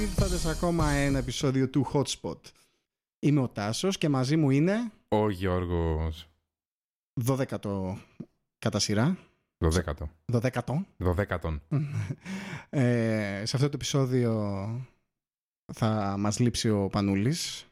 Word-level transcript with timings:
ήρθατε 0.00 0.36
σε 0.36 0.50
ακόμα 0.50 0.90
ένα 0.90 1.18
επεισόδιο 1.18 1.68
του 1.68 1.86
Hotspot. 1.92 2.38
Είμαι 3.18 3.40
ο 3.40 3.48
Τάσος 3.48 3.98
και 3.98 4.08
μαζί 4.08 4.36
μου 4.36 4.50
είναι... 4.50 4.92
Ο 5.08 5.30
Γιώργος. 5.30 6.28
12ο 7.26 7.96
κατά 8.58 8.78
σειρά. 8.78 9.18
12ο. 9.64 9.92
12ο. 10.32 10.84
12ο. 10.98 11.58
ε, 12.70 13.42
σε 13.44 13.56
αυτό 13.56 13.68
το 13.68 13.74
επεισόδιο 13.74 14.32
θα 15.72 16.16
μας 16.18 16.38
λείψει 16.38 16.70
ο 16.70 16.88
Πανούλης. 16.88 17.66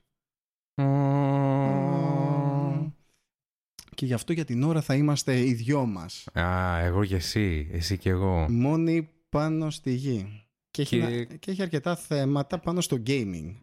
Και 3.95 4.07
γι' 4.07 4.14
αυτό 4.14 4.32
για 4.32 4.45
την 4.45 4.63
ώρα 4.63 4.81
θα 4.81 4.95
είμαστε 4.95 5.40
οι 5.40 5.53
δυο 5.53 5.86
μας. 5.86 6.26
Α, 6.39 6.79
εγώ 6.79 7.04
και 7.04 7.14
εσύ. 7.14 7.68
Εσύ 7.72 7.99
και 7.99 8.11
εγώ. 8.11 8.46
Μόνοι 8.50 9.08
πάνω 9.29 9.71
στη 9.71 9.93
γη. 9.93 10.47
Και, 10.71 10.85
Και- 10.85 10.96
Έχει, 10.96 11.27
να- 11.29 11.36
και 11.36 11.50
έχει 11.50 11.63
αρκετά 11.63 11.96
θέματα 11.96 12.58
πάνω 12.58 12.81
στο 12.81 13.03
gaming. 13.07 13.54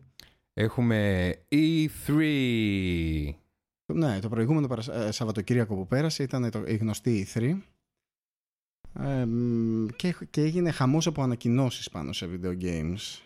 Έχουμε 0.53 1.31
E3. 1.49 2.19
Ναι, 3.93 4.19
το 4.19 4.29
προηγούμενο 4.29 4.67
παρα- 4.67 4.93
ε, 5.05 5.11
Σαββατοκύριακο 5.11 5.75
που 5.75 5.87
πέρασε 5.87 6.23
ήταν 6.23 6.51
το, 6.51 6.63
η 6.67 6.75
γνωστή 6.75 7.27
E3 7.33 7.57
ε, 8.99 9.25
μ, 9.25 9.85
και, 9.95 10.15
και 10.29 10.41
έγινε 10.41 10.71
χαμός 10.71 11.07
από 11.07 11.21
ανακοινώσεις 11.21 11.89
πάνω 11.89 12.13
σε 12.13 12.25
video 12.33 12.61
games. 12.61 13.19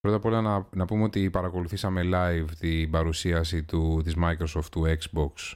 Πρώτα 0.00 0.16
απ' 0.16 0.24
όλα 0.24 0.40
να, 0.40 0.68
να 0.74 0.84
πούμε 0.84 1.02
ότι 1.02 1.30
παρακολουθήσαμε 1.30 2.02
live 2.04 2.46
την 2.58 2.90
παρουσίαση 2.90 3.62
του, 3.64 4.00
της 4.04 4.14
Microsoft 4.18 4.64
του 4.70 4.82
Xbox 4.98 5.52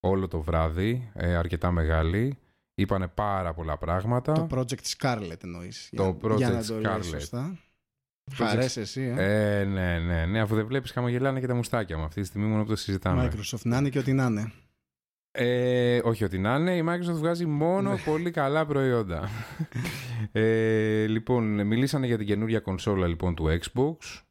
όλο 0.00 0.28
το 0.28 0.40
βράδυ, 0.42 1.10
ε, 1.14 1.34
αρκετά 1.36 1.70
μεγάλη. 1.70 2.38
Είπανε 2.82 3.08
πάρα 3.08 3.54
πολλά 3.54 3.76
πράγματα. 3.78 4.32
Το 4.32 4.46
Project 4.50 4.96
Scarlet 4.98 5.42
εννοείς. 5.44 5.90
Το 5.96 6.18
για, 6.26 6.36
για 6.36 6.48
να 6.50 6.60
Project 6.60 6.64
το 6.66 6.78
λέω 6.80 6.96
Scarlet. 6.96 7.04
σωστά. 7.04 7.58
Project- 8.30 8.34
Χαρές 8.34 8.76
εσύ, 8.76 9.14
ε; 9.16 9.60
Ε, 9.60 9.64
ναι, 9.64 9.98
ναι, 9.98 10.26
ναι. 10.26 10.40
Αφού 10.40 10.54
δεν 10.54 10.66
βλέπεις 10.66 10.90
χαμογελάνε 10.90 11.40
και 11.40 11.46
τα 11.46 11.54
μουστάκια 11.54 11.96
μου. 11.98 12.04
Αυτή 12.04 12.20
τη 12.20 12.26
στιγμή 12.26 12.46
μόνο 12.46 12.62
που 12.62 12.68
το 12.68 12.76
συζητάμε. 12.76 13.30
Microsoft 13.32 13.62
να 13.62 13.76
είναι 13.76 13.88
και 13.88 13.98
ό,τι 13.98 14.12
να 14.12 14.24
είναι. 14.26 14.52
Ε, 15.34 16.00
όχι 16.04 16.24
ότι 16.24 16.38
να 16.38 16.54
είναι, 16.54 16.76
η 16.76 16.84
Microsoft 16.88 17.14
βγάζει 17.18 17.46
μόνο 17.46 17.92
Ναι. 17.92 17.98
πολύ 18.00 18.30
καλά 18.30 18.66
προϊόντα. 18.66 19.28
ε, 20.32 21.06
λοιπόν, 21.06 21.66
μιλήσανε 21.66 22.06
για 22.06 22.16
την 22.18 22.26
καινούργια 22.26 22.60
κονσόλα 22.60 23.06
λοιπόν 23.06 23.34
του 23.34 23.58
Xbox. 23.60 24.22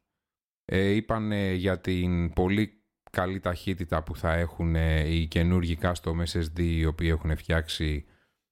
Ε, 0.65 0.87
είπανε 0.89 1.53
για 1.53 1.79
την 1.79 2.33
πολύ 2.33 2.83
καλή 3.11 3.39
ταχύτητα 3.39 4.03
που 4.03 4.15
θα 4.15 4.33
έχουν 4.33 4.75
ε, 4.75 5.07
οι 5.13 5.27
καινούργοι 5.27 5.77
custom 5.81 6.23
SSD 6.31 6.59
οι 6.59 6.85
οποίοι 6.85 7.09
έχουν 7.11 7.37
φτιάξει 7.37 8.05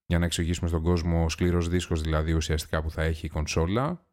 για 0.10 0.20
να 0.20 0.26
εξηγήσουμε 0.26 0.70
στον 0.70 0.82
κόσμο 0.82 1.30
σκληρός 1.30 1.70
δίσκος 1.70 2.02
δηλαδή 2.02 2.32
ουσιαστικά 2.34 2.82
που 2.82 2.92
θα 2.92 3.04
έχει 3.04 3.26
η 3.26 3.30
κονσόλα. 3.30 4.06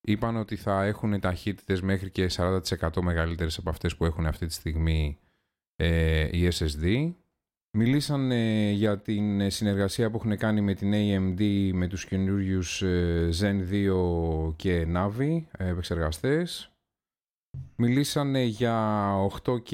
Είπαν 0.00 0.36
ότι 0.36 0.56
θα 0.56 0.84
έχουν 0.84 1.20
ταχύτητες 1.20 1.80
μέχρι 1.80 2.10
και 2.10 2.30
40% 2.36 2.60
μεγαλύτερες 3.00 3.58
από 3.58 3.70
αυτές 3.70 3.96
που 3.96 4.04
έχουν 4.04 4.26
αυτή 4.26 4.46
τη 4.46 4.52
στιγμή 4.52 5.18
ε, 5.76 6.28
οι 6.32 6.48
SSD. 6.52 7.12
Μιλήσαν 7.78 8.30
ε, 8.30 8.70
για 8.70 8.98
την 8.98 9.40
ε, 9.40 9.50
συνεργασία 9.50 10.10
που 10.10 10.16
έχουν 10.16 10.36
κάνει 10.36 10.60
με 10.60 10.74
την 10.74 10.92
AMD 10.94 11.70
με 11.72 11.86
τους 11.86 12.04
καινούριους 12.04 12.82
Zen 13.40 13.68
2 13.70 14.56
και 14.56 14.86
Navi 14.94 15.42
ε, 15.50 15.68
επεξεργαστές. 15.68 16.72
Μιλήσαν 17.76 18.34
για 18.34 19.12
8K 19.44 19.70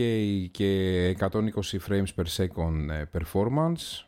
και 0.50 1.16
120 1.18 1.40
frames 1.88 2.08
per 2.16 2.26
second 2.36 2.88
ε, 2.90 3.04
performance. 3.12 4.05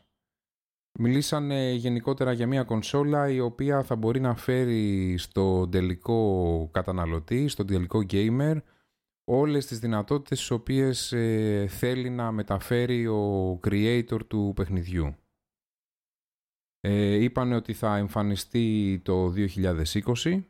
Μιλήσαν 0.99 1.51
γενικότερα 1.75 2.31
για 2.31 2.47
μια 2.47 2.63
κονσόλα 2.63 3.29
η 3.29 3.39
οποία 3.39 3.83
θα 3.83 3.95
μπορεί 3.95 4.19
να 4.19 4.35
φέρει 4.35 5.17
στο 5.17 5.67
τελικό 5.69 6.69
καταναλωτή, 6.71 7.47
στον 7.47 7.67
τελικό 7.67 8.05
gamer 8.09 8.57
όλες 9.31 9.65
τις 9.65 9.79
δυνατότητες 9.79 10.39
τις 10.39 10.51
οποίες 10.51 11.11
ε, 11.11 11.67
θέλει 11.69 12.09
να 12.09 12.31
μεταφέρει 12.31 13.07
ο 13.07 13.59
creator 13.63 14.19
του 14.27 14.53
παιχνιδιού. 14.55 15.15
Ε, 16.79 17.13
είπανε 17.13 17.55
ότι 17.55 17.73
θα 17.73 17.97
εμφανιστεί 17.97 18.99
το 19.03 19.33
2020 19.35 20.43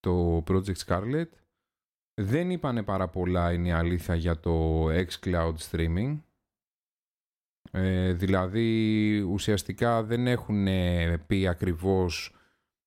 το 0.00 0.44
Project 0.46 0.76
Scarlet. 0.86 1.28
Δεν 2.14 2.50
είπανε 2.50 2.82
πάρα 2.82 3.08
πολλά 3.08 3.52
είναι 3.52 3.68
η 3.68 3.72
αλήθεια 3.72 4.14
για 4.14 4.40
το 4.40 4.86
xCloud 4.88 5.54
streaming. 5.70 6.18
Ε, 7.70 8.12
δηλαδή 8.12 9.20
ουσιαστικά 9.20 10.02
δεν 10.02 10.26
έχουν 10.26 10.66
ε, 10.66 11.18
πει 11.26 11.46
ακριβώς 11.46 12.34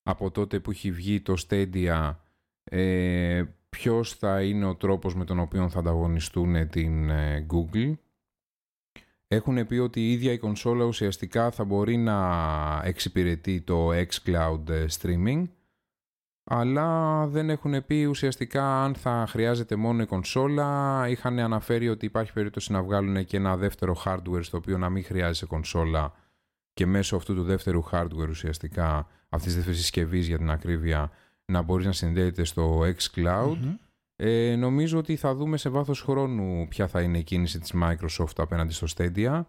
από 0.03 0.31
τότε 0.31 0.59
που 0.59 0.71
έχει 0.71 0.91
βγει 0.91 1.21
το 1.21 1.33
Stadia 1.47 2.15
ε, 2.63 3.43
ποιος 3.69 4.13
θα 4.13 4.41
είναι 4.41 4.65
ο 4.65 4.75
τρόπος 4.75 5.15
με 5.15 5.25
τον 5.25 5.39
οποίο 5.39 5.69
θα 5.69 5.79
ανταγωνιστούν 5.79 6.69
την 6.69 7.09
ε, 7.09 7.45
Google. 7.49 7.93
Έχουν 9.27 9.67
πει 9.67 9.75
ότι 9.75 9.99
η 9.99 10.11
ίδια 10.11 10.31
η 10.31 10.37
κονσόλα 10.37 10.85
ουσιαστικά 10.85 11.51
θα 11.51 11.63
μπορεί 11.63 11.97
να 11.97 12.81
εξυπηρετεί 12.83 13.61
το 13.61 13.89
xCloud 13.89 14.69
ε, 14.69 14.85
streaming 15.01 15.47
αλλά 16.43 17.27
δεν 17.27 17.49
έχουν 17.49 17.85
πει 17.85 18.05
ουσιαστικά 18.05 18.83
αν 18.83 18.95
θα 18.95 19.25
χρειάζεται 19.29 19.75
μόνο 19.75 20.01
η 20.01 20.05
κονσόλα. 20.05 21.03
Είχαν 21.09 21.39
αναφέρει 21.39 21.89
ότι 21.89 22.05
υπάρχει 22.05 22.33
περίπτωση 22.33 22.71
να 22.71 22.83
βγάλουν 22.83 23.25
και 23.25 23.37
ένα 23.37 23.57
δεύτερο 23.57 24.01
hardware 24.05 24.43
στο 24.43 24.57
οποίο 24.57 24.77
να 24.77 24.89
μην 24.89 25.03
χρειάζεται 25.03 25.45
κονσόλα 25.45 26.13
και 26.73 26.85
μέσω 26.85 27.15
αυτού 27.15 27.35
του 27.35 27.43
δεύτερου 27.43 27.83
hardware 27.91 28.29
ουσιαστικά 28.29 29.07
αυτής 29.29 29.45
της 29.45 29.55
δεύτερης 29.55 29.79
συσκευής 29.79 30.27
για 30.27 30.37
την 30.37 30.49
ακρίβεια 30.49 31.11
να 31.45 31.61
μπορείς 31.61 31.85
να 31.85 31.91
συνδέεται 31.91 32.43
στο 32.43 32.79
xCloud. 32.79 33.57
Μμμ. 33.61 33.75
Ε, 34.15 34.55
νομίζω 34.55 34.97
ότι 34.97 35.15
θα 35.15 35.35
δούμε 35.35 35.57
σε 35.57 35.69
βάθος 35.69 36.01
χρόνου 36.01 36.67
ποια 36.67 36.87
θα 36.87 37.01
είναι 37.01 37.17
η 37.17 37.23
κίνηση 37.23 37.59
της 37.59 37.73
Microsoft 37.75 38.37
απέναντι 38.37 38.73
στο 38.73 38.87
Stadia. 38.97 39.41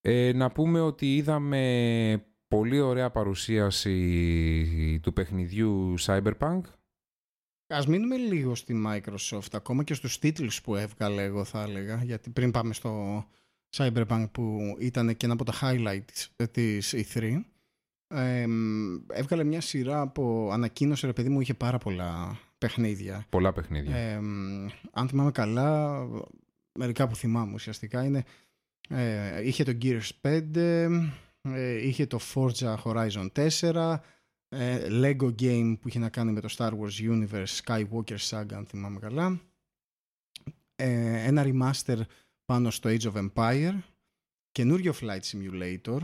Ε, 0.00 0.32
να 0.34 0.50
πούμε 0.50 0.80
ότι 0.80 1.16
είδαμε 1.16 2.26
πολύ 2.48 2.80
ωραία 2.80 3.10
παρουσίαση 3.10 5.00
του 5.02 5.12
παιχνιδιού 5.12 5.94
Cyberpunk. 6.00 6.60
Ας 7.66 7.86
μείνουμε 7.86 8.16
λίγο 8.16 8.54
στη 8.54 8.82
Microsoft, 8.86 9.52
ακόμα 9.52 9.84
και 9.84 9.94
στους 9.94 10.18
τίτλους 10.18 10.60
που 10.60 10.74
έβγαλε 10.76 11.22
εγώ 11.22 11.44
θα 11.44 11.62
έλεγα, 11.62 12.04
γιατί 12.04 12.30
πριν 12.30 12.50
πάμε 12.50 12.74
στο 12.74 13.24
Cyberpunk 13.76 14.26
που 14.32 14.76
ήταν 14.78 15.16
και 15.16 15.24
ένα 15.24 15.34
από 15.34 15.44
τα 15.44 15.52
highlights 15.60 16.46
της 16.50 16.94
E3, 16.96 17.40
εμ, 18.14 18.94
έβγαλε 19.12 19.44
μια 19.44 19.60
σειρά 19.60 20.00
από 20.00 20.48
ανακοίνωση, 20.52 21.06
ρε 21.06 21.12
παιδί 21.12 21.28
μου, 21.28 21.40
είχε 21.40 21.54
πάρα 21.54 21.78
πολλά 21.78 22.38
παιχνίδια. 22.58 23.26
Πολλά 23.28 23.52
παιχνίδια. 23.52 23.96
Εμ, 23.96 24.66
αν 24.92 25.08
θυμάμαι 25.08 25.30
καλά, 25.30 26.00
μερικά 26.78 27.08
που 27.08 27.16
θυμάμαι 27.16 27.54
ουσιαστικά 27.54 28.04
είναι, 28.04 28.24
ε, 28.88 29.46
είχε 29.46 29.64
το 29.64 29.78
Gears 29.82 30.08
5, 30.20 30.56
ε, 30.56 30.88
είχε 31.82 32.06
το 32.06 32.18
Forza 32.34 32.76
Horizon 32.84 33.28
4, 33.60 33.96
ε, 34.48 34.86
Lego 34.90 35.34
Game 35.40 35.76
που 35.80 35.88
είχε 35.88 35.98
να 35.98 36.08
κάνει 36.08 36.32
με 36.32 36.40
το 36.40 36.54
Star 36.56 36.70
Wars 36.70 37.10
Universe 37.10 37.60
Skywalker 37.64 38.18
Saga 38.28 38.52
αν 38.52 38.66
θυμάμαι 38.66 38.98
καλά. 38.98 39.40
Ε, 40.76 41.26
ένα 41.26 41.44
remaster 41.46 42.00
πάνω 42.44 42.70
στο 42.70 42.90
Age 42.90 43.12
of 43.12 43.28
Empire. 43.28 43.78
Καινούριο 44.52 44.94
Flight 45.00 45.20
Simulator. 45.20 45.98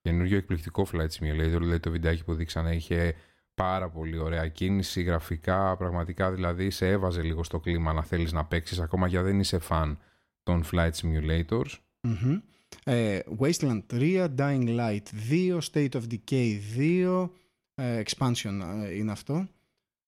Καινούριο 0.00 0.36
εκπληκτικό 0.36 0.86
Flight 0.92 1.08
Simulator, 1.08 1.58
δηλαδή 1.58 1.80
το 1.80 1.90
βιντεάκι 1.90 2.24
που 2.24 2.34
δείξανε 2.34 2.74
είχε 2.74 3.14
πάρα 3.54 3.90
πολύ 3.90 4.18
ωραία 4.18 4.48
κίνηση, 4.48 5.02
γραφικά, 5.02 5.76
πραγματικά 5.76 6.32
δηλαδή 6.32 6.70
σε 6.70 6.88
έβαζε 6.88 7.22
λίγο 7.22 7.44
στο 7.44 7.60
κλίμα 7.60 7.92
να 7.92 8.02
θέλεις 8.02 8.32
να 8.32 8.44
παίξεις 8.44 8.80
ακόμα 8.80 9.06
για 9.06 9.22
δεν 9.22 9.40
είσαι 9.40 9.58
φαν 9.58 9.98
των 10.42 10.64
Flight 10.72 10.90
Simulators. 10.90 11.72
Μμμ. 12.00 12.40
Ε, 12.84 13.18
Wasteland 13.38 13.80
3, 13.92 14.28
Dying 14.36 14.68
Light 14.68 15.02
2, 15.30 15.58
State 15.72 15.90
of 15.90 16.02
Decay 16.10 16.58
2, 16.76 17.30
ε, 17.74 18.02
Expansion 18.02 18.60
ε, 18.82 18.94
είναι 18.96 19.12
αυτό. 19.12 19.48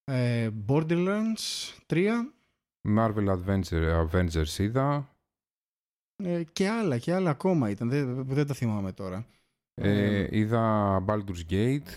Ε, 0.04 0.48
Borderlands 0.66 1.72
3 1.86 2.08
Marvel 2.88 3.36
Adventure, 3.36 4.06
Avengers 4.06 4.58
είδα. 4.58 5.16
ε, 6.24 6.42
και 6.52 6.68
άλλα 6.68 6.98
και 6.98 7.12
άλλα 7.12 7.30
ακόμα 7.30 7.70
ήταν, 7.70 7.88
δεν, 7.88 8.24
δεν 8.24 8.46
τα 8.46 8.54
θυμάμαι 8.54 8.92
τώρα. 8.92 9.26
Ε, 9.74 10.26
είδα 10.30 11.04
Baldur's 11.08 11.50
Gate. 11.50 11.88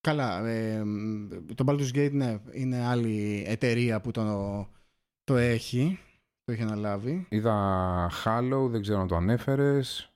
Καλά, 0.00 0.46
ε, 0.46 0.84
το 1.54 1.64
Baldur's 1.66 1.94
Gate 1.94 2.12
ναι, 2.12 2.38
είναι 2.52 2.84
άλλη 2.84 3.44
εταιρεία 3.46 4.00
που 4.00 4.10
το, 4.10 4.68
το 5.24 5.36
έχει, 5.36 5.98
το 6.44 6.52
έχει 6.52 6.62
αναλάβει. 6.62 7.26
Είδα 7.28 8.10
Halo, 8.24 8.68
δεν 8.70 8.82
ξέρω 8.82 9.00
αν 9.00 9.06
το 9.08 9.16
ανέφερες. 9.16 10.12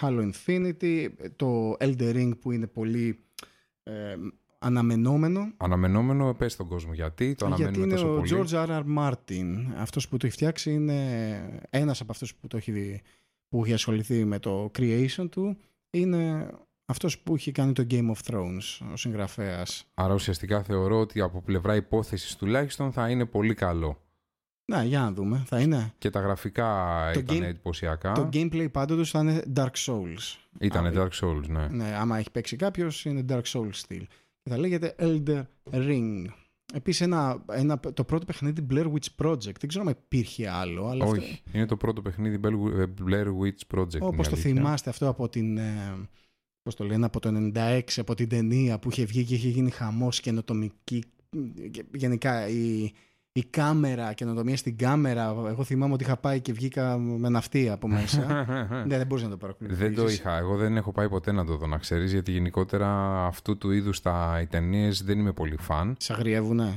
Halo 0.00 0.30
Infinity, 0.32 1.08
το 1.36 1.76
Elder 1.80 2.14
Ring 2.14 2.32
που 2.40 2.52
είναι 2.52 2.66
πολύ 2.66 3.24
ε, 3.82 4.16
αναμενόμενο. 4.58 5.52
Αναμενόμενο, 5.56 6.34
πες 6.34 6.52
στον 6.52 6.68
κόσμο 6.68 6.92
γιατί, 6.92 7.34
το 7.34 7.46
γιατί 7.46 7.62
αναμένουμε 7.62 7.84
είναι 7.86 7.94
τόσο 7.94 8.14
ο 8.14 8.16
πολύ. 8.16 8.30
George 8.32 8.66
R.R. 8.66 8.84
Martin. 8.98 9.54
Αυτός 9.76 10.08
που 10.08 10.16
το 10.16 10.26
έχει 10.26 10.34
φτιάξει 10.34 10.72
είναι 10.72 11.60
ένας 11.70 12.00
από 12.00 12.12
αυτούς 12.12 12.34
που 12.34 12.46
το 12.46 12.56
έχει, 12.56 12.72
δει- 12.72 13.02
που 13.48 13.64
έχει 13.64 13.72
ασχοληθεί 13.72 14.24
με 14.24 14.38
το 14.38 14.70
creation 14.78 15.26
του. 15.30 15.56
Είναι 15.90 16.50
Αυτός 16.88 17.18
που 17.18 17.36
είχε 17.36 17.52
κάνει 17.52 17.72
το 17.72 17.86
Game 17.90 18.10
of 18.12 18.32
Thrones, 18.32 18.86
ο 18.92 18.96
συγγραφέας. 18.96 19.84
Άρα 19.94 20.14
ουσιαστικά 20.14 20.62
θεωρώ 20.62 21.00
ότι 21.00 21.20
από 21.20 21.42
πλευρά 21.42 21.74
υπόθεσης 21.74 22.36
τουλάχιστον 22.36 22.92
θα 22.92 23.10
είναι 23.10 23.24
πολύ 23.26 23.54
καλό. 23.54 24.00
Να, 24.72 24.84
για 24.84 25.00
να 25.00 25.12
δούμε. 25.12 25.42
Θα 25.46 25.60
είναι. 25.60 25.92
Και 25.98 26.10
τα 26.10 26.20
γραφικά 26.20 27.00
Το 27.12 27.18
ήταν 27.18 27.36
game- 27.36 27.42
εντυπωσιακά. 27.42 28.12
Το 28.12 28.28
gameplay 28.32 28.66
πάντως 28.72 29.10
θα 29.10 29.20
είναι 29.20 29.42
Dark 29.56 29.72
Souls. 29.86 30.36
Ήταν 30.60 30.86
Α, 30.86 30.92
Dark 30.94 31.24
Souls, 31.24 31.46
ναι. 31.48 31.66
Ναι, 31.66 31.94
άμα 31.96 32.18
έχει 32.18 32.30
παίξει 32.30 32.56
κάποιος, 32.56 33.04
είναι 33.04 33.24
Dark 33.28 33.42
Souls 33.42 33.70
style. 33.88 34.04
Και 34.42 34.50
θα 34.50 34.58
λέγεται 34.58 34.94
Elder 34.98 35.42
Ring. 35.70 36.24
Επίσης, 36.74 37.00
ένα, 37.00 37.44
ένα, 37.52 37.80
το 37.80 38.04
πρώτο 38.04 38.24
παιχνίδι 38.24 38.66
Blair 38.70 38.84
Witch 38.92 39.26
Project. 39.26 39.58
Δεν 39.60 39.68
ξέρω 39.68 39.84
αν 39.84 39.96
υπήρχε 40.04 40.48
άλλο. 40.50 40.86
Αλλά 40.88 41.04
αυτό- 41.04 41.16
Όχι, 41.16 41.42
είναι 41.52 41.66
το 41.66 41.76
πρώτο 41.76 42.02
παιχνίδι 42.02 42.40
Bel- 42.44 42.78
ε, 42.78 42.84
Blair 43.06 43.26
Witch 43.26 43.78
Project. 43.78 43.94
είναι 43.94 44.04
Όπως 44.04 44.28
το 44.28 44.34
αλήθεια. 44.34 44.52
θυμάστε 44.54 44.90
αυτό 44.90 45.08
από 45.08 45.28
την... 45.28 45.58
ε, 45.58 45.94
Πώς 46.62 46.74
το 46.74 46.84
λένε, 46.84 47.04
από 47.06 47.20
το 47.20 47.30
96, 47.54 47.80
από 47.96 48.14
την 48.14 48.28
ταινία 48.28 48.78
που 48.78 48.90
είχε 48.90 49.04
βγει 49.04 49.24
και 49.24 49.34
είχε 49.34 49.48
γίνει 49.48 49.70
χαμός 49.70 50.20
καινοτομική. 50.20 51.04
και 51.70 51.84
Γενικά 51.94 52.48
η, 52.48 52.92
η 53.36 53.44
κάμερα, 53.50 54.12
καινοτομία 54.12 54.56
στην 54.56 54.76
κάμερα. 54.76 55.34
Εγώ 55.48 55.64
θυμάμαι 55.64 55.92
ότι 55.92 56.04
είχα 56.04 56.16
πάει 56.16 56.40
και 56.40 56.52
βγήκα 56.52 56.98
με 56.98 57.28
ναυτία 57.28 57.72
από 57.72 57.88
μέσα. 57.88 58.46
ναι, 58.86 58.96
δεν 58.96 59.06
μπορείς 59.06 59.24
να 59.24 59.30
το 59.30 59.36
παρακολουθήσεις. 59.36 59.82
Δεν 59.82 59.94
το 59.94 60.08
είχα. 60.08 60.38
Εγώ 60.38 60.56
δεν 60.56 60.76
έχω 60.76 60.92
πάει 60.92 61.08
ποτέ 61.08 61.32
να 61.32 61.44
το 61.44 61.56
δω, 61.56 61.66
να 61.66 61.78
ξέρεις, 61.78 62.12
γιατί 62.12 62.32
γενικότερα 62.32 62.88
αυτού 63.26 63.58
του 63.58 63.70
είδους 63.70 64.00
τα 64.00 64.38
οι 64.42 64.46
ταινίες 64.46 65.02
δεν 65.02 65.18
είμαι 65.18 65.32
πολύ 65.32 65.56
φαν. 65.60 65.96
Σ' 65.98 66.10
αγριεύουνε. 66.10 66.74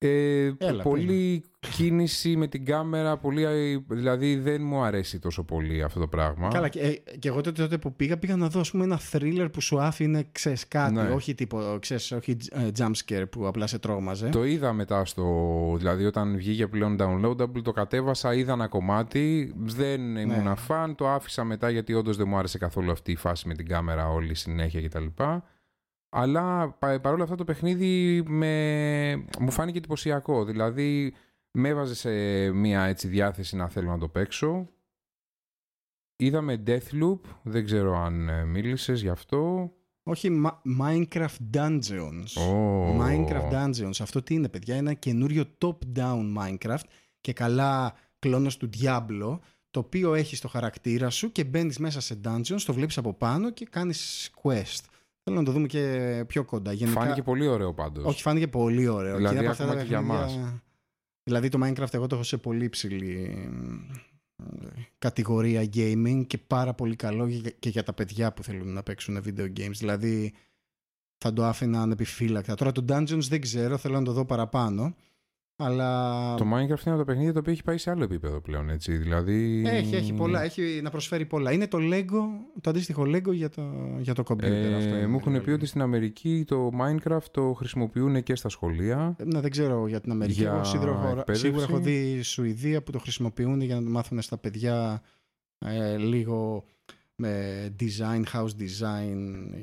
Ε, 0.00 0.52
Έλα, 0.58 0.82
πολύ 0.82 1.44
κίνηση 1.76 2.36
με 2.36 2.46
την 2.46 2.64
κάμερα, 2.64 3.16
πολύ, 3.16 3.44
δηλαδή 3.88 4.36
δεν 4.36 4.62
μου 4.62 4.82
αρέσει 4.82 5.18
τόσο 5.18 5.44
πολύ 5.44 5.82
αυτό 5.82 6.00
το 6.00 6.06
πράγμα. 6.08 6.48
Καλά, 6.48 6.68
και, 6.68 6.80
ε, 6.80 7.16
και 7.18 7.28
εγώ 7.28 7.40
τότε, 7.40 7.62
τότε 7.62 7.78
που 7.78 7.94
πήγα, 7.96 8.18
πήγα 8.18 8.36
να 8.36 8.48
δω 8.48 8.60
ας 8.60 8.70
πούμε, 8.70 8.84
ένα 8.84 9.00
thriller 9.12 9.48
που 9.52 9.60
σου 9.60 9.80
άφηνε 9.80 10.28
ξέρεις, 10.32 10.68
κάτι. 10.68 10.92
Ναι. 10.92 11.08
Όχι, 11.08 11.34
τύπο, 11.34 11.76
ξέρεις, 11.80 12.12
όχι 12.12 12.36
ε, 12.50 12.68
jump 12.78 12.90
scare 13.04 13.24
που 13.30 13.46
απλά 13.46 13.66
σε 13.66 13.78
τρόμαζε. 13.78 14.28
Το 14.28 14.44
είδα 14.44 14.72
μετά 14.72 15.04
στο. 15.04 15.74
Δηλαδή, 15.76 16.04
όταν 16.04 16.36
βγήκε 16.36 16.66
πλέον 16.66 16.96
downloadable, 17.00 17.62
το 17.62 17.72
κατέβασα, 17.72 18.34
είδα 18.34 18.52
ένα 18.52 18.68
κομμάτι. 18.68 19.54
Δεν 19.56 20.16
ήμουν 20.16 20.42
Ναι. 20.42 20.54
φαν. 20.54 20.94
Το 20.94 21.08
άφησα 21.08 21.44
μετά 21.44 21.70
γιατί 21.70 21.94
όντως 21.94 22.16
δεν 22.16 22.28
μου 22.28 22.36
άρεσε 22.36 22.58
καθόλου 22.58 22.90
αυτή 22.90 23.12
η 23.12 23.16
φάση 23.16 23.48
με 23.48 23.54
την 23.54 23.66
κάμερα 23.66 24.08
όλη 24.08 24.34
συνέχεια 24.34 24.82
κτλ. 24.82 25.04
Αλλά 26.08 26.70
πα- 26.70 27.00
παρόλα 27.00 27.22
αυτά 27.22 27.34
το 27.34 27.44
παιχνίδι 27.44 28.22
με... 28.26 29.14
μου 29.40 29.50
φάνηκε 29.50 29.78
εντυπωσιακό. 29.78 30.44
Δηλαδή, 30.44 31.14
με 31.50 31.68
έβαζε 31.68 31.94
σε 31.94 32.10
μια 32.50 32.84
έτσι 32.84 33.08
διάθεση 33.08 33.56
να 33.56 33.68
θέλω 33.68 33.90
να 33.90 33.98
το 33.98 34.08
παίξω. 34.08 34.68
Είδαμε 36.16 36.62
Deathloop, 36.66 37.20
δεν 37.42 37.64
ξέρω 37.64 37.98
αν 37.98 38.28
ε, 38.28 38.44
μίλησες 38.44 39.02
γι' 39.02 39.08
αυτό. 39.08 39.72
Όχι, 40.02 40.42
Ma- 40.44 40.80
Minecraft 40.80 41.36
Dungeons. 41.54 42.48
Ω. 42.48 42.98
Minecraft 43.00 43.52
Dungeons. 43.52 44.00
Αυτό 44.00 44.22
τι 44.22 44.34
είναι, 44.34 44.48
παιδιά, 44.48 44.76
είναι 44.76 44.90
ένα 44.90 44.98
καινούριο 44.98 45.44
top-down 45.58 46.36
Minecraft 46.38 46.84
και 47.20 47.32
καλά 47.32 47.94
κλόνος 48.18 48.56
του 48.56 48.70
Diablo, 48.78 49.38
το 49.70 49.80
οποίο 49.80 50.14
έχει 50.14 50.38
το 50.38 50.48
χαρακτήρα 50.48 51.10
σου 51.10 51.32
και 51.32 51.44
μπαίνεις 51.44 51.78
μέσα 51.78 52.00
σε 52.00 52.20
dungeons, 52.24 52.60
το 52.66 52.72
βλέπεις 52.72 52.98
από 52.98 53.14
πάνω 53.14 53.50
και 53.50 53.66
κάνεις 53.70 54.30
quest. 54.42 54.84
Θέλω 55.28 55.40
να 55.40 55.44
το 55.46 55.52
δούμε 55.52 55.66
και 55.66 56.24
πιο 56.26 56.44
κοντά. 56.44 56.72
Γενικά, 56.72 57.00
Φάνηκε 57.00 57.22
πολύ 57.22 57.46
ωραίο 57.46 57.74
πάντως. 57.74 58.04
Όχι, 58.04 58.22
φάνηκε 58.22 58.48
πολύ 58.48 58.86
ωραίο. 58.88 59.16
Δηλαδή, 59.16 59.34
είναι 59.36 59.42
από 59.44 59.50
αυτά 59.50 59.64
ακόμα 59.64 59.76
τα 59.78 59.82
και 59.82 59.88
για 59.88 60.00
παιχνίδια- 60.00 60.62
Δηλαδή 61.22 61.48
το 61.48 61.58
Minecraft 61.62 61.94
εγώ 61.94 62.06
το 62.06 62.14
έχω 62.14 62.24
σε 62.24 62.36
πολύ 62.36 62.68
ψηλή 62.68 63.34
ε, 64.36 64.46
κατηγορία 64.98 65.62
gaming 65.74 66.24
και 66.26 66.38
πάρα 66.38 66.74
πολύ 66.74 66.96
καλό 66.96 67.26
για- 67.26 67.50
και 67.58 67.68
για 67.68 67.82
τα 67.82 67.92
παιδιά 67.92 68.32
που 68.32 68.42
θέλουν 68.42 68.72
να 68.72 68.82
παίξουν 68.82 69.22
video 69.26 69.44
games. 69.44 69.70
Δηλαδή 69.78 70.32
θα 71.18 71.32
το 71.32 71.44
άφηνα 71.44 71.82
ανεπιφύλακτα. 71.82 72.54
Τώρα 72.54 72.72
το 72.72 72.84
Dungeons 72.88 73.18
δεν 73.28 73.40
ξέρω, 73.40 73.76
θέλω 73.76 73.98
να 73.98 74.04
το 74.04 74.12
δω 74.12 74.24
παραπάνω. 74.24 74.94
Αλλά 75.60 76.34
Το 76.34 76.44
Minecraft 76.44 76.58
είναι 76.66 76.94
από 76.94 76.96
τα 76.96 77.04
παιχνίδια 77.04 77.32
το 77.32 77.38
οποίο 77.38 77.52
έχει 77.52 77.62
πάει 77.62 77.78
σε 77.78 77.90
άλλο 77.90 78.02
επίπεδο 78.04 78.40
πλέον, 78.40 78.70
έτσι. 78.70 78.96
Δηλαδή. 78.96 79.62
έχει, 79.66 79.94
έχει 79.96 80.12
πολλά, 80.12 80.42
έχει 80.42 80.80
να 80.82 80.90
προσφέρει 80.90 81.26
πολλά. 81.26 81.52
Είναι 81.52 81.66
το 81.66 81.78
Lego, 81.80 82.20
το 82.60 82.70
αντίστοιχο 82.70 83.02
Lego 83.02 83.32
για 83.32 83.48
το, 83.48 83.62
για 83.98 84.14
το 84.14 84.22
computer. 84.28 84.42
Ε, 84.42 84.74
αυτό 84.74 84.88
είναι 84.96 85.06
μου 85.06 85.16
έχουν 85.16 85.32
πει 85.32 85.38
δηλαδή. 85.38 85.52
ότι 85.52 85.66
στην 85.66 85.80
Αμερική 85.82 86.44
το 86.46 86.70
Minecraft 86.80 87.24
το 87.30 87.52
χρησιμοποιούν 87.52 88.22
και 88.22 88.34
στα 88.36 88.48
σχολεία. 88.48 89.16
Ναι, 89.24 89.40
δεν 89.40 89.50
ξέρω 89.50 89.86
για 89.86 90.00
την 90.00 90.10
Αμερική. 90.10 90.40
Για 90.40 90.52
Εγώ 90.52 90.64
σίγουρα, 90.64 90.90
έχω- 90.90 91.06
εκπαίδευση. 91.08 91.40
σίγουρα 91.46 91.62
έχω 91.62 91.78
δει 91.78 92.22
Σουηδία 92.22 92.82
που 92.82 92.90
το 92.92 92.98
χρησιμοποιούν 92.98 93.60
για 93.60 93.74
να 93.74 93.82
το 93.82 93.90
μάθουν 93.90 94.20
στα 94.22 94.38
παιδιά 94.38 95.02
ε, 95.58 95.96
λίγο 95.96 96.64
με 97.20 97.74
design, 97.80 98.22
house 98.32 98.54
design, 98.58 99.18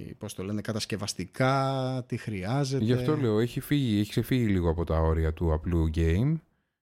ή 0.07 0.13
πώς 0.13 0.33
το 0.33 0.43
λένε, 0.43 0.61
κατασκευαστικά, 0.61 2.03
τι 2.07 2.17
χρειάζεται. 2.17 2.83
Γι' 2.83 2.93
αυτό 2.93 3.17
λέω, 3.17 3.39
έχει, 3.39 3.59
φύγει, 3.59 3.99
έχει 3.99 4.09
ξεφύγει 4.09 4.45
λίγο 4.45 4.69
από 4.69 4.83
τα 4.83 4.99
όρια 4.99 5.33
του 5.33 5.53
απλού 5.53 5.89
game 5.95 6.35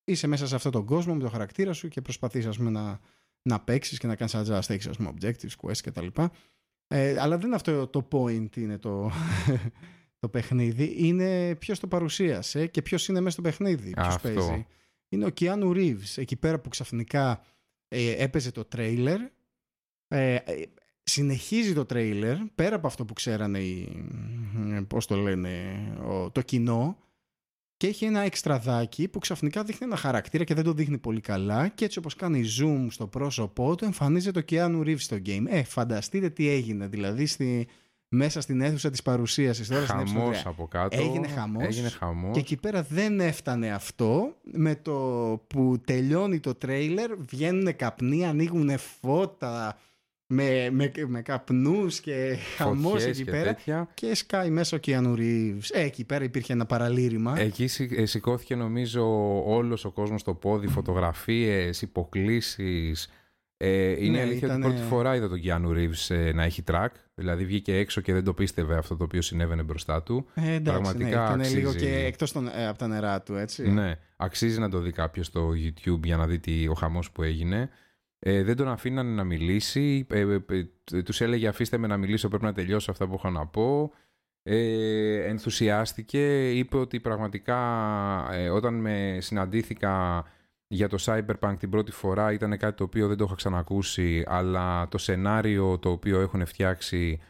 είσαι 0.04 0.26
μέσα 0.26 0.46
σε 0.46 0.54
αυτόν 0.54 0.72
τον 0.72 0.84
κόσμο 0.84 1.14
με 1.14 1.22
το 1.22 1.28
χαρακτήρα 1.28 1.72
σου 1.72 1.88
και 1.88 2.00
προσπαθείς 2.00 2.46
ας 2.46 2.56
πούμε 2.56 2.70
να, 2.70 3.00
να 3.42 3.60
παίξεις 3.60 3.98
και 3.98 4.06
να 4.06 4.16
κάνεις 4.16 4.34
adjust, 4.36 4.70
έχεις 4.70 4.86
ας 4.86 4.96
πούμε 4.96 5.12
objectives, 5.20 5.66
quests 5.66 5.78
κτλ. 5.82 6.06
Ε, 6.88 7.20
αλλά 7.20 7.36
δεν 7.36 7.46
είναι 7.46 7.54
αυτό 7.54 7.86
το 7.86 8.08
point 8.12 8.56
είναι 8.56 8.78
το, 8.78 9.10
το 10.20 10.28
παιχνίδι, 10.28 10.94
είναι 10.96 11.54
ποιος 11.54 11.80
το 11.80 11.86
παρουσίασε 11.86 12.66
και 12.66 12.82
ποιος 12.82 13.08
είναι 13.08 13.18
μέσα 13.20 13.30
στο 13.30 13.42
παιχνίδι, 13.42 13.90
ποιος 13.90 14.14
Αυτό. 14.14 14.28
παίζει. 14.28 14.66
Είναι 15.08 15.24
ο 15.24 15.30
Keanu 15.40 15.70
Reeves, 15.74 16.14
εκεί 16.16 16.36
πέρα 16.36 16.58
που 16.58 16.68
ξαφνικά 16.68 17.44
ε, 17.88 18.22
έπαιζε 18.22 18.52
το 18.52 18.64
τρέιλερ, 18.64 19.20
ε, 20.08 20.34
ε, 20.34 20.42
συνεχίζει 21.02 21.74
το 21.74 21.84
τρέιλερ, 21.84 22.36
πέρα 22.54 22.76
από 22.76 22.86
αυτό 22.86 23.04
που 23.04 23.12
ξέρανε 23.12 23.58
οι, 23.58 24.06
ε, 24.76 24.80
πώς 24.80 25.06
το 25.06 25.16
λένε, 25.16 25.50
ο- 26.08 26.30
το 26.30 26.40
κοινό, 26.40 26.96
και 27.76 27.86
έχει 27.86 28.04
ένα 28.04 28.20
εξτραδάκι 28.20 29.08
που 29.08 29.18
ξαφνικά 29.18 29.62
δείχνει 29.62 29.86
ένα 29.86 29.96
χαρακτήρα 29.96 30.44
και 30.44 30.54
δεν 30.54 30.64
το 30.64 30.72
δείχνει 30.72 30.98
πολύ 30.98 31.20
καλά 31.20 31.68
και 31.68 31.84
έτσι 31.84 31.98
όπως 31.98 32.14
κάνει 32.14 32.42
zoom 32.60 32.86
στο 32.90 33.06
πρόσωπό 33.06 33.74
του 33.74 33.84
εμφανίζεται 33.84 34.40
το 34.42 34.46
Keanu 34.50 34.80
Reeves 34.86 34.98
στο 34.98 35.16
game. 35.26 35.44
Ε, 35.46 35.62
φανταστείτε 35.62 36.30
τι 36.30 36.48
έγινε 36.48 36.86
δηλαδή 36.86 37.26
στη, 37.26 37.68
μέσα 38.08 38.40
στην 38.40 38.60
αίθουσα 38.60 38.90
της 38.90 39.02
παρουσίασης. 39.02 39.68
Τώρα 39.68 39.86
χαμός 39.86 40.46
από 40.46 40.66
κάτω. 40.68 40.96
Έγινε 41.00 41.28
χαμός, 41.28 41.64
έγινε 41.64 41.88
χαμός. 41.88 42.32
Και 42.32 42.38
εκεί 42.40 42.56
πέρα 42.56 42.82
δεν 42.82 43.20
έφτανε 43.20 43.70
αυτό. 43.72 44.36
Με 44.52 44.74
το 44.74 44.94
που 45.46 45.76
τελειώνει 45.86 46.40
το 46.40 46.54
τρέιλερ 46.54 47.10
βγαίνουν 47.16 47.76
καπνοί, 47.76 48.26
ανοίγουν 48.26 48.70
φώτα 48.78 49.78
με, 50.32 50.68
με, 50.72 50.92
με 51.06 51.22
καπνούς 51.22 52.00
και 52.00 52.36
χαμός 52.56 53.04
εκεί 53.04 53.24
και 53.24 53.30
πέρα 53.30 53.54
τέτοια. 53.54 53.88
και 53.94 54.14
σκάει 54.14 54.50
μέσα 54.50 54.76
ο 54.76 54.80
Keanu 54.86 55.14
Reeves. 55.18 55.68
Ε, 55.72 55.82
εκεί 55.82 56.04
πέρα 56.04 56.24
υπήρχε 56.24 56.52
ένα 56.52 56.66
παραλήρημα. 56.66 57.38
Εκεί 57.40 57.66
σηκ- 57.66 57.98
ε, 57.98 58.06
σηκώθηκε 58.06 58.54
νομίζω 58.54 59.04
όλος 59.46 59.84
ο 59.84 59.90
κόσμος 59.90 60.20
στο 60.20 60.34
πόδι, 60.34 60.66
φωτογραφίες, 60.66 61.82
υποκλήσεις. 61.82 63.08
Ε, 63.56 64.04
είναι 64.04 64.16
Ναι, 64.16 64.20
αλήθεια 64.22 64.46
ήτανε- 64.48 64.64
ότι 64.64 64.74
πρώτη 64.74 64.88
φορά 64.88 65.14
είδα 65.16 65.28
τον 65.28 65.40
Keanu 65.44 65.68
Reeves 65.76 66.14
ε, 66.16 66.32
να 66.32 66.42
έχει 66.42 66.62
track. 66.70 66.88
Δηλαδή 67.14 67.44
βγήκε 67.44 67.76
έξω 67.76 68.00
και 68.00 68.12
δεν 68.12 68.24
το 68.24 68.34
πίστευε 68.34 68.76
αυτό 68.76 68.96
το 68.96 69.04
οποίο 69.04 69.22
συνέβαινε 69.22 69.62
μπροστά 69.62 70.02
του. 70.02 70.26
Ε, 70.34 70.40
εντάξει, 70.52 70.62
πραγματικά 70.62 71.04
ναι, 71.04 71.10
ήταν 71.10 71.40
αξίζει. 71.40 71.56
λίγο 71.56 71.74
και 71.74 72.04
εκτός 72.04 72.32
των, 72.32 72.48
ε, 72.54 72.66
από 72.66 72.78
τα 72.78 72.86
νερά 72.86 73.22
του, 73.22 73.34
έτσι. 73.34 73.68
Ναι, 73.70 73.94
αξίζει 74.16 74.58
να 74.58 74.68
το 74.70 74.78
δει 74.80 74.90
κάποιος 74.92 75.26
στο 75.26 75.48
YouTube 75.50 76.00
για 76.04 76.16
να 76.16 76.26
δει 76.26 76.38
τι, 76.38 76.68
ο 76.68 76.74
χαμός 76.74 77.10
που 77.10 77.22
έγινε. 77.22 77.68
Ε, 78.18 78.42
δεν 78.42 78.56
τον 78.56 78.68
αφήνανε 78.68 79.14
να 79.14 79.24
μιλήσει. 79.24 80.06
Ε, 80.10 80.20
ε, 80.20 80.42
ε, 80.92 81.02
τους 81.02 81.20
έλεγε 81.20 81.48
αφήστε 81.48 81.78
με 81.78 81.86
να 81.86 81.96
μιλήσω, 81.96 82.28
πρέπει 82.28 82.44
να 82.44 82.52
τελειώσω 82.52 82.90
αυτά 82.90 83.06
που 83.06 83.14
έχω 83.14 83.30
να 83.30 83.46
πω. 83.46 83.92
Ε, 84.42 85.28
ενθουσιάστηκε, 85.28 86.52
είπε 86.52 86.76
ότι 86.76 87.00
πραγματικά 87.00 87.58
ε, 88.32 88.50
όταν 88.50 88.74
με 88.74 89.18
συναντήθηκα 89.20 90.24
για 90.66 90.88
το 90.88 90.96
Cyberpunk 91.00 91.54
την 91.58 91.70
πρώτη 91.70 91.92
φορά 91.92 92.32
ήταν 92.32 92.58
κάτι 92.58 92.76
το 92.76 92.84
οποίο 92.84 93.08
δεν 93.08 93.16
το 93.16 93.24
είχα 93.24 93.34
ξανακούσει 93.34 94.24
αλλά 94.26 94.88
το 94.88 94.98
σενάριο 94.98 95.78
το 95.78 95.90
οποίο 95.90 96.20
έχουν 96.20 96.46
φτιάξει 96.46 97.20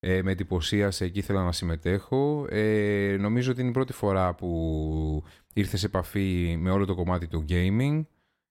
ε, 0.00 0.22
με 0.22 0.30
εντυπωσίασε 0.30 1.08
και 1.08 1.18
ήθελα 1.18 1.44
να 1.44 1.52
συμμετέχω. 1.52 2.46
Ε, 2.48 3.16
νομίζω 3.20 3.50
ότι 3.50 3.60
είναι 3.60 3.70
η 3.70 3.72
πρώτη 3.72 3.92
φορά 3.92 4.34
που 4.34 5.24
ήρθες 5.52 5.80
σε 5.80 5.86
επαφή 5.86 6.56
με 6.58 6.70
όλο 6.70 6.84
το 6.84 6.94
κομμάτι 6.94 7.26
του 7.28 7.44
gaming. 7.48 8.04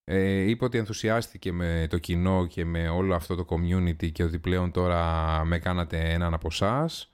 Ε, 0.06 0.50
είπε 0.50 0.66
ότι 0.66 0.78
ενθουσιάστηκε 0.78 1.52
με 1.52 1.88
το 1.90 1.98
κοινό 1.98 2.46
και 2.46 2.66
με 2.66 2.90
όλο 2.90 3.16
αυτό 3.16 3.36
το 3.36 3.46
community 3.50 4.12
και 4.12 4.24
ότι 4.24 4.40
πλέον 4.40 4.72
τώρα 4.72 5.44
με 5.46 5.60
κάνατε 5.60 6.14
έναν 6.14 6.34
από 6.34 6.48
εσάς. 6.52 7.14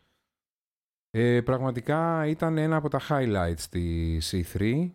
Ε, 1.11 1.41
πραγματικά 1.41 2.25
ήταν 2.27 2.57
ένα 2.57 2.75
από 2.75 2.89
τα 2.89 3.01
highlights 3.09 3.61
της 3.69 4.33
E3. 4.33 4.89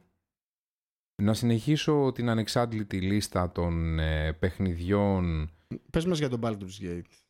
Να 1.23 1.35
συνεχίσω 1.35 2.13
την 2.15 2.29
ανεξάντλητη 2.29 3.01
λίστα 3.01 3.53
των 3.53 3.99
ε, 3.99 4.33
παιχνιδιών. 4.33 5.51
Πες 5.91 6.05
μας 6.05 6.19
για 6.19 6.29
τον 6.29 6.41
Baldur's 6.43 6.85
Gate. 6.85 7.24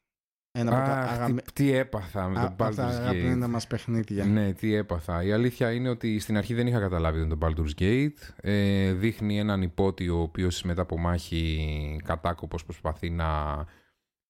Ένα 0.56 0.76
από 0.76 0.86
τα, 0.86 0.98
Αχ, 0.98 1.12
αγαμε... 1.12 1.40
τι, 1.42 1.52
τι 1.52 1.72
έπαθα 1.72 2.28
με 2.28 2.38
α- 2.40 2.42
τον 2.42 2.44
από 2.44 2.56
τα 2.56 2.70
Baldur's 2.70 3.00
αγαπημένα 3.00 3.46
Gate. 3.46 3.50
μας 3.50 3.66
παιχνίδια. 3.66 4.24
Ναι, 4.24 4.52
τι 4.52 4.74
έπαθα. 4.74 5.22
Η 5.22 5.32
αλήθεια 5.32 5.72
είναι 5.72 5.88
ότι 5.88 6.18
στην 6.18 6.36
αρχή 6.36 6.54
δεν 6.54 6.66
είχα 6.66 6.80
καταλάβει 6.80 7.18
ότι 7.20 7.26
ήταν 7.26 7.38
το 7.38 7.46
Baldur's 7.46 7.80
Gate. 7.82 8.32
Ε, 8.40 8.92
δείχνει 8.92 9.38
έναν 9.38 9.62
υπότιο 9.62 10.18
ο 10.18 10.22
οποίος 10.22 10.62
μετά 10.62 10.82
από 10.82 10.98
μάχη 10.98 12.00
κατάκοπος 12.04 12.64
προσπαθεί 12.64 13.10
να, 13.10 13.64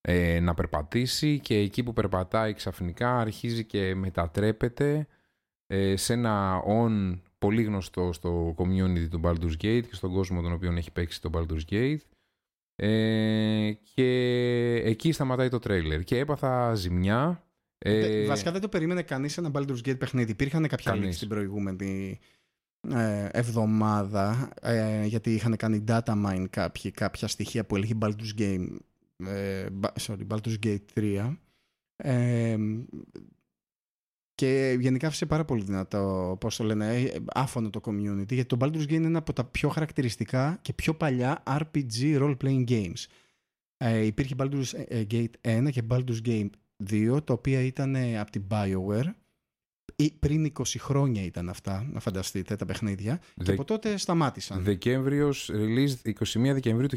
ε, 0.01 0.41
να 0.41 0.55
περπατήσει 0.55 1.39
και 1.39 1.57
εκεί 1.57 1.83
που 1.83 1.93
περπατάει 1.93 2.53
ξαφνικά 2.53 3.19
αρχίζει 3.19 3.65
και 3.65 3.95
μετατρέπεται 3.95 5.07
ε, 5.67 5.97
σε 5.97 6.13
ένα 6.13 6.63
on 6.67 7.19
πολύ 7.39 7.63
γνωστό 7.63 8.13
στο 8.13 8.55
community 8.59 9.09
του 9.11 9.21
Baldur's 9.25 9.65
Gate 9.65 9.83
και 9.89 9.95
στον 9.95 10.13
κόσμο 10.13 10.43
τον 10.43 10.53
οποίο 10.53 10.73
έχει 10.73 10.91
παίξει 10.93 11.21
το 11.21 11.31
Baldur's 11.35 11.73
Gate. 11.75 11.99
Ε, 12.77 13.73
και 13.95 14.05
εκεί 14.85 15.13
σταματάει 15.13 15.49
το 15.49 15.59
τρέιλερ 15.59 16.03
και 16.05 16.19
έπαθα 16.19 16.75
ζημιά. 16.75 17.45
Ε, 17.79 17.99
Ε, 18.23 18.27
Βασικά 18.27 18.53
δεν 18.53 18.61
το 18.61 18.69
περίμενε 18.69 19.03
κανείς 19.03 19.39
ένα 19.39 19.51
Baldur's 19.55 19.89
Gate 19.89 19.99
παιχνίδι. 19.99 20.31
Υπήρχαν 20.31 20.67
κάποια 20.69 20.93
Κανείς. 20.93 21.15
leaks 21.17 21.19
την 21.19 21.29
προηγούμενη 21.29 22.19
ε, 22.91 23.29
εβδομάδα 23.33 24.53
ε, 24.63 25.05
γιατί 25.05 25.35
είχαν 25.35 25.57
κάνει 25.57 25.85
data 25.89 26.25
mine 26.27 26.45
κάποιοι, 26.51 26.91
κάποια 26.91 27.29
στοιχεία 27.29 27.65
που 27.67 27.77
έλεγε 27.77 27.95
Baldur's 28.01 28.39
Game 28.41 28.67
ε, 29.27 29.67
Ba- 29.81 30.01
sorry, 30.07 30.27
Baldur's 30.29 30.57
Gate 30.67 30.79
3 30.95 31.37
ε, 31.97 32.57
και 34.35 34.77
γενικά 34.81 35.07
άφησε 35.07 35.27
πάρα 35.27 35.45
πολύ 35.45 35.63
δυνατό, 35.63 36.37
πώς 36.41 36.57
το 36.57 36.65
λένε, 36.65 36.97
ε, 36.97 37.17
άφωνο 37.35 37.71
το 37.71 37.81
community, 37.85 38.33
γιατί 38.33 38.45
το 38.45 38.57
Baldur's 38.61 38.83
Gate 38.83 38.93
είναι 38.93 39.07
ένα 39.07 39.19
από 39.19 39.33
τα 39.33 39.45
πιο 39.45 39.69
χαρακτηριστικά 39.69 40.59
και 40.63 40.73
πιο 40.73 40.95
παλιά 40.95 41.43
RPG 41.47 42.19
role-playing 42.21 42.65
games. 42.69 43.05
Ε, 43.77 44.05
υπήρχε 44.07 44.35
Baldur's 44.39 44.73
ε, 44.89 45.03
Gate 45.11 45.65
1 45.67 45.69
και 45.71 45.83
Baldur's 45.91 46.21
Gate 46.25 46.51
2, 46.91 47.25
τα 47.25 47.33
οποία 47.33 47.61
ήταν 47.61 47.95
ε, 47.95 48.19
από 48.19 48.31
την 48.31 48.45
BioWare. 48.51 49.11
Ή 49.97 50.11
πριν 50.19 50.53
20 50.59 50.63
χρόνια 50.79 51.23
ήταν 51.25 51.49
αυτά, 51.49 51.89
να 51.93 52.01
φανταστείτε, 52.01 52.57
τα 52.57 52.65
παιχνίδια. 52.65 53.17
Και 53.17 53.43
Δε- 53.45 53.53
από 53.53 53.65
τότε 53.65 53.97
σταμάτησαν. 53.97 54.63
Δεκέμβριος, 54.63 55.51
release 55.53 55.95
21 56.03 56.53
Δεκεμβρίου 56.53 56.87
του 56.89 56.97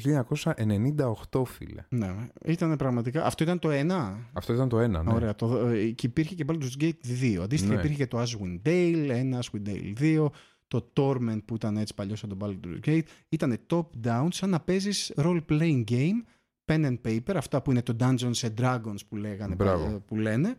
1998, 1.32 1.44
φίλε. 1.46 1.84
Ναι, 1.90 2.16
ήταν 2.46 2.76
πραγματικά. 2.76 3.26
Αυτό 3.26 3.44
ήταν 3.44 3.60
το 3.60 3.70
1. 3.72 4.18
Αυτό 4.34 4.54
ήταν 4.54 4.70
το 4.70 4.80
ένα, 4.80 5.04
ναι. 5.04 5.14
Ωραία. 5.14 5.36
Το, 5.36 5.68
ε, 5.68 5.90
και 5.90 6.08
υπήρχε 6.08 6.36
και 6.36 6.46
Baldur's 6.48 6.82
Gate 6.84 6.92
2. 7.22 7.42
Αντίστοιχα 7.42 7.74
Ναι. 7.74 7.80
υπήρχε 7.80 7.98
και 7.98 8.08
το 8.08 8.22
Aswin 8.22 8.68
Dale 8.68 9.10
1, 9.12 9.40
Aswin 9.40 9.70
Dale 9.70 9.94
2, 10.00 10.26
το 10.68 10.92
Torment 10.96 11.40
που 11.46 11.56
ήταν 11.56 11.78
έτσι 11.78 11.94
παλιό 11.94 12.16
σαν 12.16 12.30
το 12.30 12.38
Baldur's 12.42 12.88
Gate. 12.90 13.02
Ήταν 13.30 13.58
top-down, 13.74 14.28
σαν 14.32 14.50
να 14.50 14.60
παίζεις 14.60 15.14
role-playing 15.18 15.84
game, 15.90 16.24
pen 16.66 16.86
and 16.86 16.98
paper, 17.08 17.34
αυτά 17.36 17.62
που 17.62 17.72
είναι 17.72 17.82
το 17.82 17.96
Dungeons 18.00 18.32
and 18.42 18.54
Dragons 18.62 19.00
που, 19.08 19.16
λέγανε, 19.16 19.56
Μπράβο. 19.56 19.86
ε, 19.86 20.00
που 20.06 20.16
λένε. 20.16 20.56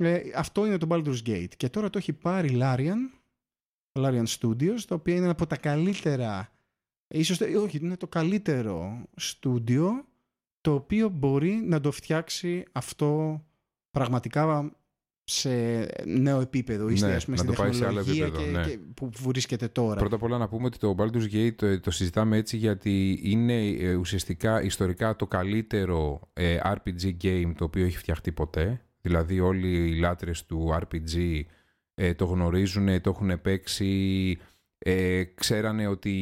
Ε, 0.00 0.20
αυτό 0.34 0.66
είναι 0.66 0.78
το 0.78 0.86
Baldur's 0.90 1.22
Gate. 1.26 1.56
Και 1.56 1.68
τώρα 1.68 1.90
το 1.90 1.98
έχει 1.98 2.12
πάρει 2.12 2.58
Larian, 2.60 2.98
Larian 3.92 4.26
Studios, 4.26 4.80
το 4.86 4.94
οποίο 4.94 5.16
είναι 5.16 5.28
από 5.28 5.46
τα 5.46 5.56
καλύτερα, 5.56 6.52
ίσως, 7.08 7.40
ε, 7.40 7.56
όχι, 7.56 7.78
είναι 7.82 7.96
το 7.96 8.06
καλύτερο 8.06 9.02
στούντιο 9.16 10.04
το 10.60 10.74
οποίο 10.74 11.08
μπορεί 11.08 11.52
να 11.52 11.80
το 11.80 11.90
φτιάξει 11.90 12.64
αυτό 12.72 13.42
πραγματικά 13.90 14.72
σε 15.24 15.50
νέο 16.04 16.40
επίπεδο. 16.40 16.88
Είστε, 16.88 17.06
Ναι, 17.06 17.14
ας 17.14 17.24
πούμε, 17.24 17.36
να 17.36 17.42
στην 17.42 17.54
το 17.54 17.62
πάει 17.62 17.72
σε 17.72 17.86
άλλο 17.86 17.96
τεχνολογία 17.96 18.26
επίπεδο, 18.26 18.44
και, 18.44 18.58
ναι. 18.58 18.64
και 18.64 18.78
που 18.94 19.10
βρίσκεται 19.20 19.68
τώρα. 19.68 19.96
Πρώτα 19.98 20.16
απ' 20.16 20.22
όλα 20.22 20.38
να 20.38 20.48
πούμε 20.48 20.64
ότι 20.64 20.78
το 20.78 20.94
Baldur's 20.98 21.32
Gate 21.32 21.62
ε, 21.62 21.78
το 21.78 21.90
συζητάμε 21.90 22.36
έτσι 22.36 22.56
γιατί 22.56 23.20
είναι 23.22 23.66
ε, 23.66 23.94
ουσιαστικά 23.94 24.62
ιστορικά 24.62 25.16
το 25.16 25.26
καλύτερο 25.26 26.20
ε, 26.32 26.58
RPG 26.64 27.16
game 27.22 27.52
το 27.56 27.64
οποίο 27.64 27.84
έχει 27.84 27.96
φτιαχτεί 27.96 28.32
ποτέ. 28.32 28.82
Δηλαδή 29.08 29.40
όλοι 29.40 29.68
οι 29.68 29.98
λάτρες 29.98 30.46
του 30.46 30.78
RPG 30.82 31.40
ε, 31.94 32.14
το 32.14 32.24
γνωρίζουν, 32.24 33.00
το 33.00 33.10
έχουν 33.10 33.40
παίξει, 33.40 34.36
ε, 34.78 35.24
ξέρανε 35.24 35.86
ότι 35.86 36.12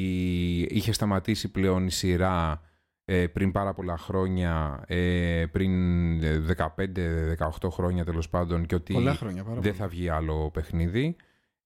είχε 0.71 0.93
σταματήσει 0.93 1.50
πλέον 1.50 1.87
η 1.87 1.90
σειρά 1.90 2.61
ε, 3.05 3.26
πριν 3.26 3.52
πάρα 3.52 3.75
πολλά 3.75 3.97
χρόνια, 3.99 4.85
ε, 4.87 5.45
πριν 5.52 5.73
ε, 6.23 6.45
15-18 6.57 7.69
χρόνια 7.71 8.05
τέλος 8.05 8.28
πάντων 8.28 8.66
και 8.66 8.75
ότι 8.75 8.93
Πολλά 8.93 9.14
χρόνια, 9.14 9.43
πάρα 9.43 9.55
δεν 9.55 9.62
πολύ. 9.62 9.75
θα 9.75 9.88
βγει 9.88 10.09
άλλο 10.09 10.50
παιχνίδι. 10.52 11.16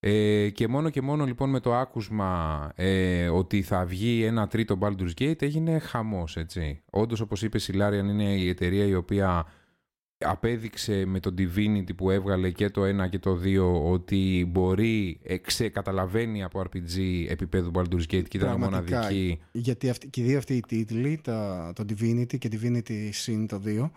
Ε, 0.02 0.48
και 0.50 0.68
μόνο 0.68 0.90
και 0.90 1.00
μόνο 1.02 1.24
λοιπόν 1.24 1.50
με 1.50 1.60
το 1.60 1.74
άκουσμα 1.74 2.72
ε, 2.74 3.28
ότι 3.28 3.62
θα 3.62 3.84
βγει 3.84 4.24
ένα 4.24 4.46
τρίτο 4.46 4.78
Baldur's 4.80 5.20
Gate 5.20 5.42
έγινε 5.42 5.78
χαμός 5.78 6.36
έτσι. 6.36 6.82
Όντως 6.90 7.20
όπως 7.20 7.42
είπες 7.42 7.68
η 7.68 7.72
Larian 7.76 8.04
είναι 8.08 8.34
η 8.34 8.48
εταιρεία 8.48 8.84
η 8.84 8.94
οποία 8.94 9.46
απέδειξε 10.24 11.04
με 11.06 11.20
το 11.20 11.34
Divinity 11.38 11.96
που 11.96 12.10
έβγαλε 12.10 12.50
και 12.50 12.70
το 12.70 12.82
1 13.04 13.08
και 13.10 13.18
το 13.18 13.40
2 13.44 13.90
ότι 13.90 14.46
μπορεί, 14.50 15.20
ε, 15.22 15.36
ξε, 15.36 15.68
καταλαβαίνει 15.68 16.42
από 16.42 16.60
RPG 16.60 17.24
επίπεδου 17.28 17.70
Baldur's 17.74 18.00
Gate 18.12 18.28
και 18.28 18.36
ήταν 18.36 18.48
Πραγματικά. 18.48 18.96
μοναδική. 18.98 19.38
Γιατί 19.52 19.88
αυτοί, 19.88 20.08
και 20.08 20.20
οι 20.20 20.24
δύο 20.24 20.38
αυτοί 20.38 20.54
οι 20.56 20.60
τίτλοι, 20.60 21.20
τα, 21.22 21.72
το 21.74 21.84
Divinity 21.88 22.38
και 22.38 22.48
Divinity 22.52 23.10
Sin 23.26 23.44
το 23.48 23.60
2, 23.66 23.90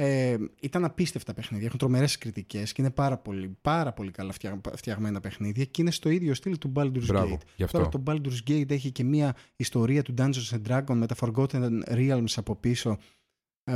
ε, 0.00 0.36
ήταν 0.60 0.84
απίστευτα 0.84 1.34
παιχνίδια. 1.34 1.66
Έχουν 1.66 1.78
τρομερές 1.78 2.18
κριτικές 2.18 2.72
και 2.72 2.82
είναι 2.82 2.90
πάρα 2.90 3.16
πολύ, 3.18 3.56
πάρα 3.62 3.92
πολύ 3.92 4.10
καλά 4.10 4.32
φτια- 4.32 4.60
φτιαγμένα 4.76 5.20
παιχνίδια 5.20 5.64
και 5.64 5.82
είναι 5.82 5.90
στο 5.90 6.08
ίδιο 6.10 6.34
στυλ 6.34 6.58
του 6.58 6.72
Baldur's 6.76 7.04
Μπράβο, 7.06 7.34
Gate. 7.34 7.46
γι' 7.56 7.62
αυτό. 7.62 7.78
Τώρα 7.78 7.88
το 7.90 8.02
Baldur's 8.06 8.50
Gate 8.50 8.70
έχει 8.70 8.90
και 8.90 9.04
μια 9.04 9.36
ιστορία 9.56 10.02
του 10.02 10.14
Dungeons 10.18 10.50
and 10.56 10.60
Dragons 10.72 10.94
με 10.94 11.06
τα 11.06 11.14
Forgotten 11.20 11.80
Realms 11.90 12.32
από 12.36 12.56
πίσω 12.56 12.90
ε, 12.90 12.96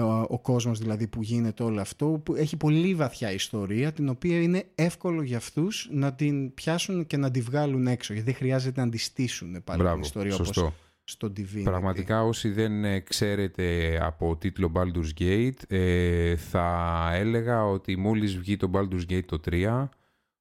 ο, 0.00 0.26
ο 0.28 0.38
κόσμος 0.38 0.78
δηλαδή 0.78 1.06
που 1.06 1.22
γίνεται 1.22 1.62
όλο 1.62 1.80
αυτό 1.80 2.06
που 2.06 2.34
έχει 2.34 2.56
πολύ 2.56 2.94
βαθιά 2.94 3.32
ιστορία 3.32 3.92
την 3.92 4.08
οποία 4.08 4.42
είναι 4.42 4.64
εύκολο 4.74 5.22
για 5.22 5.36
αυτούς 5.36 5.88
να 5.90 6.12
την 6.12 6.54
πιάσουν 6.54 7.06
και 7.06 7.16
να 7.16 7.30
τη 7.30 7.40
βγάλουν 7.40 7.86
έξω 7.86 8.12
γιατί 8.12 8.30
δεν 8.30 8.38
χρειάζεται 8.38 8.84
να 8.84 8.90
τη 8.90 8.98
στήσουν 8.98 9.50
πάλι 9.50 9.78
την 9.78 9.86
Μπράβο, 9.86 10.00
ιστορία 10.00 10.34
όπως 10.34 10.46
σωστό. 10.46 10.74
στο 11.04 11.32
Divinity. 11.36 11.62
Πραγματικά 11.64 12.22
όσοι 12.24 12.50
δεν 12.50 12.84
ε, 12.84 13.00
ξέρετε 13.00 13.98
από 14.02 14.36
τίτλο 14.36 14.72
Baldur's 14.74 15.22
Gate 15.22 15.62
ε, 15.68 16.36
θα 16.36 17.08
έλεγα 17.12 17.64
ότι 17.64 17.96
μόλις 17.96 18.36
βγει 18.36 18.56
το 18.56 18.70
Baldur's 18.74 19.12
Gate 19.12 19.24
το 19.24 19.40
3 19.50 19.88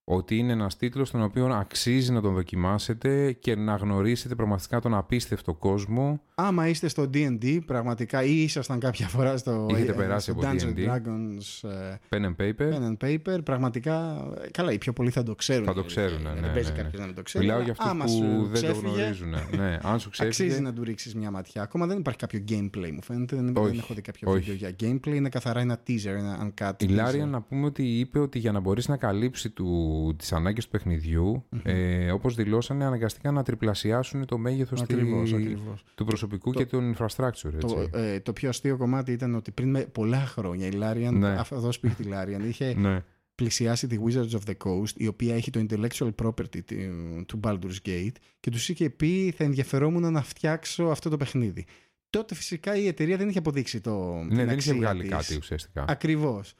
ότι 0.04 0.38
είναι 0.38 0.52
ένας 0.52 0.78
τίτλος 0.78 1.12
τον 1.12 1.22
οποίο 1.22 1.46
αξίζει 1.46 2.12
να 2.12 2.22
τον 2.22 2.34
δοκιμάσετε 2.34 3.32
και 3.32 3.56
να 3.56 3.76
γνωρίσετε 3.76 4.36
πραγματικά 4.36 4.80
τον 4.80 4.94
απίστευτο 4.94 5.54
κόσμο. 5.54 6.22
Άμα 6.36 6.68
είστε 6.68 6.88
στο 6.88 7.10
D&D 7.14 7.60
πραγματικά 7.66 8.24
ή 8.24 8.42
ήσασταν 8.44 8.80
κάποια 8.80 9.08
φορά 9.08 9.38
στο, 9.38 9.68
Έχετε 9.72 9.94
περάσει 9.94 10.32
στο 10.32 10.40
από 10.40 10.50
Dungeons 10.50 10.78
D&D. 10.78 10.90
Dragons 10.90 11.70
ε, 11.70 11.96
Pen 12.10 12.26
and 12.26 12.36
paper. 12.42 12.74
Pen 12.74 12.96
and 12.98 12.98
Paper, 13.08 13.40
πραγματικά, 13.44 14.28
ε, 14.44 14.50
καλά 14.52 14.72
οι 14.72 14.78
πιο 14.78 14.94
πολλοί 14.94 15.10
θα 15.10 15.24
το 15.24 15.36
ξέρουν. 15.36 15.66
Θα 15.66 15.74
το 15.74 15.80
η 15.80 15.82
αλήθεια 15.84 16.06
ξέρουν, 16.06 16.22
είναι. 16.26 16.34
ναι, 16.34 16.40
Δεν 16.42 16.54
παίζει 16.54 16.70
ναι, 16.72 16.76
ναι. 16.76 16.82
κάποιος 16.84 17.00
να 17.02 17.06
μην 17.08 17.16
το 17.16 17.22
ξέρει. 17.22 17.44
Μιλάω 17.44 17.62
αλλά 17.62 17.70
για 17.72 17.76
αυτούς 17.80 17.92
άμα 17.92 18.06
που 18.06 18.12
σου 18.12 18.48
δεν 18.52 18.62
το 18.62 18.68
ξέφυγε, 18.68 18.88
γνωρίζουν. 19.02 19.30
ναι, 19.58 19.78
αν 19.82 20.00
σου 20.00 20.10
ξέφυγε. 20.10 20.44
Αξίζει 20.44 20.62
να 20.62 20.74
του 20.74 20.84
ρίξεις 20.84 21.16
μια 21.16 21.32
ματιά. 21.32 21.62
Ακόμα 21.62 21.86
δεν 21.88 21.98
υπάρχει 21.98 22.20
κάποιο 22.20 22.44
gameplay, 22.50 22.92
μου 22.94 23.04
φαίνεται. 23.04 23.36
Δεν, 23.36 23.46
δεν 23.46 23.64
Όχι, 23.64 23.78
έχω 23.78 23.94
δει 23.94 24.02
κάποιο 24.02 24.32
όχι. 24.32 24.40
βίντεο 24.52 24.56
για 24.56 24.70
gameplay. 24.80 25.16
Είναι 25.16 25.30
καθαρά 25.30 25.60
ένα 25.60 25.80
teaser, 25.88 26.06
ένα 26.18 26.38
uncut. 26.54 26.72
Η 26.78 26.86
teaser. 26.86 26.90
Λάρια 26.94 27.26
να 27.26 27.42
πούμε 27.42 27.66
ότι 27.66 27.84
είπε 28.00 28.20
ότι 28.20 28.40
για 28.40 28.52
να 28.52 28.60
μπορέσει 28.60 28.90
να 28.90 28.98
καλύψει 28.98 29.50
του, 29.50 29.91
τις 30.18 30.34
ανάγκες 30.34 30.64
του 30.66 30.70
παιχνιδιου 30.72 31.46
ε, 31.64 32.12
όπως 32.12 32.36
δηλώσανε 32.36 32.86
αναγκαστικά 32.86 33.32
να 33.32 33.44
τριπλασιάσουν 33.44 34.26
το 34.26 34.38
μέγεθος 34.38 34.82
τη- 34.84 34.94
Ακριβώς, 34.94 35.34
ακριβώς. 35.34 35.84
του 35.96 36.06
προσωπικού 36.06 36.52
Το- 36.52 36.60
και 36.60 36.66
των 36.66 36.96
infrastructure. 36.96 37.54
Έτσι. 37.54 37.58
Το, 37.60 37.88
ε, 37.94 38.20
το 38.20 38.34
πιο 38.34 38.50
αστείο 38.50 38.78
κομμάτι 38.78 39.12
ήταν 39.12 39.36
ότι 39.36 39.52
πριν 39.52 39.70
με 39.70 39.80
πολλά 39.82 40.26
χρόνια 40.26 40.68
η 40.68 40.72
Larian, 40.74 41.14
Ναι. 41.14 41.30
αυτό 41.30 41.56
εδώ 41.56 41.70
που 41.70 41.86
είχε 41.86 41.96
τη 42.04 42.10
Larian, 42.12 42.44
είχε 42.48 42.74
ναι. 42.78 43.04
πλησιάσει 43.36 43.88
τη 43.88 43.98
Wizards 44.06 44.30
of 44.30 44.42
the 44.50 44.54
Coast, 44.66 44.92
η 44.96 45.08
οποία 45.08 45.36
έχει 45.36 45.50
το 45.52 45.66
intellectual 45.70 46.10
property 46.24 46.64
του- 46.66 47.26
του 47.28 47.40
Baldur's 47.44 47.88
Gate 47.88 48.16
και 48.40 48.50
τους 48.52 48.70
είχε 48.70 48.90
πει 48.90 49.34
θα 49.38 49.44
ενδιαφερόμουν 49.44 50.12
να 50.12 50.22
φτιάξω 50.22 50.84
αυτό 50.84 51.10
το 51.10 51.18
παιχνίδι. 51.18 51.66
Τότε 52.10 52.36
φυσικά 52.36 52.76
η 52.76 52.88
εταιρεία 52.88 53.18
δεν 53.18 53.30
είχε 53.30 53.38
αποδείξει 53.38 53.82
το. 53.82 54.14
ναι, 54.14 54.28
την 54.28 54.36
δεν 54.36 54.46
είχε 54.46 54.54
αξία 54.54 54.74
βγάλει 54.74 55.02
της. 55.02 55.10
κάτι 55.12 55.36
ουσιαστικά. 55.36 55.86
Ακριβώς. 55.88 56.54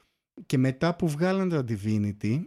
Και 0.46 0.58
μετά 0.58 0.96
που 0.96 1.08
βγάλανε 1.08 1.50
τα 1.54 1.64
Divinity, 1.68 2.44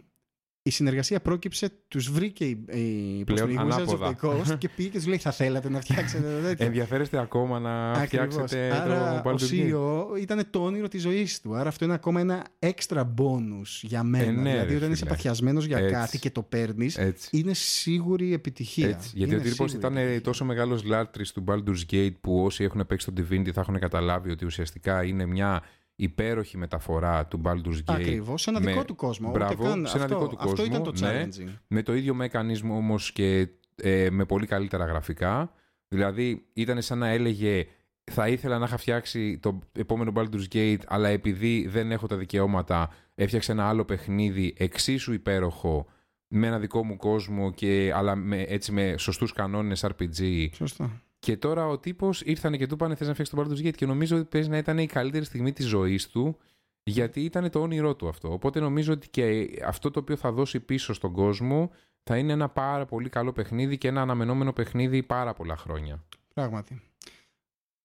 η 0.66 0.70
συνεργασία 0.70 1.20
πρόκειψε, 1.20 1.68
τους 1.88 2.10
βρήκε 2.10 2.44
η, 2.44 2.64
η, 2.70 3.24
πώς 3.24 3.34
Πλέον 3.34 3.38
το 3.38 3.46
λέει, 3.46 3.54
η 3.54 3.58
Wizards 3.70 3.72
of 3.72 3.74
ανάποδα. 3.74 4.16
the 4.20 4.26
Coast 4.26 4.58
και 4.58 4.68
πήγε 4.68 4.88
και 4.88 4.96
τους 4.98 5.06
λέει 5.06 5.18
θα 5.18 5.30
θέλατε 5.30 5.70
να 5.70 5.80
φτιάξετε 5.80 6.36
το 6.36 6.42
τέτοιο; 6.46 6.66
Ενδιαφέρεστε 6.66 7.18
ακόμα 7.18 7.58
να 7.58 7.90
Ακριβώς. 7.92 8.34
φτιάξετε 8.34 8.70
Άρα 8.72 9.22
το 9.22 9.28
ο 9.28 9.32
Baldur's 9.32 9.50
Gate. 9.52 9.72
CEO 10.14 10.20
ήταν 10.20 10.42
το 10.50 10.64
όνειρο 10.64 10.88
της 10.88 11.02
ζωής 11.02 11.40
του. 11.40 11.54
Άρα 11.54 11.68
αυτό 11.68 11.84
είναι 11.84 11.94
ακόμα 11.94 12.20
ένα 12.20 12.44
έξτρα 12.58 13.14
bonus 13.18 13.66
για 13.82 14.02
μένα. 14.02 14.24
Ε, 14.24 14.30
ναι, 14.30 14.50
δηλαδή 14.50 14.70
ρε 14.70 14.76
όταν 14.76 14.90
είσαι 14.90 14.98
φίλε. 15.04 15.10
παθιασμένος 15.10 15.64
για 15.64 15.78
Έτσι. 15.78 15.92
κάτι 15.92 16.18
και 16.18 16.30
το 16.30 16.42
παίρνεις, 16.42 16.96
Έτσι. 16.98 17.28
είναι 17.32 17.54
σίγουρη 17.54 18.32
επιτυχία. 18.32 18.88
Έτσι. 18.88 19.10
Γιατί 19.14 19.32
Είναι 19.32 19.40
ο 19.40 19.44
τύπος 19.44 19.70
σίγουρη 19.70 19.76
ήταν 19.86 19.96
επιτυχία. 19.96 20.20
τόσο 20.20 20.44
μεγάλος 20.44 20.84
λάτρης 20.84 21.32
του 21.32 21.44
Baldur's 21.48 21.92
Gate 21.94 22.14
που 22.20 22.44
όσοι 22.44 22.64
έχουν 22.64 22.86
παίξει 22.86 23.12
το 23.12 23.22
Divinity 23.22 23.50
θα 23.52 23.60
έχουν 23.60 23.78
καταλάβει 23.78 24.30
ότι 24.30 24.44
ουσιαστικά 24.44 25.04
είναι 25.04 25.26
μια 25.26 25.62
υπέροχη 25.96 26.56
μεταφορά 26.56 27.26
του 27.26 27.40
Baldur's 27.44 27.76
Gate 27.76 27.94
Ακριβώς, 27.94 28.42
σε 28.42 28.50
ένα 28.50 28.60
με- 28.60 28.70
δικό 28.72 28.84
του 28.84 28.94
κόσμο. 28.94 29.28
Ούτε 29.28 29.38
Μπράβο, 29.38 29.64
καν- 29.64 29.86
σε 29.88 29.96
ένα 29.96 30.04
αυτό, 30.04 30.18
δικό 30.18 30.28
του 30.28 30.36
Αυτό 30.50 30.64
ήταν 30.64 30.82
κόσμο, 30.82 30.92
το 31.08 31.12
ναι. 31.12 31.24
challenging. 31.28 31.54
με 31.66 31.82
το 31.82 31.94
ίδιο 31.94 32.14
μέκανισμό 32.14 32.76
όμως 32.76 33.12
και 33.12 33.48
ε, 33.76 34.08
με 34.10 34.24
πολύ 34.24 34.46
καλύτερα 34.46 34.84
γραφικά. 34.84 35.52
Δηλαδή 35.88 36.46
ήταν 36.52 36.82
σαν 36.82 36.98
να 36.98 37.08
έλεγε 37.08 37.66
θα 38.12 38.28
ήθελα 38.28 38.58
να 38.58 38.64
είχα 38.64 38.76
φτιάξει 38.76 39.38
το 39.38 39.58
επόμενο 39.72 40.12
Baldur's 40.16 40.54
Gate 40.54 40.78
αλλά 40.86 41.08
επειδή 41.08 41.66
δεν 41.68 41.92
έχω 41.92 42.06
τα 42.06 42.16
δικαιώματα 42.16 42.90
έφτιαξα 43.14 43.52
ένα 43.52 43.68
άλλο 43.68 43.84
παιχνίδι 43.84 44.54
εξίσου 44.58 45.12
υπέροχο 45.12 45.86
με 46.28 46.46
ένα 46.46 46.58
δικό 46.58 46.84
μου 46.84 46.96
κόσμο 46.96 47.52
και, 47.52 47.92
αλλά 47.94 48.14
με, 48.14 48.40
έτσι 48.42 48.72
με 48.72 48.94
σωστούς 48.98 49.32
κανόνες 49.32 49.84
RPG 49.86 50.46
Σωστά. 50.52 51.02
Και 51.26 51.36
τώρα 51.36 51.66
ο 51.66 51.78
τύπος 51.78 52.20
ήρθανε 52.20 52.56
και 52.56 52.66
του 52.66 52.74
είπανε 52.74 52.94
θες 52.94 53.06
να 53.06 53.12
φτιάξεις 53.14 53.34
το 53.36 53.42
Baldur's 53.42 53.66
Gate 53.66 53.74
και 53.76 53.86
νομίζω 53.86 54.16
ότι 54.16 54.24
παίζει 54.24 54.48
να 54.48 54.56
ήταν 54.56 54.78
η 54.78 54.86
καλύτερη 54.86 55.24
στιγμή 55.24 55.52
της 55.52 55.66
ζωής 55.66 56.08
του 56.08 56.36
γιατί 56.82 57.20
ήταν 57.20 57.50
το 57.50 57.60
όνειρό 57.60 57.94
του 57.96 58.08
αυτό. 58.08 58.32
Οπότε 58.32 58.60
νομίζω 58.60 58.92
ότι 58.92 59.08
και 59.08 59.48
αυτό 59.66 59.90
το 59.90 59.98
οποίο 60.00 60.16
θα 60.16 60.32
δώσει 60.32 60.60
πίσω 60.60 60.92
στον 60.92 61.12
κόσμο 61.12 61.70
θα 62.02 62.16
είναι 62.16 62.32
ένα 62.32 62.48
πάρα 62.48 62.86
πολύ 62.86 63.08
καλό 63.08 63.32
παιχνίδι 63.32 63.78
και 63.78 63.88
ένα 63.88 64.00
αναμενόμενο 64.00 64.52
παιχνίδι 64.52 65.02
πάρα 65.02 65.32
πολλά 65.34 65.56
χρόνια. 65.56 66.04
Πράγματι. 66.34 66.82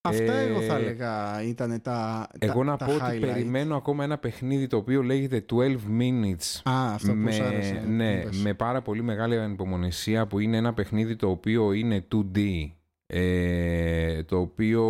Αυτά 0.00 0.32
Ε, 0.32 0.46
εγώ 0.48 0.60
θα 0.60 0.76
έλεγα 0.76 1.42
ήταν 1.42 1.82
τα 1.82 2.28
Εγώ 2.38 2.58
τα, 2.58 2.64
να 2.64 2.76
τα 2.76 2.84
πω 2.84 2.92
ότι 2.94 3.02
highlight. 3.08 3.20
περιμένω 3.20 3.76
ακόμα 3.76 4.04
ένα 4.04 4.18
παιχνίδι 4.18 4.66
το 4.66 4.76
οποίο 4.76 5.02
λέγεται 5.02 5.44
12 5.52 5.76
Minutes 5.98 6.60
Α, 6.70 6.92
αυτό 6.94 7.12
που 7.12 7.18
με, 7.18 7.32
σου 7.32 7.42
άρεσε. 7.44 7.84
ναι, 7.88 8.22
πες. 8.22 8.36
με 8.42 8.54
πάρα 8.54 8.82
πολύ 8.82 9.02
μεγάλη 9.02 9.38
ανυπομονησία 9.38 10.26
που 10.26 10.38
είναι 10.38 10.56
ένα 10.56 10.74
παιχνίδι 10.74 11.16
το 11.16 11.28
οποίο 11.30 11.72
είναι 11.72 12.06
2D 12.12 12.66
ε, 13.14 14.22
το 14.22 14.38
οποίο 14.38 14.84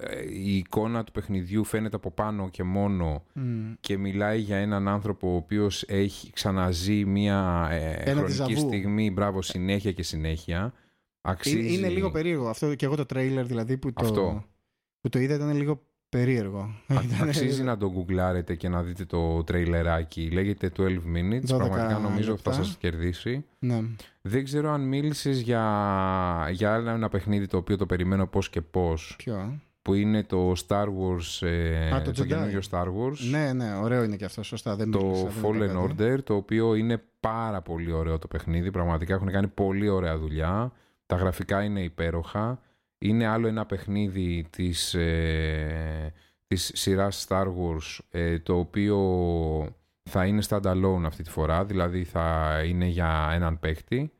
ε, 0.00 0.24
η 0.32 0.56
εικόνα 0.56 1.04
του 1.04 1.12
παιχνιδιού 1.12 1.64
φαίνεται 1.64 1.96
από 1.96 2.10
πάνω 2.10 2.48
και 2.48 2.62
μόνο 2.62 3.24
Μμ. 3.32 3.72
και 3.80 3.98
μιλάει 3.98 4.38
για 4.40 4.56
έναν 4.56 4.88
άνθρωπο 4.88 5.32
ο 5.32 5.36
οποίος 5.36 5.84
έχει 5.88 6.32
ξαναζεί 6.32 7.04
μια 7.04 7.68
ε, 7.70 8.10
Ένα 8.10 8.20
χρονική 8.20 8.26
ντεζαβού. 8.26 8.58
στιγμή, 8.68 9.10
μπράβο, 9.10 9.42
συνέχεια 9.42 9.92
και 9.92 10.02
συνέχεια. 10.02 10.72
Αξίζει... 11.20 11.58
Είναι, 11.58 11.68
είναι 11.68 11.88
λίγο 11.88 12.10
περίεργο. 12.10 12.48
Αυτό 12.48 12.74
και 12.74 12.84
εγώ 12.84 12.96
το 12.96 13.06
τρέιλερ 13.06 13.46
δηλαδή 13.46 13.78
που 13.78 13.92
το, 13.92 14.04
Αυτό. 14.04 14.44
που 15.00 15.08
το 15.08 15.18
είδα 15.18 15.34
ήταν 15.34 15.56
λίγο 15.56 15.82
περίεργο. 16.08 16.60
Α- 16.86 17.02
Ήταν- 17.04 17.28
Αξίζει 17.28 17.62
να 17.62 17.76
το 17.76 17.90
γκουγκλάρετε 17.90 18.54
και 18.54 18.68
να 18.68 18.82
δείτε 18.82 19.04
το 19.04 19.44
τρέιλεράκι. 19.44 20.30
Λέγεται 20.30 20.70
12 20.76 20.82
minutes. 20.82 21.40
12 21.44 21.56
Πραγματικά 21.56 21.98
νομίζω 21.98 22.26
θα 22.36 22.50
λεπτά. 22.50 22.52
σας 22.52 22.76
κερδίσει. 22.80 23.44
Ναι. 23.58 23.80
Δεν 24.22 24.44
ξέρω 24.44 24.70
αν 24.70 24.80
μίλησες 24.80 25.40
για, 25.40 25.62
για 26.52 26.74
άλλο 26.74 26.90
ένα 26.90 27.08
παιχνίδι 27.08 27.46
το 27.46 27.56
οποίο 27.56 27.76
το 27.76 27.86
περιμένω 27.86 28.26
πώς 28.26 28.50
και 28.50 28.60
πώς. 28.60 29.14
Ποιο; 29.18 29.34
α; 29.34 29.48
Που 29.82 29.94
είναι 29.94 30.22
το 30.24 30.52
Star 30.66 30.84
Wars, 30.84 31.46
ε, 31.46 31.90
Α, 31.94 32.02
το 32.02 32.10
το 32.12 32.22
Jedi. 32.22 32.26
καινούριο 32.26 32.60
Star 32.70 32.84
Wars. 32.86 33.18
Ναι, 33.30 33.52
ναι, 33.52 33.74
ωραίο 33.82 34.02
είναι 34.02 34.16
και 34.16 34.24
αυτό. 34.24 34.42
Σωστά. 34.42 34.76
Δεν 34.76 34.90
το 34.90 34.98
μίλησα, 35.04 35.22
δεν 35.24 35.32
είπα 35.38 35.48
Fallen 35.48 35.88
κάτι. 35.88 35.94
Order, 36.16 36.22
το 36.24 36.34
οποίο 36.34 36.74
είναι 36.74 37.02
πάρα 37.20 37.62
πολύ 37.62 37.92
ωραίο 37.92 38.18
το 38.18 38.26
παιχνίδι. 38.28 38.70
Πραγματικά 38.70 39.14
έχουν 39.14 39.30
κάνει 39.30 39.46
πολύ 39.48 39.88
ωραία 39.88 40.18
δουλειά. 40.18 40.72
Τα 41.06 41.16
γραφικά 41.16 41.62
είναι 41.62 41.80
υπέροχα. 41.82 42.60
Είναι 42.98 43.26
άλλο 43.26 43.46
ένα 43.46 43.66
παιχνίδι 43.66 44.46
της, 44.50 44.94
ε, 44.94 46.12
της 46.46 46.70
σειράς 46.74 47.26
Star 47.28 47.46
Wars, 47.46 47.98
ε, 48.10 48.38
το 48.38 48.58
οποίο 48.58 48.98
θα 50.02 50.26
είναι 50.26 50.42
standalone 50.48 51.02
αυτή 51.04 51.22
τη 51.22 51.30
φορά, 51.30 51.64
δηλαδή 51.64 52.04
θα 52.04 52.56
είναι 52.66 52.86
για 52.86 53.30
έναν 53.32 53.58
παίκτη. 53.58 54.12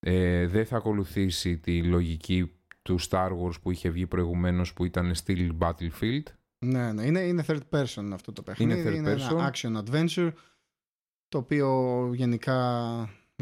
Ε, 0.00 0.46
δεν 0.46 0.66
θα 0.66 0.76
ακολουθήσει 0.76 1.58
τη 1.58 1.82
λογική 1.82 2.52
του 2.82 2.98
Star 3.08 3.30
Wars 3.30 3.60
που 3.62 3.70
είχε 3.70 3.88
βγει 3.88 4.06
προηγουμένως 4.06 4.72
που 4.72 4.84
ήταν 4.84 5.14
still 5.24 5.50
Battlefield. 5.58 6.22
Ναι, 6.58 6.92
ναι. 6.92 7.02
Είναι, 7.02 7.20
είναι 7.20 7.44
third 7.46 7.60
person 7.70 8.10
αυτό 8.12 8.32
το 8.32 8.42
παιχνίδι. 8.42 8.88
third 8.88 8.94
είναι 8.94 9.14
person. 9.14 9.30
ένα 9.30 9.52
action 9.54 9.82
adventure 9.84 10.32
το 11.28 11.38
οποίο 11.38 12.10
γενικά 12.14 12.58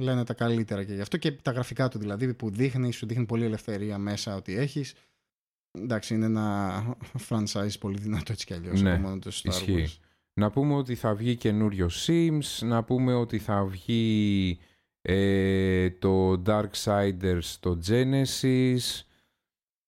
λένε 0.01 0.25
τα 0.25 0.35
καλύτερα 0.35 0.85
και 0.85 0.95
γι' 0.95 1.01
αυτό 1.01 1.17
και 1.17 1.33
τα 1.33 1.51
γραφικά 1.51 1.89
του 1.89 1.99
δηλαδή 1.99 2.35
που 2.35 2.51
δείχνεις, 2.51 2.97
σου 2.97 3.07
δείχνει 3.07 3.27
πολύ 3.27 3.45
ελευθερία 3.45 3.99
μέσα 3.99 4.37
ότι 4.37 4.57
έχεις. 4.57 4.95
Εντάξει, 5.79 6.15
είναι 6.15 6.25
ένα 6.27 6.97
franchise 7.29 7.79
πολύ 7.81 7.99
δυνατό 7.99 8.33
έτσι 8.33 8.47
κι 8.47 8.55
αλλιώς 8.55 8.81
Ναι, 8.83 8.93
από 8.93 9.01
μόνο 9.01 9.19
το 9.19 9.31
Star 9.35 9.47
ισχύει. 9.49 9.85
Wars. 9.89 9.99
Να 10.35 10.51
πούμε 10.51 10.75
ότι 10.75 10.95
θα 10.95 11.15
βγει 11.15 11.37
καινούριο 11.37 11.91
Sims, 12.07 12.59
να 12.61 12.85
πούμε 12.85 13.15
ότι 13.15 13.39
θα 13.39 13.65
βγει 13.65 14.59
ε, 15.03 15.91
το 15.91 16.43
Darksiders 16.47 17.57
το 17.61 17.79
Genesis, 17.87 19.03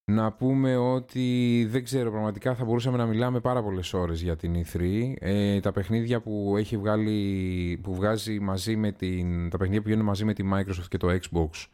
να 0.04 0.32
πούμε 0.32 0.76
ότι 0.76 1.66
δεν 1.70 1.84
ξέρω 1.84 2.10
πραγματικά 2.10 2.54
θα 2.54 2.64
μπορούσαμε 2.64 2.96
να 2.96 3.06
μιλάμε 3.06 3.40
πάρα 3.40 3.62
πολλές 3.62 3.92
ώρες 3.92 4.22
για 4.22 4.36
την 4.36 4.64
E3. 4.64 5.12
Ε, 5.18 5.60
τα 5.60 5.72
παιχνίδια 5.72 6.20
που 6.20 6.54
έχει 6.56 6.76
βγάλει, 6.76 7.80
που 7.82 7.94
βγάζει 7.94 8.40
μαζί 8.40 8.76
με 8.76 8.92
την, 8.92 9.50
τα 9.50 9.56
παιχνίδια 9.56 9.82
που 9.82 9.88
γίνονται 9.88 10.06
μαζί 10.06 10.24
με 10.24 10.32
τη 10.32 10.44
Microsoft 10.52 10.88
και 10.88 10.96
το 10.96 11.18
Xbox 11.22 11.66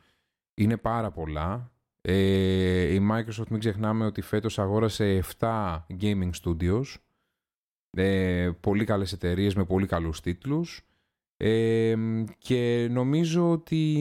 είναι 0.55 0.77
πάρα 0.77 1.11
πολλά. 1.11 1.73
Ε, 2.01 2.95
η 2.95 3.09
Microsoft 3.11 3.49
μην 3.49 3.61
ξεχνάμε 3.61 4.05
ότι 4.05 4.21
φέτος 4.21 4.59
αγόρασε 4.59 5.23
7 5.39 5.79
gaming 6.01 6.31
studios 6.43 6.83
ε, 7.91 8.51
πολύ 8.61 8.85
καλές 8.85 9.13
εταιρείες 9.13 9.55
με 9.55 9.65
πολύ 9.65 9.87
καλούς 9.87 10.21
τίτλους 10.21 10.87
ε, 11.37 11.95
και 12.39 12.89
νομίζω 12.91 13.51
ότι 13.51 13.93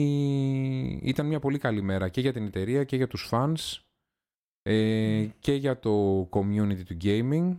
ήταν 1.02 1.26
μια 1.26 1.38
πολύ 1.38 1.58
καλή 1.58 1.82
μέρα 1.82 2.08
και 2.08 2.20
για 2.20 2.32
την 2.32 2.46
εταιρεία 2.46 2.84
και 2.84 2.96
για 2.96 3.06
τους 3.06 3.28
fans 3.30 3.78
ε, 4.62 5.26
και 5.38 5.52
για 5.52 5.78
το 5.78 6.20
community 6.30 6.82
του 6.86 6.96
gaming 7.02 7.54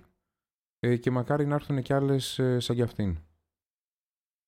ε, 0.80 0.96
και 0.98 1.12
μακάρι 1.12 1.46
να 1.46 1.56
έρθουν 1.56 1.82
και 1.82 1.94
άλλες 1.94 2.40
ε, 2.40 2.60
σαν 2.60 2.76
κι 2.76 2.82
αυτήν. 2.82 3.18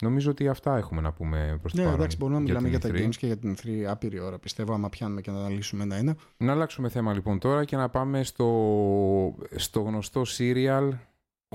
Νομίζω 0.02 0.32
ότι 0.32 0.48
αυτά 0.48 0.78
έχουμε 0.78 1.02
να 1.02 1.14
πούμε 1.14 1.58
προς 1.60 1.72
το 1.72 1.78
Ναι, 1.78 1.84
παρόν 1.84 2.00
εντάξει, 2.00 2.18
μπορούμε 2.18 2.38
να 2.38 2.44
μιλάμε 2.44 2.70
για, 2.70 2.80
την 2.80 2.92
τα 2.92 3.00
E3. 3.00 3.06
games 3.06 3.16
και 3.16 3.26
για 3.26 3.38
την 3.38 3.56
3 3.64 3.84
άπειρη 3.84 4.20
ώρα, 4.20 4.40
πιστεύω, 4.40 4.74
άμα 4.74 4.90
πιάνουμε 4.90 5.22
και 5.22 5.32
να 5.32 5.38
αναλύσουμε 5.38 5.84
ένα-ένα. 5.84 6.16
Να 6.38 6.52
αλλάξουμε 6.52 6.90
θέμα 6.90 7.14
λοιπόν 7.14 7.40
τώρα 7.40 7.66
και 7.66 7.76
να 7.76 7.90
πάμε 7.90 8.24
στο, 8.24 9.36
στο 9.56 9.82
γνωστό 9.82 10.22
serial 10.38 10.90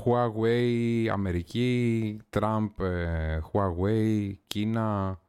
Huawei, 0.04 1.06
Αμερική, 1.12 2.20
Trump, 2.30 2.70
ε, 2.78 3.40
Huawei, 3.52 4.32
Κίνα, 4.46 5.20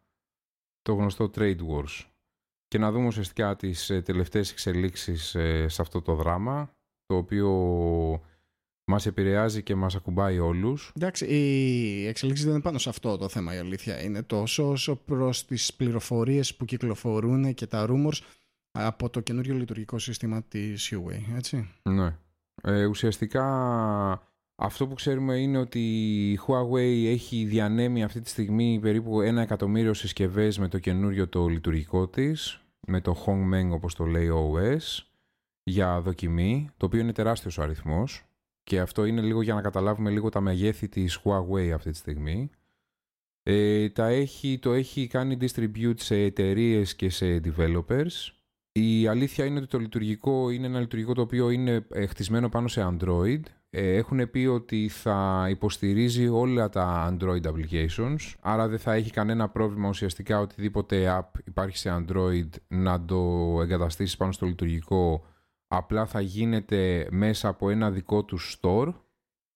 το 0.81 0.93
γνωστό 0.93 1.29
Trade 1.35 1.59
Wars. 1.69 2.08
Και 2.69 2.77
να 2.77 2.91
δούμε 2.91 3.07
ουσιαστικά 3.07 3.55
τις 3.55 3.89
ε, 3.89 4.01
τελευταίες 4.01 4.51
εξελίξεις 4.51 5.35
ε, 5.35 5.67
σε 5.67 5.81
αυτό 5.81 6.01
το 6.01 6.15
δράμα, 6.15 6.73
το 7.05 7.15
οποίο 7.15 7.49
μας 8.83 9.05
επηρεάζει 9.05 9.63
και 9.63 9.75
μας 9.75 9.95
ακουμπάει 9.95 10.39
όλους. 10.39 10.91
Εντάξει, 10.95 11.25
οι 11.25 12.07
εξελίξεις 12.07 12.45
δεν 12.45 12.53
είναι 12.53 12.63
πάνω 12.63 12.77
σε 12.77 12.89
αυτό 12.89 13.17
το 13.17 13.29
θέμα 13.29 13.55
η 13.55 13.57
αλήθεια. 13.57 14.01
Είναι 14.01 14.23
τόσο 14.23 14.69
όσο 14.69 14.95
προς 14.95 15.45
τις 15.45 15.73
πληροφορίες 15.73 16.55
που 16.55 16.65
κυκλοφορούν 16.65 17.53
και 17.53 17.67
τα 17.67 17.87
rumors 17.89 18.19
από 18.71 19.09
το 19.09 19.19
καινούριο 19.19 19.55
λειτουργικό 19.55 19.99
σύστημα 19.99 20.43
της 20.43 20.93
Huawei, 20.93 21.35
έτσι. 21.35 21.73
Ναι. 21.81 22.17
Ε, 22.63 22.85
ουσιαστικά 22.85 23.43
αυτό 24.59 24.87
που 24.87 24.93
ξέρουμε 24.93 25.37
είναι 25.37 25.57
ότι 25.57 25.79
η 26.31 26.39
Huawei 26.47 27.05
έχει 27.05 27.45
διανέμει 27.45 28.03
αυτή 28.03 28.21
τη 28.21 28.29
στιγμή 28.29 28.79
περίπου 28.81 29.21
ένα 29.21 29.41
εκατομμύριο 29.41 29.93
συσκευές 29.93 30.57
με 30.57 30.67
το 30.67 30.79
καινούριο 30.79 31.27
το 31.27 31.47
λειτουργικό 31.47 32.07
της, 32.07 32.61
με 32.87 33.01
το 33.01 33.23
Hongmeng 33.25 33.69
όπως 33.71 33.95
το 33.95 34.05
λέει 34.05 34.29
ο 34.29 34.53
OS, 34.55 35.03
για 35.63 36.01
δοκιμή, 36.01 36.69
το 36.77 36.85
οποίο 36.85 36.99
είναι 36.99 37.11
τεράστιος 37.11 37.57
ο 37.57 37.61
αριθμός 37.61 38.23
και 38.63 38.79
αυτό 38.79 39.05
είναι 39.05 39.21
λίγο 39.21 39.41
για 39.41 39.53
να 39.53 39.61
καταλάβουμε 39.61 40.09
λίγο 40.09 40.29
τα 40.29 40.41
μεγέθη 40.41 40.87
της 40.87 41.19
Huawei 41.23 41.69
αυτή 41.73 41.91
τη 41.91 41.97
στιγμή. 41.97 42.49
Ε, 43.43 43.89
τα 43.89 44.07
έχει, 44.07 44.59
το 44.59 44.73
έχει 44.73 45.07
κάνει 45.07 45.37
distribute 45.41 45.99
σε 45.99 46.15
εταιρείες 46.15 46.95
και 46.95 47.09
σε 47.09 47.41
developers. 47.43 48.31
Η 48.71 49.07
αλήθεια 49.07 49.45
είναι 49.45 49.59
ότι 49.59 49.67
το 49.67 49.77
λειτουργικό 49.77 50.49
είναι 50.49 50.67
ένα 50.67 50.79
λειτουργικό 50.79 51.13
το 51.13 51.21
οποίο 51.21 51.49
είναι 51.49 51.85
ε, 51.89 52.05
χτισμένο 52.05 52.49
πάνω 52.49 52.67
σε 52.67 52.87
Android. 52.91 53.41
Ε, 53.71 53.95
έχουν 53.95 54.29
πει 54.29 54.45
ότι 54.45 54.87
θα 54.87 55.47
υποστηρίζει 55.49 56.27
όλα 56.27 56.69
τα 56.69 57.17
Android 57.17 57.41
applications, 57.41 58.33
άρα 58.39 58.67
δεν 58.67 58.79
θα 58.79 58.93
έχει 58.93 59.11
κανένα 59.11 59.49
πρόβλημα 59.49 59.89
ουσιαστικά 59.89 60.39
οτιδήποτε 60.39 61.19
app 61.19 61.39
υπάρχει 61.45 61.77
σε 61.77 62.05
Android 62.05 62.49
να 62.67 63.05
το 63.05 63.17
εγκαταστήσεις 63.61 64.17
πάνω 64.17 64.31
στο 64.31 64.45
λειτουργικό 64.45 65.23
απλά 65.67 66.05
θα 66.05 66.21
γίνεται 66.21 67.07
μέσα 67.11 67.47
από 67.47 67.69
ένα 67.69 67.91
δικό 67.91 68.23
του 68.23 68.37
store. 68.39 68.93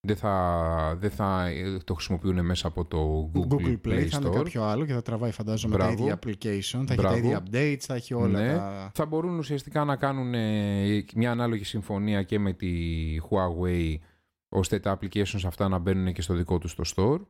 Δεν 0.07 0.15
θα, 0.15 0.95
δεν 0.99 1.11
θα 1.11 1.47
το 1.83 1.93
χρησιμοποιούν 1.93 2.45
μέσα 2.45 2.67
από 2.67 2.85
το 2.85 3.31
Google, 3.33 3.53
Google 3.53 3.67
Play, 3.67 3.87
Play 3.87 4.07
θα 4.09 4.17
Store. 4.19 4.21
είναι 4.25 4.35
κάποιο 4.35 4.63
άλλο 4.63 4.85
και 4.85 4.93
θα 4.93 5.01
τραβάει 5.01 5.31
φαντάζομαι 5.31 5.75
Μπράβο. 5.75 5.95
τα 5.95 6.01
ίδια 6.01 6.19
application, 6.19 6.83
θα 6.87 6.93
Μπράβο. 6.95 7.15
έχει 7.15 7.21
τα 7.21 7.27
ίδια 7.27 7.43
updates, 7.43 7.79
θα 7.79 7.95
έχει 7.95 8.13
όλα 8.13 8.41
Ναι. 8.41 8.53
τα... 8.53 8.91
Θα 8.93 9.05
μπορούν 9.05 9.37
ουσιαστικά 9.37 9.83
να 9.83 9.95
κάνουν 9.95 10.33
ε, 10.33 11.03
μια 11.15 11.31
ανάλογη 11.31 11.63
συμφωνία 11.63 12.23
και 12.23 12.39
με 12.39 12.53
τη 12.53 12.71
Huawei 13.29 13.95
ώστε 14.49 14.79
τα 14.79 14.99
applications 14.99 15.41
αυτά 15.45 15.67
να 15.67 15.77
μπαίνουν 15.77 16.13
και 16.13 16.21
στο 16.21 16.33
δικό 16.33 16.57
τους 16.57 16.75
το 16.75 16.83
store 16.95 17.21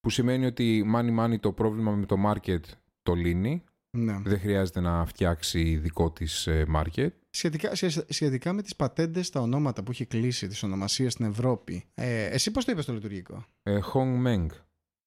που 0.00 0.10
σημαίνει 0.10 0.46
ότι 0.46 0.84
money 0.94 1.18
money 1.24 1.38
το 1.40 1.52
πρόβλημα 1.52 1.90
με 1.90 2.06
το 2.06 2.16
market 2.26 2.60
το 3.02 3.14
λύνει 3.14 3.62
Ναι. 3.92 4.20
δεν 4.24 4.38
χρειάζεται 4.40 4.80
να 4.80 5.04
φτιάξει 5.06 5.76
δικό 5.76 6.10
της 6.12 6.46
ε, 6.46 6.66
market 6.74 7.08
Σχετικά, 7.30 7.74
σχε- 7.74 8.12
σχετικά 8.12 8.52
με 8.52 8.62
τις 8.62 8.76
πατέντες, 8.76 9.30
τα 9.30 9.40
ονόματα 9.40 9.82
που 9.82 9.90
έχει 9.90 10.06
κλείσει, 10.06 10.46
τις 10.46 10.62
ονομασίες 10.62 11.12
στην 11.12 11.24
Ευρώπη, 11.24 11.84
ε, 11.94 12.24
εσύ 12.24 12.50
πώς 12.50 12.64
το 12.64 12.72
είπες 12.72 12.84
το 12.84 12.92
λειτουργικό; 12.92 13.44
ε, 13.62 13.78
Hongmeng 13.92 14.46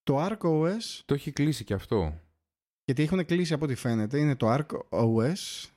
Το 0.03 0.25
Arc 0.25 0.37
OS, 0.37 1.01
το 1.05 1.13
έχει 1.13 1.31
κλείσει 1.31 1.63
και 1.63 1.73
αυτό 1.73 2.17
γιατί 2.85 3.03
έχουν 3.03 3.25
κλείσει 3.25 3.53
από 3.53 3.65
ό,τι 3.65 3.75
φαίνεται, 3.75 4.19
είναι 4.19 4.35
το 4.35 4.53
Arc 4.53 4.65
OS, 4.89 5.69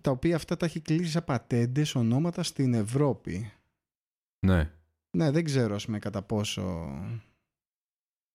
τα 0.00 0.10
οποία 0.10 0.36
αυτά 0.36 0.56
τα 0.56 0.66
έχει 0.66 0.80
κλείσει 0.80 1.10
σαν 1.10 1.24
πατέντες 1.24 1.94
ονόματα 1.94 2.42
στην 2.42 2.74
Ευρώπη. 2.74 3.52
ναι 4.46 4.70
Ναι, 5.16 5.30
δεν 5.30 5.44
ξέρω 5.44 5.74
ας 5.74 5.84
πούμε 5.84 5.98
κατά 5.98 6.22
πόσο 6.22 6.62
Κοίταξε. 7.02 7.27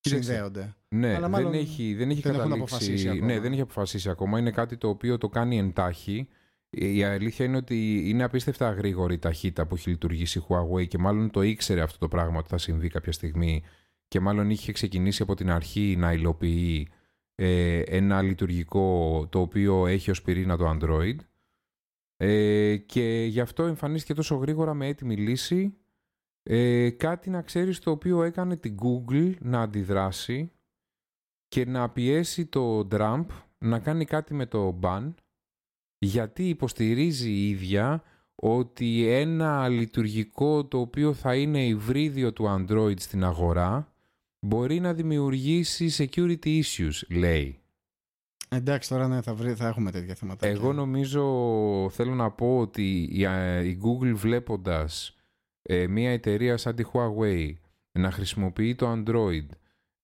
Συνδέονται. 0.10 0.76
Ναι, 0.90 1.16
Αλλά 1.16 1.28
μάλλον 1.28 1.52
δεν 1.52 1.60
έχει, 1.60 1.94
δεν 1.94 2.10
έχει 2.10 2.22
δεν 2.22 2.32
έχουν 2.32 2.44
καταλήξει. 2.44 2.76
αποφασίσει 2.76 3.10
ακόμα. 3.10 3.26
Ναι, 3.26 3.40
δεν 3.40 3.52
έχει 3.52 3.62
αποφασίσει 3.62 4.10
ακόμα. 4.10 4.40
Είναι 4.40 4.52
κάτι 4.52 4.78
το 4.78 4.90
οποίο 4.90 5.18
το 5.18 5.30
κάνει 5.30 5.58
εντάχει. 5.58 6.28
Η 6.70 7.04
αλήθεια 7.04 7.46
είναι 7.46 7.58
ότι 7.58 8.10
είναι 8.10 8.24
απίστευτα 8.24 8.72
γρήγορη 8.72 9.14
η 9.14 9.20
ταχύτητα 9.20 9.66
που 9.66 9.76
έχει 9.76 9.90
λειτουργήσει 9.90 10.40
η 10.40 10.44
Huawei 10.48 10.88
και 10.88 10.98
μάλλον 10.98 11.32
το 11.32 11.42
ήξερε 11.42 11.82
αυτό 11.82 11.98
το 11.98 12.08
πράγμα 12.08 12.38
ότι 12.38 12.48
θα 12.48 12.58
συμβεί 12.58 12.90
κάποια 12.90 13.12
στιγμή 13.12 13.64
και 14.08 14.20
μάλλον 14.20 14.50
είχε 14.50 14.72
ξεκινήσει 14.72 15.22
από 15.22 15.36
την 15.36 15.52
αρχή 15.52 15.96
να 15.98 16.14
υλοποιεί 16.14 16.88
ε, 17.36 17.80
ένα 17.80 18.22
λειτουργικό 18.22 19.28
το 19.32 19.40
οποίο 19.40 19.88
έχει 19.88 20.12
ως 20.12 20.22
πυρήνα 20.22 20.58
το 20.58 20.78
Android 20.78 21.16
ε, 22.18 22.78
και 22.78 23.26
γι' 23.30 23.40
αυτό 23.40 23.64
εμφανίστηκε 23.64 24.14
τόσο 24.14 24.36
γρήγορα 24.36 24.74
με 24.74 24.88
έτοιμη 24.88 25.16
λύση 25.16 25.78
ε, 26.44 26.90
κάτι 26.90 27.30
να 27.30 27.42
ξέρεις 27.42 27.80
το 27.80 27.92
οποίο 27.92 28.24
έκανε 28.24 28.58
την 28.58 28.78
Google 28.82 29.34
να 29.40 29.62
αντιδράσει 29.62 30.52
και 31.48 31.66
να 31.66 31.90
πιέσει 31.90 32.46
το 32.46 32.88
Trump 32.92 33.26
να 33.58 33.80
κάνει 33.80 34.06
κάτι 34.06 34.34
με 34.34 34.46
το 34.46 34.80
ban 34.82 35.14
γιατί 35.98 36.50
υποστηρίζει 36.50 37.32
η 37.32 37.50
ίδια 37.50 38.04
ότι 38.36 39.08
ένα 39.08 39.68
λειτουργικό 39.68 40.66
το 40.66 40.80
οποίο 40.80 41.14
θα 41.14 41.36
είναι 41.36 41.66
υβρίδιο 41.66 42.34
του 42.34 42.46
Android 42.48 43.00
στην 43.00 43.24
αγορά 43.24 43.94
μπορεί 44.46 44.80
να 44.80 44.94
δημιουργήσει 44.94 46.10
security 46.12 46.62
issues, 46.62 47.08
λέει. 47.10 47.58
Εντάξει, 48.50 48.90
τώρα 48.90 49.08
ναι, 49.08 49.22
θα, 49.22 49.34
βρει, 49.34 49.54
θα 49.54 49.68
έχουμε 49.68 49.92
τέτοια 49.92 50.16
θέματα. 50.16 50.48
Εγώ 50.48 50.74
νομίζω, 50.74 51.22
θέλω 51.92 52.14
να 52.14 52.32
πω 52.32 52.60
ότι 52.60 53.10
η, 53.12 53.26
α, 53.26 53.62
η 53.62 53.78
Google 53.84 54.14
βλέποντας 54.14 55.16
ε, 55.64 55.88
μια 55.88 56.12
εταιρεία 56.12 56.58
σαν 56.58 56.76
τη 56.76 56.84
Huawei 56.94 57.54
να 57.92 58.12
χρησιμοποιεί 58.12 58.76
το 58.76 58.92
Android, 58.92 59.46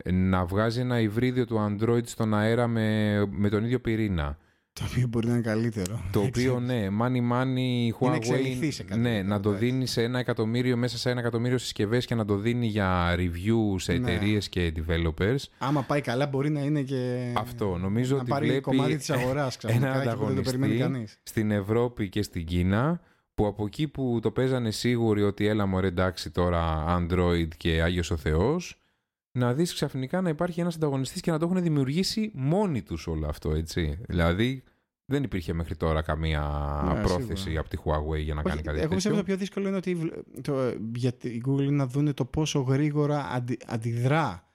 ε, 0.04 0.12
να 0.12 0.46
βγάζει 0.46 0.80
ένα 0.80 1.00
υβρίδιο 1.00 1.46
του 1.46 1.58
Android 1.80 2.06
στον 2.08 2.34
αέρα 2.34 2.68
με, 2.68 3.26
με 3.30 3.50
τον 3.50 3.64
ίδιο 3.64 3.80
πυρήνα, 3.80 4.38
Το 4.74 4.84
οποίο 4.92 5.08
μπορεί 5.08 5.28
να 5.28 5.34
είναι 5.34 5.42
καλύτερο. 5.42 6.02
το 6.12 6.22
οποίο 6.22 6.60
ναι, 6.60 6.88
money 7.02 7.32
money 7.32 7.58
η 7.58 7.94
Huawei, 8.00 8.14
εξελιχθεί 8.16 8.72
σε 8.72 8.84
κάτι 8.84 9.00
ναι, 9.02 9.10
τέτοιο, 9.10 9.28
να 9.30 9.40
το 9.40 9.50
εντάξει. 9.50 9.66
δίνει 9.66 9.86
σε 9.86 10.04
ένα 10.04 10.20
εκατομμύριο, 10.20 10.78
μέσα 10.78 10.98
σε 10.98 11.10
ένα 11.10 11.20
εκατομμύριο 11.20 11.58
συσκευές 11.58 12.06
και 12.06 12.16
να 12.16 12.26
το 12.26 12.36
δίνει 12.38 12.68
για 12.68 13.16
review 13.16 13.76
σε 13.80 13.94
Ναι. 13.94 14.12
εταιρείες 14.12 14.50
και 14.50 14.74
developers. 14.76 15.38
Άμα 15.58 15.82
πάει 15.84 16.02
καλά, 16.02 16.28
μπορεί 16.28 16.50
να 16.50 16.62
είναι 16.62 16.82
και. 16.82 17.32
Αυτό, 17.38 17.78
νομίζω 17.78 18.16
να 18.16 18.22
ότι 18.22 18.30
πάρει 18.30 18.46
βλέπει 18.46 18.62
κομμάτι 18.62 18.96
της 18.98 19.10
αγοράς 19.10 19.58
ξαφνικά 19.58 20.02
εκεί 20.04 20.16
που 20.18 20.26
δεν 20.26 20.36
το 20.36 20.42
περιμένει 20.42 20.78
κανείς. 20.78 21.20
στην 21.24 21.52
Ευρώπη 21.52 22.10
και 22.10 22.22
στην 22.22 22.46
Κίνα 22.46 23.02
που 23.40 23.48
από 23.48 23.66
εκεί 23.66 23.88
που 23.88 24.20
το 24.22 24.32
παίζανε 24.32 24.72
σίγουροι 24.72 25.24
ότι 25.24 25.46
έλα 25.48 25.66
μωρέ 25.66 25.88
εντάξει 25.88 26.30
τώρα 26.32 26.86
Android 27.00 27.48
και 27.58 27.82
Άγιος 27.82 28.12
ο 28.12 28.18
Θεός 28.18 28.80
να 29.32 29.54
δεις 29.54 29.74
ξαφνικά 29.74 30.22
να 30.22 30.30
υπάρχει 30.30 30.60
ένας 30.62 30.76
ανταγωνιστής 30.76 31.22
και 31.22 31.32
να 31.32 31.40
το 31.40 31.46
έχουν 31.46 31.62
δημιουργήσει 31.62 32.32
μόνοι 32.34 32.82
τους 32.82 33.08
όλο 33.08 33.28
αυτό 33.28 33.52
έτσι. 33.52 34.00
Δηλαδή 34.08 34.64
δεν 35.06 35.24
υπήρχε 35.24 35.54
μέχρι 35.54 35.76
τώρα 35.76 36.02
καμία 36.02 36.42
Ναι, 36.96 37.02
πρόθεση 37.02 37.42
σίγουρα. 37.42 37.60
από 37.60 37.70
τη 37.70 37.78
Huawei 37.86 38.20
για 38.24 38.34
να 38.34 38.42
κάνει 38.42 38.62
κάτι 38.62 38.80
Εγώ 38.80 38.96
πιστεύω 38.96 39.16
τέτοιο. 39.16 39.16
το 39.16 39.24
πιο 39.24 39.36
δύσκολο 39.38 39.68
είναι 39.68 39.78
ότι 39.78 39.96
βλ- 39.96 40.14
το, 40.42 40.54
για 40.96 41.14
την 41.14 41.42
Google 41.48 41.62
είναι 41.62 41.72
να 41.76 41.88
δουν 41.88 42.14
το 42.14 42.26
πόσο 42.26 42.60
γρήγορα 42.60 43.30
αντι, 43.32 43.58
αντιδρά 43.68 44.49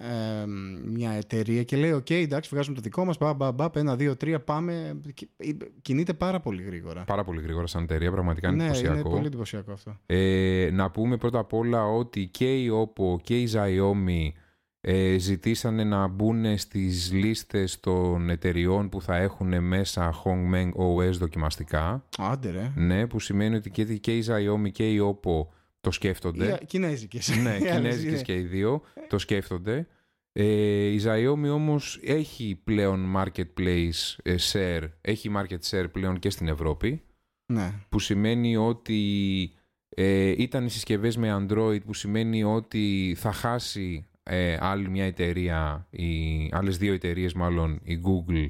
ε, 0.00 0.46
μια 0.84 1.10
εταιρεία 1.10 1.62
και 1.62 1.76
λέει: 1.76 1.92
OK, 1.94 2.10
εντάξει, 2.10 2.50
βγάζουμε 2.52 2.74
το 2.76 2.80
δικό 2.82 3.04
μας. 3.04 3.18
Μπα, 3.18 3.34
μπα, 3.34 3.52
μπα, 3.52 3.68
ένα, 3.74 3.96
δύο, 3.96 4.16
τρία, 4.16 4.40
πάμε. 4.40 5.00
Κι- 5.14 5.28
Κινείται 5.82 6.14
πάρα 6.14 6.40
πολύ 6.40 6.62
γρήγορα. 6.62 7.04
Πάρα 7.04 7.24
πολύ 7.24 7.40
γρήγορα 7.40 7.66
σαν 7.66 7.82
εταιρεία, 7.82 8.10
πραγματικά 8.10 8.48
είναι 8.48 8.56
ναι, 8.56 8.62
είναι 8.64 8.76
εντυπωσιακό. 8.78 9.10
πολύ 9.10 9.26
εντυπωσιακό 9.26 9.72
αυτό. 9.72 9.96
Ε, 10.06 10.68
να 10.72 10.90
πούμε 10.90 11.16
πρώτα 11.16 11.38
απ' 11.38 11.52
όλα 11.52 11.84
ότι 11.86 12.26
και 12.26 12.54
η 12.62 12.70
Oppo 12.72 13.20
και 13.22 13.40
η 13.40 13.48
Xiaomi 13.52 14.28
ε, 14.80 15.18
ζητήσανε 15.18 15.84
να 15.84 16.06
μπουν 16.06 16.58
στις 16.58 17.12
λίστες 17.12 17.80
των 17.80 18.30
εταιριών 18.30 18.88
που 18.88 19.02
θα 19.02 19.16
έχουν 19.16 19.64
μέσα 19.64 20.14
Hongmeng 20.24 20.70
OS 20.72 21.12
δοκιμαστικά. 21.12 22.04
Άντε, 22.18 22.50
ρε. 22.50 22.72
Ναι, 22.74 23.06
που 23.06 23.20
σημαίνει 23.20 23.56
ότι 23.56 23.70
και, 23.70 23.84
και 23.84 24.16
η 24.16 24.24
Xiaomi 24.26 24.70
και 24.72 24.90
η 24.92 24.98
Oppo 25.02 25.46
το 25.80 25.90
σκέφτονται. 25.90 26.58
Οι 26.62 26.66
Κινέζικες. 26.66 27.28
ναι, 27.28 27.50
Οι 27.62 27.68
άλλες 27.68 27.74
κινέζικες 27.76 28.12
είναι. 28.12 28.22
και 28.22 28.34
οι 28.34 28.42
δύο 28.42 28.82
το 29.08 29.18
σκέφτονται. 29.18 29.86
Ε, 30.32 30.44
η 30.86 31.00
Xiaomi 31.04 31.50
όμως 31.52 32.00
έχει 32.02 32.60
πλέον 32.64 33.14
marketplace 33.16 34.16
ε, 34.22 34.34
share, 34.52 34.88
έχει 35.00 35.30
market 35.36 35.58
share 35.70 35.86
πλέον 35.92 36.18
και 36.18 36.30
στην 36.30 36.48
Ευρώπη 36.48 37.02
Ναι. 37.46 37.72
που 37.88 37.98
σημαίνει 37.98 38.56
ότι 38.56 39.52
ε, 39.88 40.28
ήταν 40.42 40.64
οι 40.64 40.70
συσκευές 40.70 41.16
με 41.16 41.36
Android 41.40 41.84
που 41.84 41.94
σημαίνει 41.94 42.44
ότι 42.44 43.14
θα 43.18 43.32
χάσει 43.32 44.06
ε, 44.22 44.56
άλλη 44.60 44.88
μια 44.88 45.04
εταιρεία, 45.04 45.86
οι 45.90 46.48
άλλες 46.52 46.78
δύο 46.78 46.92
εταιρείες 46.92 47.32
μάλλον, 47.32 47.80
η 47.82 48.00
Google 48.04 48.46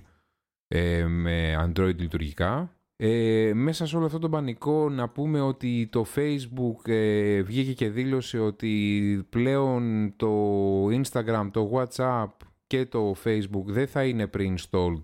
ε, 0.69 1.05
με 1.07 1.55
Android 1.67 1.97
λειτουργικά. 1.97 2.78
Ε, 3.01 3.53
μέσα 3.55 3.87
σε 3.87 3.97
όλο 3.97 4.07
αυτό 4.07 4.19
το 4.19 4.29
πανικό 4.29 4.89
να 4.89 5.09
πούμε 5.09 5.41
ότι 5.41 5.89
το 5.93 6.07
Facebook 6.15 6.89
ε, 6.89 7.43
βγήκε 7.43 7.73
και 7.73 7.89
δήλωσε 7.89 8.39
ότι 8.39 9.27
πλέον 9.31 10.13
το 10.17 10.87
Instagram, 10.87 11.49
το 11.53 11.71
WhatsApp 11.75 12.31
και 12.67 12.87
το 12.87 13.15
Facebook 13.25 13.65
δεν 13.65 13.87
θα 13.87 14.05
είναι 14.05 14.31
pre-installed 14.37 15.03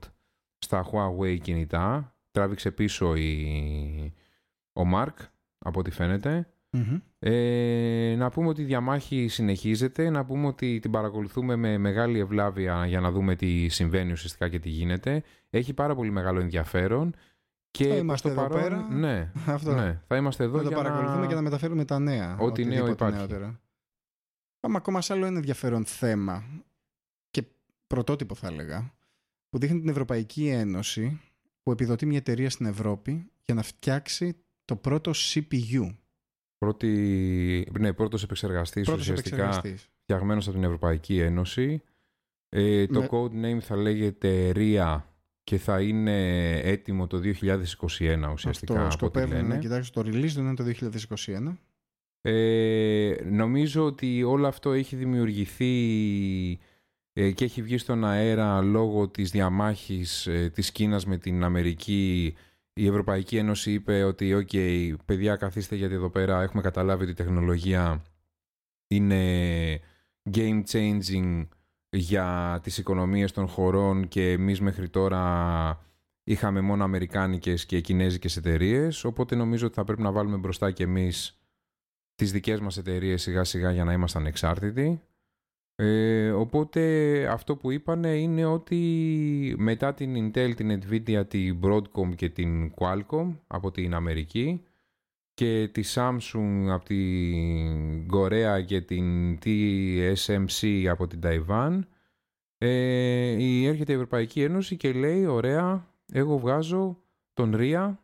στα 0.59 0.85
Huawei 0.91 1.39
κινητά. 1.41 2.17
Τράβηξε 2.31 2.71
πίσω 2.71 3.15
η... 3.15 4.13
ο 4.73 4.83
Mark, 4.95 5.15
από 5.59 5.81
ό,τι 5.81 5.91
φαίνεται. 5.91 6.49
Μμμ. 6.71 6.99
Ε, 7.19 8.15
να 8.19 8.31
πούμε 8.31 8.49
ότι 8.49 8.63
η 8.63 8.65
διαμάχη 8.65 9.29
συνεχίζεται, 9.29 10.11
να 10.11 10.25
πούμε 10.25 10.47
ότι 10.47 10.79
την 10.79 10.91
παρακολουθούμε 10.91 11.57
με 11.57 11.79
μεγάλη 11.79 12.19
ευλάβεια 12.19 12.87
για 12.87 13.01
να 13.01 13.11
δούμε 13.11 13.35
τι 13.35 13.69
συμβαίνει 13.69 14.13
ουσιαστικά 14.13 14.49
και 14.49 14.59
τι 14.59 14.69
γίνεται. 14.69 15.23
Έχει 15.51 15.75
πάρα 15.75 15.95
πολύ 15.95 16.11
μεγάλο 16.11 16.41
ενδιαφέρον 16.41 17.15
Και 17.77 17.85
Θα 17.85 17.89
προς 17.91 18.01
είμαστε 18.01 18.35
το 18.35 18.41
εδώ 18.41 18.49
παρόν, 18.49 18.63
πέρα. 18.63 18.89
Ναι, 18.89 19.33
Αυτό. 19.47 19.75
ναι, 19.75 20.01
θα 20.07 20.17
είμαστε 20.17 20.45
εδώ 20.45 20.57
να 20.57 20.63
το 20.63 20.69
για 20.69 20.77
παρακολουθούμε 20.77 21.21
να... 21.21 21.27
και 21.27 21.35
να 21.35 21.43
μεταφέρουμε 21.43 21.85
τα 21.85 21.99
νέα. 21.99 22.37
Ό,τι 22.39 22.65
νέο 22.65 22.71
οτιδήποτε 22.85 22.91
υπάρχει. 22.93 23.17
νεότερα. 23.19 23.61
Πάμε 24.61 24.77
ακόμα 24.77 25.01
σε 25.01 25.13
άλλο 25.13 25.27
ένα 25.27 25.37
ενδιαφέρον 25.37 25.85
θέμα 25.85 26.45
και 27.31 27.45
πρωτότυπο 27.87 28.35
θα 28.35 28.47
έλεγα 28.47 28.95
που 29.49 29.59
δείχνει 29.59 29.81
την 29.81 29.89
Ευρωπαϊκή 29.89 30.49
Ένωση 30.49 31.21
που 31.63 31.71
επιδοτεί 31.71 32.07
μια 32.07 32.17
εταιρεία 32.19 32.51
στην 32.51 32.67
Ευρώπη 32.67 33.31
για 33.45 33.55
να 33.55 33.63
φτιάξει 33.63 34.37
το 34.65 34.77
πρώτο 34.77 35.11
CPU. 35.15 35.95
Πρώτη, 36.59 37.69
ναι, 37.79 37.93
πρώτος 37.93 38.23
επεξεργαστής 38.23 38.85
Πρώτος 38.87 39.03
ουσιαστικά 39.03 39.37
επεξεργαστής. 39.37 39.89
φτιαγμένος 40.03 40.47
από 40.47 40.55
την 40.57 40.65
Ευρωπαϊκή 40.65 41.21
Ένωση. 41.21 41.83
Ε, 42.49 42.87
το 42.87 43.01
Με- 43.01 43.09
code 43.11 43.45
name 43.45 43.59
θα 43.61 43.77
λέγεται 43.77 44.53
RIA 44.55 45.01
και 45.45 45.59
θα 45.59 45.81
είναι 45.81 46.51
έτοιμο 46.59 47.07
το 47.07 47.21
2021 47.25 48.31
ουσιαστικά 48.33 48.73
Αυτό 48.73 48.75
από 48.75 48.85
ό,τι 48.85 48.93
σκοπεύουν 48.93 49.35
λένε. 49.35 49.49
να 49.49 49.59
κοιτάξουν 49.59 49.93
το 49.95 50.01
release 50.11 50.33
του 50.35 50.41
είναι 50.41 50.55
το 50.55 50.65
2021. 51.27 51.57
Ε, 52.21 53.15
νομίζω 53.25 53.85
ότι 53.85 54.23
όλο 54.23 54.47
αυτό 54.47 54.73
έχει 54.73 54.97
δημιουργηθεί 54.97 56.59
ε, 57.13 57.31
και 57.31 57.45
έχει 57.45 57.63
βγει 57.63 57.79
στον 57.79 58.05
αέρα 58.05 58.61
λόγω 58.63 59.09
της 59.09 59.31
διαμάχης 59.31 60.27
ε, 60.27 60.51
της 60.55 60.73
Κίνας 60.73 61.07
με 61.07 61.17
την 61.17 61.45
Αμερική. 61.45 62.35
Η 62.73 62.87
Ευρωπαϊκή 62.87 63.37
Ένωση 63.37 63.73
είπε 63.73 64.03
ότι 64.03 64.35
«ΟΚ, 64.35 64.49
παιδιά 65.05 65.37
καθίστε 65.37 65.77
γιατί 65.77 65.95
εδώ 65.95 66.11
πέρα 66.11 66.43
έχουμε 66.43 66.63
καταλάβει 66.63 67.03
ότι 67.03 67.13
η 67.13 67.15
τεχνολογία 67.15 68.03
είναι 68.87 69.81
game 70.31 70.63
changing 70.73 71.47
για 71.95 72.61
τις 72.63 72.79
οικονομίες 72.79 73.33
των 73.33 73.47
χωρών 73.47 74.09
και 74.09 74.31
εμείς 74.31 74.61
μέχρι 74.61 74.89
τώρα 74.89 75.85
είχαμε 76.25 76.61
μόνο 76.61 76.85
αμερικάνικες 76.85 77.67
και 77.67 77.81
κινέζικες 77.81 78.37
εταιρείες 78.37 79.05
οπότε 79.05 79.35
νομίζω 79.35 79.67
ότι 79.67 79.75
θα 79.75 79.85
πρέπει 79.85 80.03
να 80.03 80.13
βάλουμε 80.13 80.37
μπροστά 80.37 80.71
και 80.71 80.83
εμείς 80.83 81.39
τις 82.15 82.33
δικές 82.33 82.61
μας 82.61 82.77
εταιρείες 82.77 83.23
σιγά 83.23 83.45
σιγά 83.45 83.73
για 83.73 83.85
να 83.85 83.93
είμαστε 83.93 84.19
ανεξάρτητοι. 84.19 85.01
Ε, 85.77 86.31
οπότε 86.31 87.27
αυτό 87.27 87.57
που 87.57 87.71
είπανε 87.71 88.17
είναι 88.17 88.45
ότι 88.45 89.55
μετά 89.59 89.95
την 89.95 90.15
Intel, 90.17 90.53
την 90.57 90.81
Nvidia, 90.83 91.29
την 91.29 91.59
Broadcom 91.63 92.15
και 92.17 92.29
την 92.29 92.75
Qualcomm 92.75 93.37
από 93.47 93.71
την 93.71 93.95
Αμερική 93.95 94.63
και 95.35 95.69
τη 95.73 95.83
Samsung 95.95 96.67
από 96.71 96.85
την 96.85 98.09
Κορέα 98.09 98.63
και 98.63 98.81
την 98.81 99.39
TSMC 99.45 100.87
από 100.91 101.07
την 101.07 101.21
Taiwan 101.23 101.79
ε, 102.59 103.43
η- 103.43 103.67
έρχεται 103.67 103.93
η 103.93 103.95
Ευρωπαϊκή 103.95 104.43
Ένωση 104.43 104.77
και 104.77 104.93
λέει 104.93 105.25
ωραία 105.27 105.89
εγώ 106.13 106.39
βγάζω 106.39 107.03
τον 107.33 107.55
RIA 107.57 107.95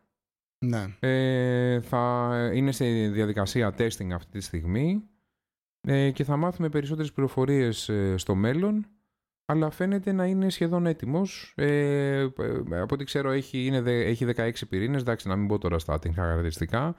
Ναι. 0.64 0.96
ε, 1.00 1.80
θα 1.80 2.30
είναι 2.54 2.72
σε 2.72 2.84
διαδικασία 3.08 3.74
testing 3.78 4.10
αυτή 4.14 4.38
τη 4.38 4.40
στιγμή 4.40 5.02
ε, 5.88 6.10
και 6.10 6.24
θα 6.24 6.36
μάθουμε 6.36 6.68
περισσότερες 6.68 7.12
πληροφορίες 7.12 7.88
ε, 7.88 8.16
στο 8.16 8.34
μέλλον 8.34 8.86
αλλά 9.44 9.70
φαίνεται 9.70 10.12
να 10.12 10.26
είναι 10.26 10.50
σχεδόν 10.50 10.86
έτοιμος. 10.86 11.52
Ε, 11.56 12.18
ε, 12.20 12.26
από 12.70 12.94
ό,τι 12.94 13.04
ξέρω 13.04 13.30
έχει, 13.30 13.66
είναι, 13.66 13.80
δε- 13.80 14.04
έχει 14.04 14.26
16 14.36 14.50
πυρήνες, 14.68 15.00
εντάξει 15.00 15.28
να 15.28 15.36
μην 15.36 15.46
πω 15.48 15.58
τώρα 15.58 15.78
στα 15.78 15.98
τεχνικά 15.98 16.22
χαρακτηριστικά. 16.22 16.96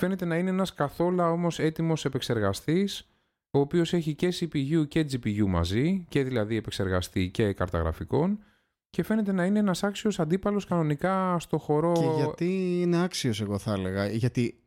Φαίνεται 0.00 0.24
να 0.24 0.36
είναι 0.36 0.50
ένας 0.50 0.74
καθόλου 0.74 1.22
όμως 1.22 1.58
έτοιμος 1.58 2.04
επεξεργαστής 2.04 3.08
ο 3.50 3.58
οποίος 3.58 3.92
έχει 3.92 4.14
και 4.14 4.32
CPU 4.40 4.88
και 4.88 5.06
GPU 5.12 5.46
μαζί 5.46 6.04
και 6.08 6.22
δηλαδή 6.24 6.56
επεξεργαστή 6.56 7.30
και 7.30 7.52
κάρτα 7.52 7.78
γραφικών 7.78 8.38
και 8.90 9.02
φαίνεται 9.02 9.32
να 9.32 9.44
είναι 9.44 9.58
ένας 9.58 9.82
άξιος 9.82 10.20
αντίπαλος 10.20 10.64
κανονικά 10.66 11.38
στο 11.38 11.58
χορό 11.58 11.92
Και 11.92 12.22
γιατί 12.22 12.80
είναι 12.80 13.02
άξιος 13.02 13.40
εγώ 13.40 13.58
θα 13.58 13.72
έλεγα. 13.72 14.06
Γιατί 14.08 14.58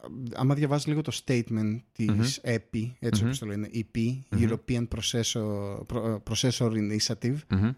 α, 0.00 0.08
άμα 0.34 0.54
διαβάζεις 0.54 0.86
λίγο 0.86 1.00
το 1.00 1.20
statement 1.24 1.80
της 1.92 2.40
EPI, 2.44 2.92
έτσι 2.98 3.20
Μμμ. 3.20 3.26
όπως 3.26 3.38
το 3.38 3.46
λένε, 3.46 3.68
EP, 3.74 3.98
Μμμ. 4.30 4.42
European 4.42 4.88
Processor, 4.88 5.78
Pro- 5.86 6.18
Processor 6.30 6.70
Initiative, 6.72 7.36
Μμμ. 7.48 7.70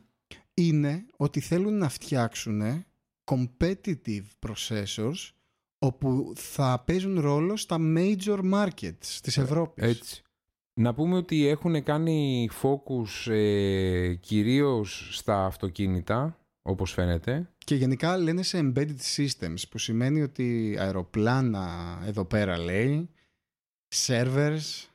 είναι 0.55 1.07
ότι 1.17 1.41
θέλουν 1.41 1.79
να 1.79 1.89
φτιάξουν 1.89 2.85
competitive 3.25 4.25
processors 4.47 5.31
όπου 5.79 6.33
θα 6.35 6.83
παίζουν 6.87 7.21
ρόλο 7.21 7.57
στα 7.57 7.77
major 7.81 8.41
markets 8.53 9.19
της 9.23 9.39
Ευρώπης. 9.39 9.85
Έτσι. 9.85 10.23
Να 10.75 10.95
πούμε 10.95 11.17
ότι 11.17 11.47
έχουν 11.47 11.83
κάνει 11.83 12.49
focus 12.63 13.33
ε, 13.33 14.15
κυρίως 14.15 15.09
στα 15.13 15.45
αυτοκίνητα, 15.45 16.39
όπως 16.63 16.93
φαίνεται. 16.93 17.51
Και 17.65 17.75
γενικά 17.75 18.17
λένε 18.17 18.43
σε 18.43 18.59
embedded 18.63 19.17
systems, 19.17 19.63
που 19.71 19.79
σημαίνει 19.79 20.23
ότι 20.23 20.77
αεροπλάνα 20.79 21.99
εδώ 22.07 22.25
πέρα 22.25 22.59
λέει, 22.59 23.09
servers, 23.95 24.89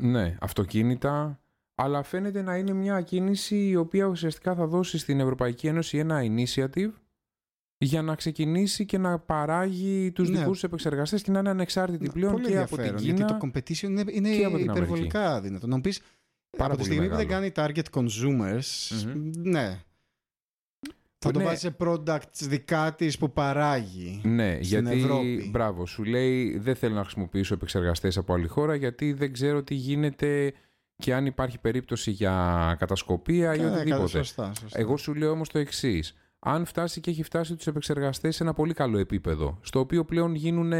Ναι, 0.00 0.36
αυτοκίνητα. 0.40 1.38
Αλλά 1.74 2.02
φαίνεται 2.02 2.42
να 2.42 2.56
είναι 2.56 2.72
μια 2.72 3.00
κίνηση 3.00 3.68
η 3.68 3.76
οποία 3.76 4.06
ουσιαστικά 4.06 4.54
θα 4.54 4.66
δώσει 4.66 4.98
στην 4.98 5.20
Ευρωπαϊκή 5.20 5.66
Ένωση 5.66 5.98
ένα 5.98 6.20
initiative 6.22 6.90
για 7.84 8.02
να 8.02 8.14
ξεκινήσει 8.14 8.84
και 8.84 8.98
να 8.98 9.18
παράγει 9.18 10.12
τους 10.12 10.28
Ναι. 10.30 10.38
δικούς 10.38 10.52
τους 10.52 10.62
επεξεργαστές 10.64 11.22
και 11.22 11.30
να 11.30 11.38
είναι 11.38 11.50
ανεξάρτητη 11.50 12.06
Να, 12.06 12.12
πλέον 12.12 12.32
πολύ 12.32 12.46
και 12.46 12.58
από 12.58 12.76
την 12.76 12.78
ενδιαφέρον, 12.84 13.02
Κίνα. 13.02 13.16
Γιατί 13.16 13.32
το 13.32 13.48
competition 13.60 13.88
είναι, 13.88 14.04
είναι 14.10 14.36
και 14.36 14.44
από 14.44 14.56
την 14.56 14.64
υπερβολικά 14.70 15.40
δυνατό. 15.40 15.66
Να 15.66 15.74
μου 15.74 15.80
πεις, 15.80 16.00
Πάρα 16.56 16.72
από 16.72 16.82
τη 16.82 16.88
πολύ 16.88 16.94
στιγμή 16.94 17.08
που 17.10 17.16
δεν 17.16 17.26
μεγάλο. 17.26 17.52
κάνει 17.52 17.74
target 17.82 18.00
consumers, 18.00 18.96
Μμμ. 19.14 19.30
ναι. 19.50 19.78
Θα 21.18 21.30
το 21.32 21.38
Ναι. 21.38 21.44
βάζει 21.44 21.58
σε 21.60 21.76
products 21.78 22.40
δικά 22.48 22.94
της 22.94 23.18
που 23.18 23.32
παράγει. 23.32 24.20
Ναι, 24.24 24.50
στην 24.62 24.62
γιατί 24.86 24.98
Ευρώπη. 25.00 25.48
μπράβο, 25.52 25.86
σου 25.86 26.04
λέει 26.04 26.58
δεν 26.58 26.74
θέλω 26.76 26.94
να 26.94 27.00
χρησιμοποιήσω 27.02 27.54
επεξεργαστές 27.54 28.16
από 28.16 28.34
άλλη 28.34 28.46
χώρα 28.46 28.74
γιατί 28.74 29.12
δεν 29.12 29.32
ξέρω 29.32 29.62
τι 29.62 29.74
γίνεται 29.74 30.52
και 30.96 31.14
αν 31.14 31.26
υπάρχει 31.26 31.58
περίπτωση 31.58 32.10
για 32.10 32.76
κατασκοπία 32.78 33.54
ή 33.54 33.58
Ναι, 33.58 33.66
οτιδήποτε. 33.66 34.06
Σωστά, 34.08 34.52
σωστά. 34.60 34.78
Εγώ 34.80 34.96
σου 34.96 35.14
λέω 35.14 35.30
όμως 35.30 35.48
το 35.48 35.58
εξής. 35.58 36.14
Αν 36.46 36.64
φτάσει 36.64 37.00
και 37.00 37.10
έχει 37.10 37.22
φτάσει 37.22 37.54
τους 37.56 37.66
επεξεργαστές 37.66 38.36
σε 38.36 38.42
ένα 38.42 38.52
πολύ 38.52 38.74
καλό 38.74 38.98
επίπεδο, 38.98 39.58
στο 39.62 39.80
οποίο 39.80 40.04
πλέον 40.04 40.34
γίνουν, 40.34 40.72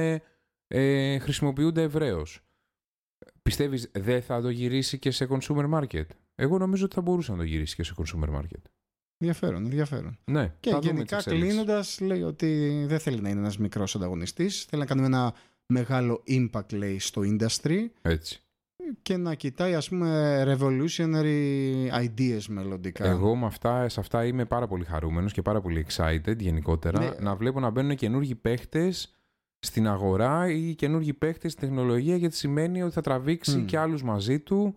ε, 0.67 1.19
χρησιμοποιούνται 1.19 1.83
ευρέως, 1.83 2.41
πιστεύεις 3.43 3.91
δεν 3.95 4.23
θα 4.23 4.41
το 4.41 4.49
γυρίσει 4.49 4.99
και 4.99 5.11
σε 5.11 5.27
consumer 5.31 5.71
market; 5.71 6.07
Εγώ 6.35 6.59
νομίζω 6.59 6.85
ότι 6.85 6.95
θα 6.95 7.01
μπορούσε 7.01 7.31
να 7.33 7.37
το 7.37 7.43
γυρίσει 7.43 7.75
και 7.75 7.83
σε 7.83 7.95
consumer 7.97 8.29
market. 8.35 8.63
Ενδιαφέρον, 9.19 9.65
ενδιαφέρον. 9.65 10.19
Ναι, 10.25 10.55
Και 10.61 10.71
θα 10.71 10.79
δούμε 10.79 10.93
γενικά 10.93 11.17
τις 11.17 11.27
εξέλιξεις. 11.27 11.55
κλείνοντας, 11.55 12.01
λέει 12.01 12.23
ότι 12.23 12.85
δεν 12.89 12.99
θέλει 12.99 13.21
να 13.21 13.29
είναι 13.29 13.41
ένας 13.41 13.59
μικρός 13.59 13.97
ανταγωνιστής. 13.97 14.65
Θέλει 14.65 14.83
να 14.83 14.89
κάνει 14.89 15.05
ένα 15.05 15.35
μεγάλο 15.67 16.23
impact, 16.29 16.73
λέει, 16.73 16.99
στο 16.99 17.23
industry 17.25 17.87
Έτσι. 18.03 18.44
Και 19.03 19.17
να 19.17 19.35
κοιτάει, 19.35 19.75
ας 19.75 19.89
πούμε, 19.89 20.43
revolutionary 20.47 21.89
ideas 22.05 22.43
μελλοντικά. 22.49 23.05
Εγώ 23.07 23.37
με 23.37 23.47
αυτά, 23.47 23.89
σε 23.89 24.01
αυτά 24.01 24.25
είμαι 24.27 24.45
πάρα 24.45 24.67
πολύ 24.67 24.85
χαρούμενος 24.85 25.33
και 25.33 25.43
πάρα 25.43 25.61
πολύ 25.61 25.87
excited 25.89 26.37
γενικότερα 26.39 26.99
Ναι. 27.01 27.11
να 27.21 27.35
βλέπω 27.37 27.61
να 27.61 27.71
μπαίνουν 27.71 27.97
καινούργιοι 27.97 28.35
παίχτες 28.35 29.15
στην 29.59 29.87
αγορά 29.89 30.51
ή 30.51 30.75
καινούργιοι 30.75 31.13
παίχτες 31.13 31.53
στην 31.53 31.69
τεχνολογία 31.69 32.17
γιατί 32.17 32.37
σημαίνει 32.37 32.83
ότι 32.83 32.93
θα 32.93 33.01
τραβήξει 33.01 33.57
Μμ. 33.59 33.65
και 33.65 33.79
άλλους 33.79 34.03
μαζί 34.03 34.41
του 34.41 34.75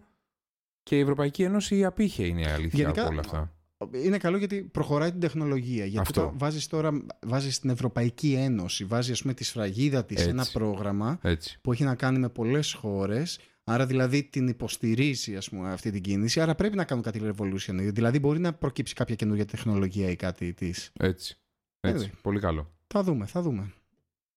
και 0.84 0.98
η 0.98 1.00
Ευρωπαϊκή 1.00 1.44
Ένωση 1.44 1.86
απήχε 1.86 2.24
είναι 2.26 2.42
η 2.42 2.46
αλήθεια 2.46 2.80
Γενικά, 2.82 3.02
από 3.02 3.12
όλα 3.12 3.20
αυτά. 3.20 3.52
Είναι 3.92 4.18
καλό 4.18 4.38
γιατί 4.38 4.62
προχωράει 4.64 5.12
την 5.12 5.20
τεχνολογία. 5.20 5.84
Γιατί 5.86 5.98
Αυτό. 6.00 6.22
το 6.22 6.34
βάζεις 6.38 6.68
τώρα 6.68 6.92
βάζεις 7.26 7.56
στην 7.56 7.70
Ευρωπαϊκή 7.70 8.34
Ένωση, 8.34 8.86
βάζεις 8.86 9.12
ας 9.12 9.22
πούμε 9.22 9.34
τη 9.34 9.44
σφραγίδα 9.44 10.06
της 10.06 10.22
σε 10.22 10.30
ένα 10.30 10.42
Έτσι. 10.42 10.54
πρόγραμμα 10.54 11.20
Έτσι. 11.22 11.60
που 11.62 11.72
έχει 11.72 11.84
να 11.84 11.96
κάνει 11.96 12.20
με 12.20 12.30
πολλές 12.30 12.74
χώρες 12.74 13.40
Άρα 13.70 13.86
δηλαδή 13.86 14.24
την 14.24 14.48
υποστηρίζει 14.48 15.36
ας 15.36 15.50
πούμε, 15.50 15.72
αυτή 15.72 15.92
την 15.92 16.02
κίνηση. 16.02 16.42
Άρα 16.42 16.56
πρέπει 16.56 16.76
να 16.76 16.84
κάνουν 16.84 17.04
κάτι 17.04 17.22
revolution. 17.24 17.76
Δηλαδή 17.76 18.20
μπορεί 18.20 18.40
να 18.40 18.54
προκύψει 18.54 18.94
κάποια 18.94 19.16
καινούργια 19.16 19.46
τεχνολογία 19.46 20.10
ή 20.10 20.16
κάτι 20.16 20.54
της. 20.54 20.92
Έτσι. 21.00 21.38
Έτσι. 21.80 22.06
Έτσι. 22.06 22.12
Πολύ 22.22 22.40
καλό. 22.40 22.72
Θα 22.88 23.04
δούμε, 23.04 23.26
θα 23.26 23.42
δούμε. 23.42 23.74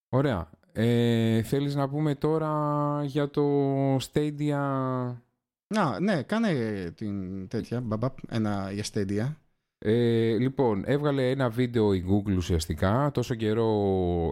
Ωραία. 0.09 0.51
Ε, 0.73 1.43
θέλεις 1.43 1.75
να 1.75 1.89
πούμε 1.89 2.15
τώρα 2.15 3.05
για 3.05 3.31
το 3.31 3.97
Stadia... 3.97 4.55
Α, 5.69 6.01
ναι, 6.01 6.23
κάνε 6.23 6.53
την 6.97 7.49
τέτοια, 7.49 7.81
μπαμπαπ, 7.81 8.19
ένα 8.29 8.73
για 8.73 8.85
Stadia. 8.93 9.35
Ε, 9.79 10.37
λοιπόν, 10.39 10.83
έβγαλε 10.87 11.31
ένα 11.31 11.51
βίντεο 11.51 11.93
η 11.93 12.05
Google 12.09 12.37
ουσιαστικά. 12.37 13.11
Τόσο 13.15 13.35
καιρό 13.35 13.73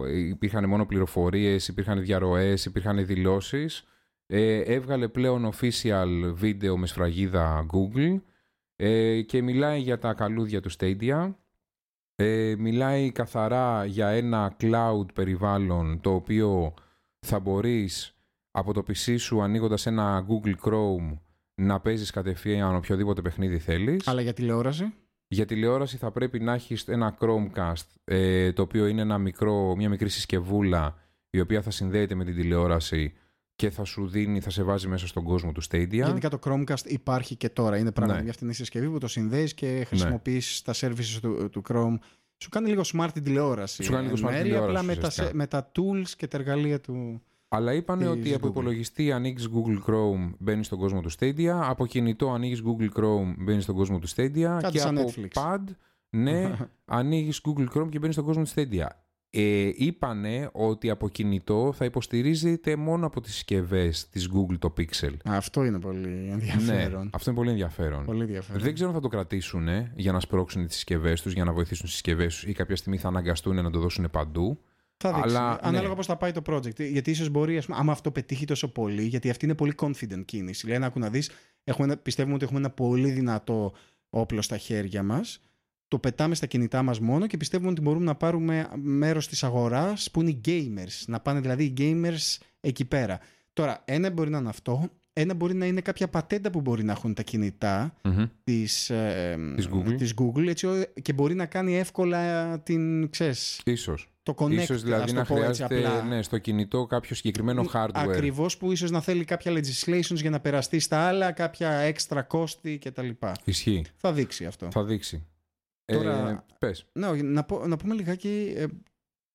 υπήρχαν 0.07 0.69
μόνο 0.69 0.85
πληροφορίες, 0.85 1.67
υπήρχαν 1.67 2.01
διαρροές, 2.01 2.65
υπήρχαν 2.65 3.05
δηλώσεις. 3.05 3.83
Ε, 4.31 4.59
έβγαλε 4.59 5.07
πλέον 5.07 5.51
official 5.53 6.31
βίντεο 6.33 6.77
με 6.77 6.87
σφραγίδα 6.87 7.65
Google 7.71 8.21
ε, 8.75 9.21
και 9.21 9.41
μιλάει 9.41 9.79
για 9.79 9.97
τα 9.97 10.13
καλούδια 10.13 10.61
του 10.61 10.69
Stadia. 10.79 11.33
Ε, 12.15 12.55
μιλάει 12.57 13.11
καθαρά 13.11 13.85
για 13.85 14.07
ένα 14.07 14.55
cloud 14.59 15.05
περιβάλλον 15.13 16.01
το 16.01 16.13
οποίο 16.13 16.73
θα 17.19 17.39
μπορείς 17.39 18.15
από 18.51 18.73
το 18.73 18.83
PC 18.87 19.15
σου 19.19 19.41
ανοίγοντας 19.41 19.85
ένα 19.85 20.25
Google 20.27 20.55
Chrome 20.63 21.17
να 21.55 21.79
παίζεις 21.79 22.11
κατευθείαν 22.11 22.75
οποιοδήποτε 22.75 23.21
παιχνίδι 23.21 23.59
θέλεις. 23.59 24.07
Αλλά 24.07 24.21
για 24.21 24.33
τηλεόραση; 24.33 24.93
Για 25.27 25.45
τηλεόραση 25.45 25.97
θα 25.97 26.11
πρέπει 26.11 26.39
να 26.39 26.53
έχεις 26.53 26.87
ένα 26.87 27.17
Chromecast, 27.19 27.85
ε, 28.03 28.51
το 28.53 28.61
οποίο 28.61 28.87
είναι 28.87 29.01
ένα 29.01 29.17
μικρό, 29.17 29.75
μια 29.75 29.89
μικρή 29.89 30.09
συσκευούλα 30.09 30.97
η 31.29 31.39
οποία 31.39 31.61
θα 31.61 31.71
συνδέεται 31.71 32.15
με 32.15 32.23
την 32.23 32.35
τηλεόραση 32.35 33.13
και 33.59 33.69
θα 33.69 33.83
σου 33.83 34.07
δίνει, 34.07 34.39
θα 34.39 34.49
σε 34.49 34.63
βάζει 34.63 34.87
μέσα 34.87 35.07
στον 35.07 35.23
κόσμο 35.23 35.51
του 35.51 35.61
Stadia. 35.63 35.87
Γενικά 35.89 36.29
το 36.29 36.39
Chromecast 36.43 36.85
υπάρχει 36.85 37.35
και 37.35 37.49
τώρα. 37.49 37.77
Είναι 37.77 37.91
πράγματι 37.91 38.17
Ναι. 38.19 38.23
μια 38.25 38.33
φτηνή 38.33 38.53
συσκευή 38.53 38.89
που 38.89 38.97
το 38.97 39.07
συνδέεις 39.07 39.53
και 39.53 39.83
χρησιμοποιείς 39.87 40.61
τα 40.61 40.73
services 40.75 41.17
του, 41.21 41.49
του 41.51 41.61
Chrome. 41.69 41.95
Σου 42.37 42.49
κάνει 42.49 42.69
λίγο 42.69 42.81
smart 42.93 43.09
την 43.13 43.23
τηλεόραση. 43.23 43.83
Σου 43.83 43.91
κάνει 43.91 44.03
λίγο 44.07 44.15
εν 44.17 44.23
smart 44.23 44.27
την 44.27 44.35
μέρει, 44.35 44.43
τηλεόραση, 44.49 44.69
Απλά 44.77 44.83
με 44.83 44.93
τα, 44.95 44.99
ουσιαστικά. 45.07 45.27
σε- 45.27 45.35
με 45.35 45.47
τα 45.47 45.71
tools 45.75 46.07
και 46.17 46.27
τα 46.27 46.37
εργαλεία 46.37 46.79
του. 46.81 47.21
Αλλά 47.47 47.73
είπανε 47.73 48.03
της 48.03 48.11
ότι 48.11 48.33
από 48.33 48.47
Google. 48.47 48.49
υπολογιστή 48.49 49.11
ανοίγεις 49.11 49.49
Google 49.53 49.89
Chrome, 49.89 50.29
μπαίνεις 50.39 50.65
στον 50.65 50.77
κόσμο 50.79 51.01
του 51.01 51.11
Stadia. 51.19 51.47
Από 51.61 51.85
κινητό 51.85 52.31
ανοίγεις 52.31 52.61
Google 52.65 52.89
Chrome, 52.99 53.33
μπαίνεις 53.37 53.63
στον 53.63 53.75
κόσμο 53.75 53.99
του 53.99 54.09
Stadia. 54.09 54.57
Κάτι 54.59 54.71
και 54.71 54.79
σαν 54.79 54.97
από 54.97 55.11
Netflix. 55.15 55.41
pad, 55.41 55.63
ναι, 56.09 56.55
ανοίγεις 56.85 57.41
Google 57.47 57.67
Chrome 57.77 57.89
και 57.89 57.99
μπαίνεις 57.99 58.15
στον 58.15 58.25
κόσμο 58.27 58.43
του 58.43 58.49
Stadia. 58.55 58.87
Ε, 59.31 59.69
είπανε 59.75 60.49
ότι 60.51 60.89
από 60.89 61.09
κινητό 61.09 61.73
θα 61.75 61.85
υποστηρίζεται 61.85 62.75
μόνο 62.75 63.05
από 63.05 63.21
τις 63.21 63.33
συσκευές 63.33 64.09
της 64.09 64.29
Google 64.33 64.57
το 64.59 64.73
Pixel. 64.77 65.13
Αυτό 65.25 65.63
είναι 65.65 65.79
πολύ 65.79 66.07
Ναι, 66.07 66.31
ενδιαφέρον. 66.31 67.09
αυτό 67.13 67.29
είναι 67.29 67.39
πολύ 67.39 67.49
ενδιαφέρον. 67.51 68.05
Πολύ 68.05 68.21
ενδιαφέρον. 68.21 68.61
Δεν 68.61 68.73
ξέρω 68.73 68.89
αν 68.89 68.95
θα 68.95 69.01
το 69.01 69.07
κρατήσουν 69.07 69.67
για 69.95 70.11
να 70.11 70.19
σπρώξουν 70.19 70.65
τις 70.65 70.75
συσκευές 70.75 71.21
τους, 71.21 71.33
για 71.33 71.43
να 71.43 71.53
βοηθήσουν 71.53 71.83
τις 71.85 71.93
συσκευές 71.93 72.33
τους 72.33 72.43
ή 72.43 72.53
κάποια 72.53 72.75
στιγμή 72.75 72.97
θα 72.97 73.07
αναγκαστούν 73.07 73.55
να 73.55 73.69
το 73.69 73.79
δώσουν 73.79 74.09
παντού. 74.11 74.59
Θα 74.97 75.13
δείξει. 75.13 75.29
Αλλά, 75.29 75.49
ναι. 75.51 75.57
Ανάλογα 75.61 75.95
πώς 75.95 76.05
θα 76.05 76.17
πάει 76.17 76.31
το 76.31 76.41
project. 76.45 76.79
Γιατί 76.89 77.11
ίσως 77.11 77.29
μπορεί, 77.29 77.57
ας 77.57 77.65
πούμε, 77.65 77.77
άμα 77.79 77.91
αυτό 77.91 78.11
πετύχει 78.11 78.45
τόσο 78.45 78.71
πολύ, 78.71 79.03
γιατί 79.03 79.29
αυτή 79.29 79.45
είναι 79.45 79.55
πολύ 79.55 79.73
confident 79.81 80.25
κίνηση. 80.25 80.67
Λένε, 80.67 80.85
άκου 80.85 80.99
να 80.99 81.09
δεις, 81.09 81.31
πιστεύουμε 82.03 82.35
ότι 82.35 82.43
έχουμε 82.43 82.59
ένα 82.59 82.69
πολύ 82.69 83.11
δυνατό 83.11 83.73
όπλο 84.09 84.41
στα 84.41 84.57
χέρια 84.57 85.03
μας. 85.03 85.41
Το 85.89 85.99
πετάμε 85.99 86.35
στα 86.35 86.45
κινητά 86.45 86.83
μας 86.83 86.99
μόνο 86.99 87.27
και 87.27 87.37
πιστεύουμε 87.37 87.69
ότι 87.71 87.81
μπορούμε 87.81 88.05
να 88.05 88.15
πάρουμε 88.15 88.67
μέρος 88.75 89.27
της 89.27 89.43
αγοράς 89.43 90.11
που 90.11 90.21
είναι 90.21 90.29
οι 90.29 90.41
gamers. 90.45 91.03
Να 91.07 91.19
πάνε 91.19 91.39
δηλαδή 91.39 91.63
οι 91.63 91.73
gamers 91.77 92.37
εκεί 92.59 92.85
πέρα. 92.85 93.19
Τώρα, 93.53 93.81
ένα 93.85 94.09
μπορεί 94.09 94.29
να 94.29 94.37
είναι 94.37 94.49
αυτό. 94.49 94.89
Ένα 95.13 95.33
μπορεί 95.33 95.53
να 95.53 95.65
είναι 95.65 95.81
κάποια 95.81 96.07
πατέντα 96.07 96.49
που 96.49 96.61
μπορεί 96.61 96.83
να 96.83 96.91
έχουν 96.91 97.13
τα 97.13 97.21
κινητά 97.23 97.95
Μμμ. 98.03 98.25
της, 98.43 98.89
ε, 98.89 99.37
Της 99.55 99.69
Google. 99.73 99.95
της 99.97 100.13
Google 100.21 100.47
έτσι, 100.47 100.67
ώ- 100.67 101.01
και 101.01 101.13
μπορεί 101.13 101.35
να 101.35 101.45
κάνει 101.45 101.77
εύκολα 101.77 102.59
την, 102.59 103.09
ξέρεις, 103.09 103.61
Ίσως. 103.65 104.09
το 104.23 104.33
connect, 104.37 104.51
Ίσως 104.51 104.83
δηλαδή 104.83 105.03
ας 105.03 105.11
το 105.11 105.17
να 105.17 105.25
πω 105.25 105.35
έτσι 105.43 105.63
χρειάζεται 105.63 105.87
απλά. 105.87 106.03
ναι, 106.03 106.21
στο 106.21 106.37
κινητό 106.37 106.85
κάποιο 106.85 107.15
συγκεκριμένο 107.15 107.65
hardware. 107.73 107.89
Ακριβώς 107.93 108.57
που 108.57 108.71
ίσως 108.71 108.91
να 108.91 109.01
θέλει 109.01 109.23
κάποια 109.23 109.51
legislations 109.53 110.15
για 110.15 110.29
να 110.29 110.39
περαστεί 110.39 110.79
στα 110.79 110.97
άλλα, 111.07 111.31
κάποια 111.31 111.69
έξτρα 111.71 112.21
κόστη 112.21 112.77
κτλ. 112.83 113.09
Ισχύει. 113.43 113.85
Θα 113.97 114.13
δείξει 114.13 114.45
αυτό. 114.45 114.67
Θα 114.71 114.83
δείξει. 114.83 115.23
Τώρα- 115.93 116.29
Ε, 116.29 116.43
πες. 116.59 116.85
Ναι, 116.91 117.11
να, 117.11 117.43
πω- 117.43 117.65
να 117.67 117.77
πούμε 117.77 117.93
λιγάκι 117.93 118.53
ε, 118.55 118.65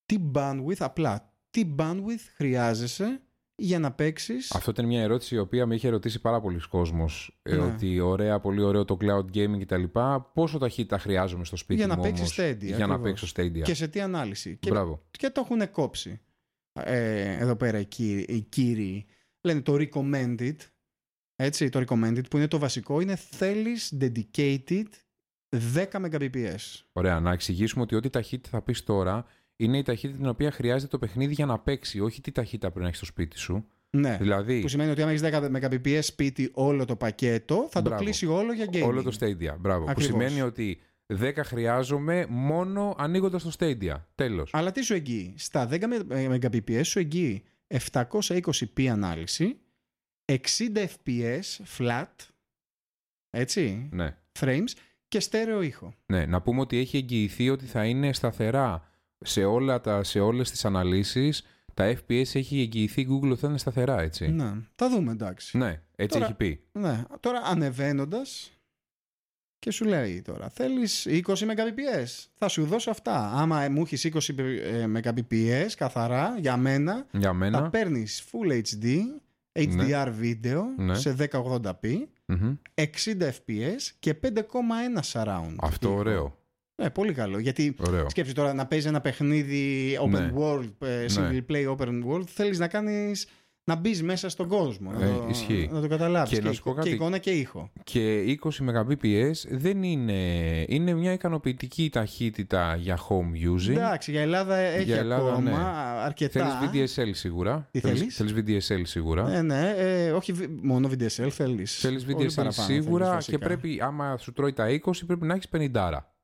τι 0.07 0.17
bandwidth, 0.35 0.77
απλά, 0.79 1.33
τι 1.51 1.75
bandwidth 1.79 2.25
χρειάζεσαι 2.37 3.21
για 3.57 3.79
να 3.79 3.93
παίξεις; 3.93 4.55
Αυτό 4.55 4.71
ήταν 4.71 4.87
μια 4.87 5.03
ερώτηση 5.03 5.35
η 5.35 5.39
οποία 5.39 5.67
με 5.67 5.75
είχε 5.75 5.89
ρωτήσει 5.89 6.21
πάρα 6.21 6.41
πολλοί 6.41 6.61
κόσμος. 6.69 7.41
Ναι. 7.51 7.57
ότι 7.57 8.01
ωραία, 8.01 8.41
πολύ 8.41 8.63
ωραίο 8.63 8.85
το 8.85 8.97
cloud 9.01 9.25
gaming 9.35 9.59
κτλ. 9.61 9.83
Πόσο 10.35 10.59
ταχύτητα 10.59 10.99
χρειάζομαι 10.99 11.45
στο 11.45 11.57
σπίτι 11.57 11.79
Για 11.79 11.87
να 11.87 11.97
μου 11.97 12.03
παίξεις 12.03 12.39
όμως, 12.39 12.51
Stadia, 12.53 12.59
Για 12.65 12.87
να 12.87 12.95
ακριβώς. 12.95 13.21
παίξω 13.21 13.43
Stadia. 13.43 13.63
Και 13.63 13.75
σε 13.75 13.89
τι 13.89 14.01
ανάλυση. 14.01 14.57
Και, 14.57 14.71
Μπράβο. 14.71 15.03
και 15.11 15.31
το 15.31 15.41
έχουν 15.45 15.71
κόψει. 15.71 16.21
Ε, 16.73 17.37
εδώ 17.37 17.57
πέρα 17.57 17.79
οι 17.79 17.85
κύριοι, 17.85 18.23
οι 18.29 18.41
κύριοι 18.41 19.07
λένε 19.41 19.61
το 19.61 19.75
recommended. 19.79 20.57
Έτσι, 21.37 21.69
το 21.69 21.85
recommended 21.89 22.23
που 22.31 22.37
είναι 22.37 22.49
το 22.49 22.59
βασικό 22.59 23.01
είναι 23.01 23.17
θέλεις 23.17 23.97
dedicated 24.01 24.85
10 25.75 25.85
Mbps. 25.91 26.83
Ωραία, 26.93 27.21
να 27.21 27.33
εξηγήσουμε 27.33 27.83
ότι 27.83 27.95
ό,τι 27.95 28.11
ταχύτητα 28.11 28.49
θα 28.49 28.63
πεις 28.63 28.85
τώρα 28.85 29.25
είναι 29.57 29.79
η 29.79 29.83
ταχύτητα 29.83 30.19
την 30.19 30.27
οποία 30.29 30.51
χρειάζεται 30.51 30.91
το 30.91 30.99
παιχνίδι 30.99 31.33
για 31.35 31.47
να 31.47 31.59
παίξει, 31.59 32.01
όχι 32.01 32.21
τι 32.21 32.33
ταχύτητα 32.33 32.67
πρέπει 32.67 32.81
να 32.81 32.87
έχεις 32.87 32.97
στο 32.99 33.07
σπίτι 33.07 33.39
σου. 33.39 33.67
Ναι. 33.91 34.17
Δηλαδή, 34.21 34.61
Που 34.61 34.69
σημαίνει 34.69 34.91
ότι 34.91 35.03
αν 35.03 35.09
έχεις 35.09 35.21
10 35.23 35.51
Mbps 35.71 35.99
σπίτι 36.03 36.51
όλο 36.55 36.85
το 36.85 36.97
πακέτο, 36.97 37.69
θα 37.71 37.81
Μπράβο. 37.81 37.97
το 37.99 38.05
κλείσει 38.05 38.27
όλο 38.27 38.53
για 38.53 38.67
gaming. 38.73 38.83
όλο 38.87 39.03
το 39.03 39.17
Stadia. 39.21 39.55
Μπράβο. 39.59 39.85
Που 39.85 39.91
Ακριβώς. 39.91 40.05
σημαίνει 40.05 40.31
σημαίνει 40.31 40.41
ότι 40.49 40.81
10 41.07 41.45
χρειάζομαι 41.45 42.27
μόνο 42.29 42.95
ανοίγοντας 42.99 43.43
το 43.43 43.51
Stadia. 43.59 43.95
Τέλος. 44.15 44.51
Αλλά 44.53 44.71
τι 44.73 44.83
σου 44.83 44.95
εγγύει. 44.95 45.35
Στα 45.37 45.67
10 45.71 45.79
Mbps 46.11 46.81
σου 46.85 46.99
εγγύει 46.99 47.43
720p 47.67 48.87
ανάλυση, 48.91 49.59
60 50.33 50.87
fps 51.05 51.43
flat, 51.79 52.07
έτσι, 53.31 53.89
Ναι. 53.93 54.17
frames 54.41 54.69
και 55.15 55.21
στέρεο 55.21 55.63
ήχο. 55.63 55.95
ναι. 56.07 56.27
Να 56.27 56.41
πούμε 56.43 56.61
ότι 56.61 56.77
έχει 56.79 56.97
εγγυηθεί 56.97 57.51
ότι 57.51 57.65
θα 57.67 57.85
είναι 57.85 58.13
σταθερά 58.13 58.89
σε, 59.19 59.45
όλα 59.45 59.81
τα, 59.81 60.03
σε 60.05 60.21
όλες 60.21 60.51
τις 60.51 60.65
αναλύσεις. 60.65 61.43
Τα 61.75 61.95
FPS 61.95 62.35
έχει 62.35 62.61
εγγυηθεί 62.61 63.01
η 63.01 63.09
Google 63.11 63.31
ότι 63.31 63.41
θα 63.41 63.49
είναι 63.49 63.59
σταθερά, 63.59 64.01
έτσι. 64.01 64.29
Ναι, 64.29 64.53
θα 64.75 64.89
δούμε 64.91 65.13
εντάξει. 65.13 65.59
Ναι, 65.59 65.81
έτσι 65.97 66.13
Τώρα- 66.19 66.25
έχει 66.25 66.35
πει. 66.35 66.65
Ναι. 66.73 67.03
Τώρα 67.21 67.41
ανεβαίνοντας 67.45 68.53
και 69.59 69.71
σου 69.71 69.85
λέει 69.85 70.23
τώρα, 70.23 70.49
θέλεις 70.49 71.07
20 71.07 71.23
Mbps; 71.27 72.27
Θα 72.35 72.49
σου 72.49 72.65
δώσω 72.65 72.91
αυτά. 72.91 73.31
Άμα 73.33 73.69
μου 73.69 73.81
έχεις 73.83 74.05
20 74.05 74.39
ε, 74.39 74.87
Mbps 74.95 75.69
καθαρά 75.77 76.37
για 76.39 76.57
μένα, 76.57 77.07
Για 77.13 77.29
θα 77.29 77.33
μένα. 77.35 77.71
παίρνεις 77.71 78.25
Full 78.33 78.53
HD, 78.53 78.97
HDR 79.59 80.09
βίντεο 80.19 80.65
Ναι. 80.77 80.95
σε 80.95 81.17
1080p, 81.19 82.09
Μμμ. 82.27 82.55
60 82.75 82.85
fps 83.21 83.83
και 83.99 84.15
5,1 84.23 85.01
surround. 85.13 85.55
Αυτό 85.61 85.89
ήχο. 85.89 85.99
ωραίο. 85.99 86.39
Ναι, 86.83 86.91
πολύ 86.91 87.13
καλό. 87.13 87.39
Γιατί 87.39 87.75
ωραίο. 87.89 88.09
σκέψει 88.11 88.35
τώρα 88.35 88.55
να 88.55 88.67
παίζει 88.67 88.89
ένα 88.89 89.01
παιχνίδι 89.01 89.97
open 90.03 90.09
Ναι. 90.11 90.33
world, 90.39 90.71
ε, 90.79 91.07
single 91.17 91.43
play 91.51 91.77
open 91.77 92.05
world, 92.09 92.27
θέλεις 92.27 92.59
να 92.59 92.69
κάνεις 92.69 93.27
να 93.67 93.75
μπεις 93.75 94.03
μέσα 94.03 94.29
στον 94.29 94.49
κόσμο. 94.49 94.91
να, 94.93 95.05
Ε, 95.05 95.09
το, 95.09 95.27
ισχύει. 95.31 95.69
να 95.73 95.81
το 95.81 95.89
καταλάβεις. 95.89 96.31
Και 96.31 96.37
Και, 96.39 96.43
να 96.47 96.53
σου 96.53 96.63
πω 96.63 96.71
εικο- 96.71 96.79
κάτι. 96.79 96.89
και 96.89 96.95
εικόνα 96.95 97.19
και 97.19 97.31
ήχο. 97.31 97.71
Και 97.85 98.21
20 98.23 98.61
Mbps 98.61 99.33
δεν 99.51 99.83
είναι... 99.83 100.13
Είναι 100.69 100.95
μια 100.95 101.13
ικανοποιητική 101.13 101.91
ταχύτητα 101.91 102.77
για 102.77 102.99
home 103.09 103.55
using. 103.55 103.71
Εντάξει, 103.71 104.11
για 104.11 104.21
Ελλάδα 104.21 104.57
έχει 104.57 104.85
Για 104.85 104.97
Ελλάδα, 104.97 105.29
ακόμα 105.33 105.41
ναι. 105.51 106.03
αρκετά. 106.05 106.59
Θέλεις 106.71 106.95
VDSL 106.97 107.11
σίγουρα; 107.13 107.69
Τι 107.71 107.81
θέλεις; 107.81 108.17
Θέλεις; 108.17 108.35
VDSL 108.69 108.81
σίγουρα; 108.85 109.33
Ε, 109.33 109.43
ναι, 109.43 109.75
ε, 109.77 110.11
όχι 110.11 110.33
βι- 110.33 110.65
μόνο 110.65 110.89
VDSL 110.89 111.29
θέλεις. 111.31 111.79
Θέλεις 111.79 112.05
Πολύ 112.05 112.25
VDSL 112.29 112.35
παραπάνω 112.35 112.67
σίγουρα 112.69 113.09
θέλεις, 113.11 113.25
και 113.27 113.33
βασικά. 113.39 113.47
πρέπει, 113.61 113.81
άμα 113.83 114.17
σου 114.17 114.33
τρώει 114.33 114.53
τα 114.53 114.69
20, 114.69 115.07
πρέπει 115.07 115.27
να 115.27 115.35
έχεις 115.35 115.49
50. 115.49 116.15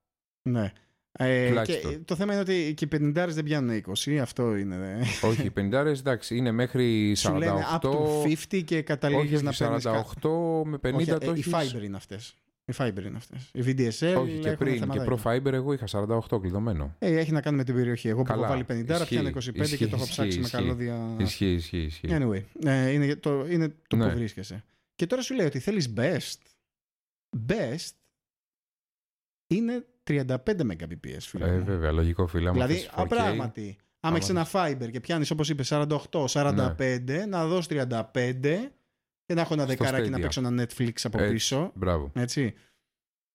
Ναι. 0.42 0.72
Ε, 1.12 1.42
και 1.42 1.49
Τουλάχιστον. 1.49 2.05
το 2.05 2.16
θέμα 2.16 2.33
είναι 2.33 2.40
ότι 2.42 2.75
και 2.77 2.85
οι 2.85 2.88
50 2.92 3.27
δεν 3.29 3.44
πιάνουν 3.44 3.83
20, 4.07 4.16
αυτό 4.16 4.57
είναι. 4.57 4.79
δε. 4.79 5.27
όχι, 5.29 5.42
οι 5.46 5.51
50 5.57 5.73
εντάξει, 5.87 6.37
είναι 6.37 6.51
μέχρι 6.53 7.12
48. 7.12 7.16
Σου 7.18 7.35
λένε 7.35 7.64
up 7.73 7.81
to 7.81 8.23
50 8.53 8.62
και 8.64 8.83
καταλήγεις 8.83 9.35
όχι, 9.35 9.42
να 9.44 9.51
όχι, 9.51 9.59
παίρνεις 9.64 9.85
48 9.85 10.62
με 10.64 10.79
50 10.83 10.94
Όχι, 10.94 11.11
ε, 11.11 11.18
το 11.18 11.27
οι 11.27 11.38
έχεις- 11.38 11.55
fiber 11.55 11.83
είναι 11.83 11.96
αυτές. 11.96 12.35
Οι 12.64 12.73
fiber 12.79 13.03
είναι 13.05 13.16
αυτές. 13.16 13.51
Οι 13.53 13.61
VDSL 13.66 14.16
Όχι, 14.20 14.38
και 14.38 14.46
έχουν 14.46 14.59
πριν 14.59 14.73
και 14.73 14.79
θεματάκια. 14.79 15.18
Pro 15.23 15.23
Fiber 15.23 15.53
εγώ 15.53 15.73
είχα 15.73 15.87
48 15.87 16.40
κλειδωμένο. 16.40 16.94
Ε, 16.99 17.16
έχει 17.18 17.33
να 17.33 17.40
κάνει 17.40 17.57
με 17.57 17.64
την 17.64 17.75
περιοχή. 17.75 18.09
Εγώ 18.09 18.18
που 18.23 18.29
Καλά. 18.29 18.46
έχω 18.46 18.53
βάλει 18.53 18.64
50, 18.64 18.94
Ισχύει. 18.94 19.09
πιάνω 19.09 19.29
25 19.29 19.77
και 19.77 19.87
το 19.87 19.96
έχω 19.96 20.03
Ισχύει, 20.05 20.11
ψάξει 20.11 20.38
με 20.38 20.44
ισχύει. 20.44 20.57
καλώδια. 20.57 21.14
Ισχύει, 21.18 21.53
ισχύει, 21.53 21.79
ισχύει. 21.83 22.09
Anyway, 22.11 22.42
ε, 22.64 22.90
είναι 22.90 23.16
το, 23.16 23.46
είναι 23.49 23.75
το 23.88 23.96
Ναι. 23.96 24.09
που 24.09 24.14
βρίσκεσαι. 24.16 24.64
Και 24.94 25.07
τώρα 25.07 25.23
σου 25.23 25.35
λέει 25.35 25.46
ότι 25.46 25.59
θέλεις 25.59 25.92
best. 25.96 26.37
Best 27.49 27.88
είναι 29.46 29.85
35 30.05 30.37
Mbps, 30.47 31.19
φίλε. 31.21 31.49
Ε, 31.49 31.53
μου. 31.59 31.65
βέβαια, 31.65 31.93
λογικό 31.93 32.27
φίλε. 32.27 32.49
άμα 32.49 32.53
δηλαδή, 32.53 32.75
θες 32.75 32.87
4K, 32.97 33.03
α, 33.03 33.07
πράγματι, 33.07 33.77
άμα 34.01 34.17
έχεις 34.17 34.31
άμα 34.31 34.31
ένα 34.31 34.47
fiber 34.53 34.91
και 34.91 35.01
πιάνεις 35.01 35.31
όπως 35.31 35.49
είπες 35.49 35.69
48-45, 35.73 37.25
να 37.29 37.47
δώσεις 37.47 37.67
35 37.67 38.73
και 39.27 39.35
να 39.35 39.41
έχω 39.41 39.55
ένα 39.55 39.63
Στο 39.63 39.73
δεκαράκι 39.77 40.11
να 40.11 40.17
Stadia. 40.17 40.21
παίξω 40.21 40.41
ένα 40.47 40.63
Netflix 40.65 40.93
από 41.03 41.19
Έτσι. 41.19 41.33
πίσω. 41.33 41.73
Μπράβο. 41.75 42.11
Έτσι. 42.15 42.55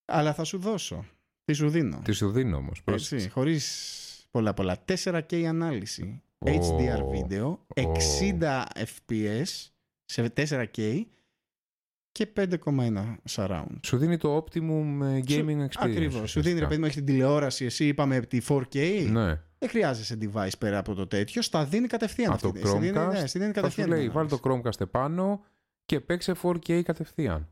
Αλλά 0.05 0.33
θα 0.33 0.43
σου 0.43 0.57
δώσω. 0.57 1.05
Τι 1.45 1.53
σου 1.53 1.69
δίνω. 1.69 2.01
Τι 2.03 2.11
σου 2.11 2.31
δίνω 2.31 2.57
όμως. 2.57 2.81
Έτσι, 2.85 3.29
χωρίς 3.29 4.27
πολλά 4.31 4.53
πολλά. 4.53 4.83
4K 4.87 5.43
ανάλυση. 5.43 6.21
Ω. 6.37 6.49
HDR 6.51 7.09
βίντεο. 7.11 7.65
60 7.75 8.63
FPS 8.75 9.69
σε 10.05 10.31
4K 10.37 11.01
και 12.15 12.27
5,1 12.35 13.15
surround. 13.29 13.79
Σου 13.85 13.97
δίνει 13.97 14.17
το 14.17 14.37
optimum 14.37 14.99
ε, 15.01 15.19
gaming 15.27 15.59
experience. 15.59 15.67
Ακριβώς. 15.77 16.31
Σου 16.31 16.41
δίνει 16.41 16.59
ρε 16.59 16.65
ουσιαστικά. 16.65 16.67
παιδί 16.67 16.79
μου, 16.79 16.85
έχεις 16.85 16.95
την 16.95 17.05
τηλεόραση. 17.05 17.65
Εσύ 17.65 17.87
είπαμε 17.87 18.19
τη 18.19 18.37
4K. 18.47 19.07
Ναι. 19.11 19.41
Δεν 19.57 19.69
χρειάζεσαι 19.69 20.17
device 20.21 20.57
πέρα 20.59 20.77
από 20.77 20.93
το 20.93 21.07
τέτοιο. 21.07 21.41
Στα 21.41 21.65
δίνει 21.65 21.87
κατευθείαν. 21.87 22.31
Από 22.31 22.41
το 22.41 22.47
αυτή. 22.47 22.67
Στη 22.67 22.77
δίνει, 22.77 22.97
Chromecast 22.97 23.11
ναι, 23.11 23.27
στη 23.27 23.39
δίνει 23.39 23.51
Θα 23.51 23.59
σου 23.59 23.61
κατευθείαν. 23.61 23.89
λέει, 23.89 24.03
την 24.03 24.11
βάλει 24.11 24.29
το 24.29 24.39
ανάλυση. 24.43 24.69
Chromecast 24.69 24.81
επάνω 24.81 25.43
και 25.85 25.99
παίξε 25.99 26.33
4K 26.41 26.81
κατευθείαν. 26.83 27.49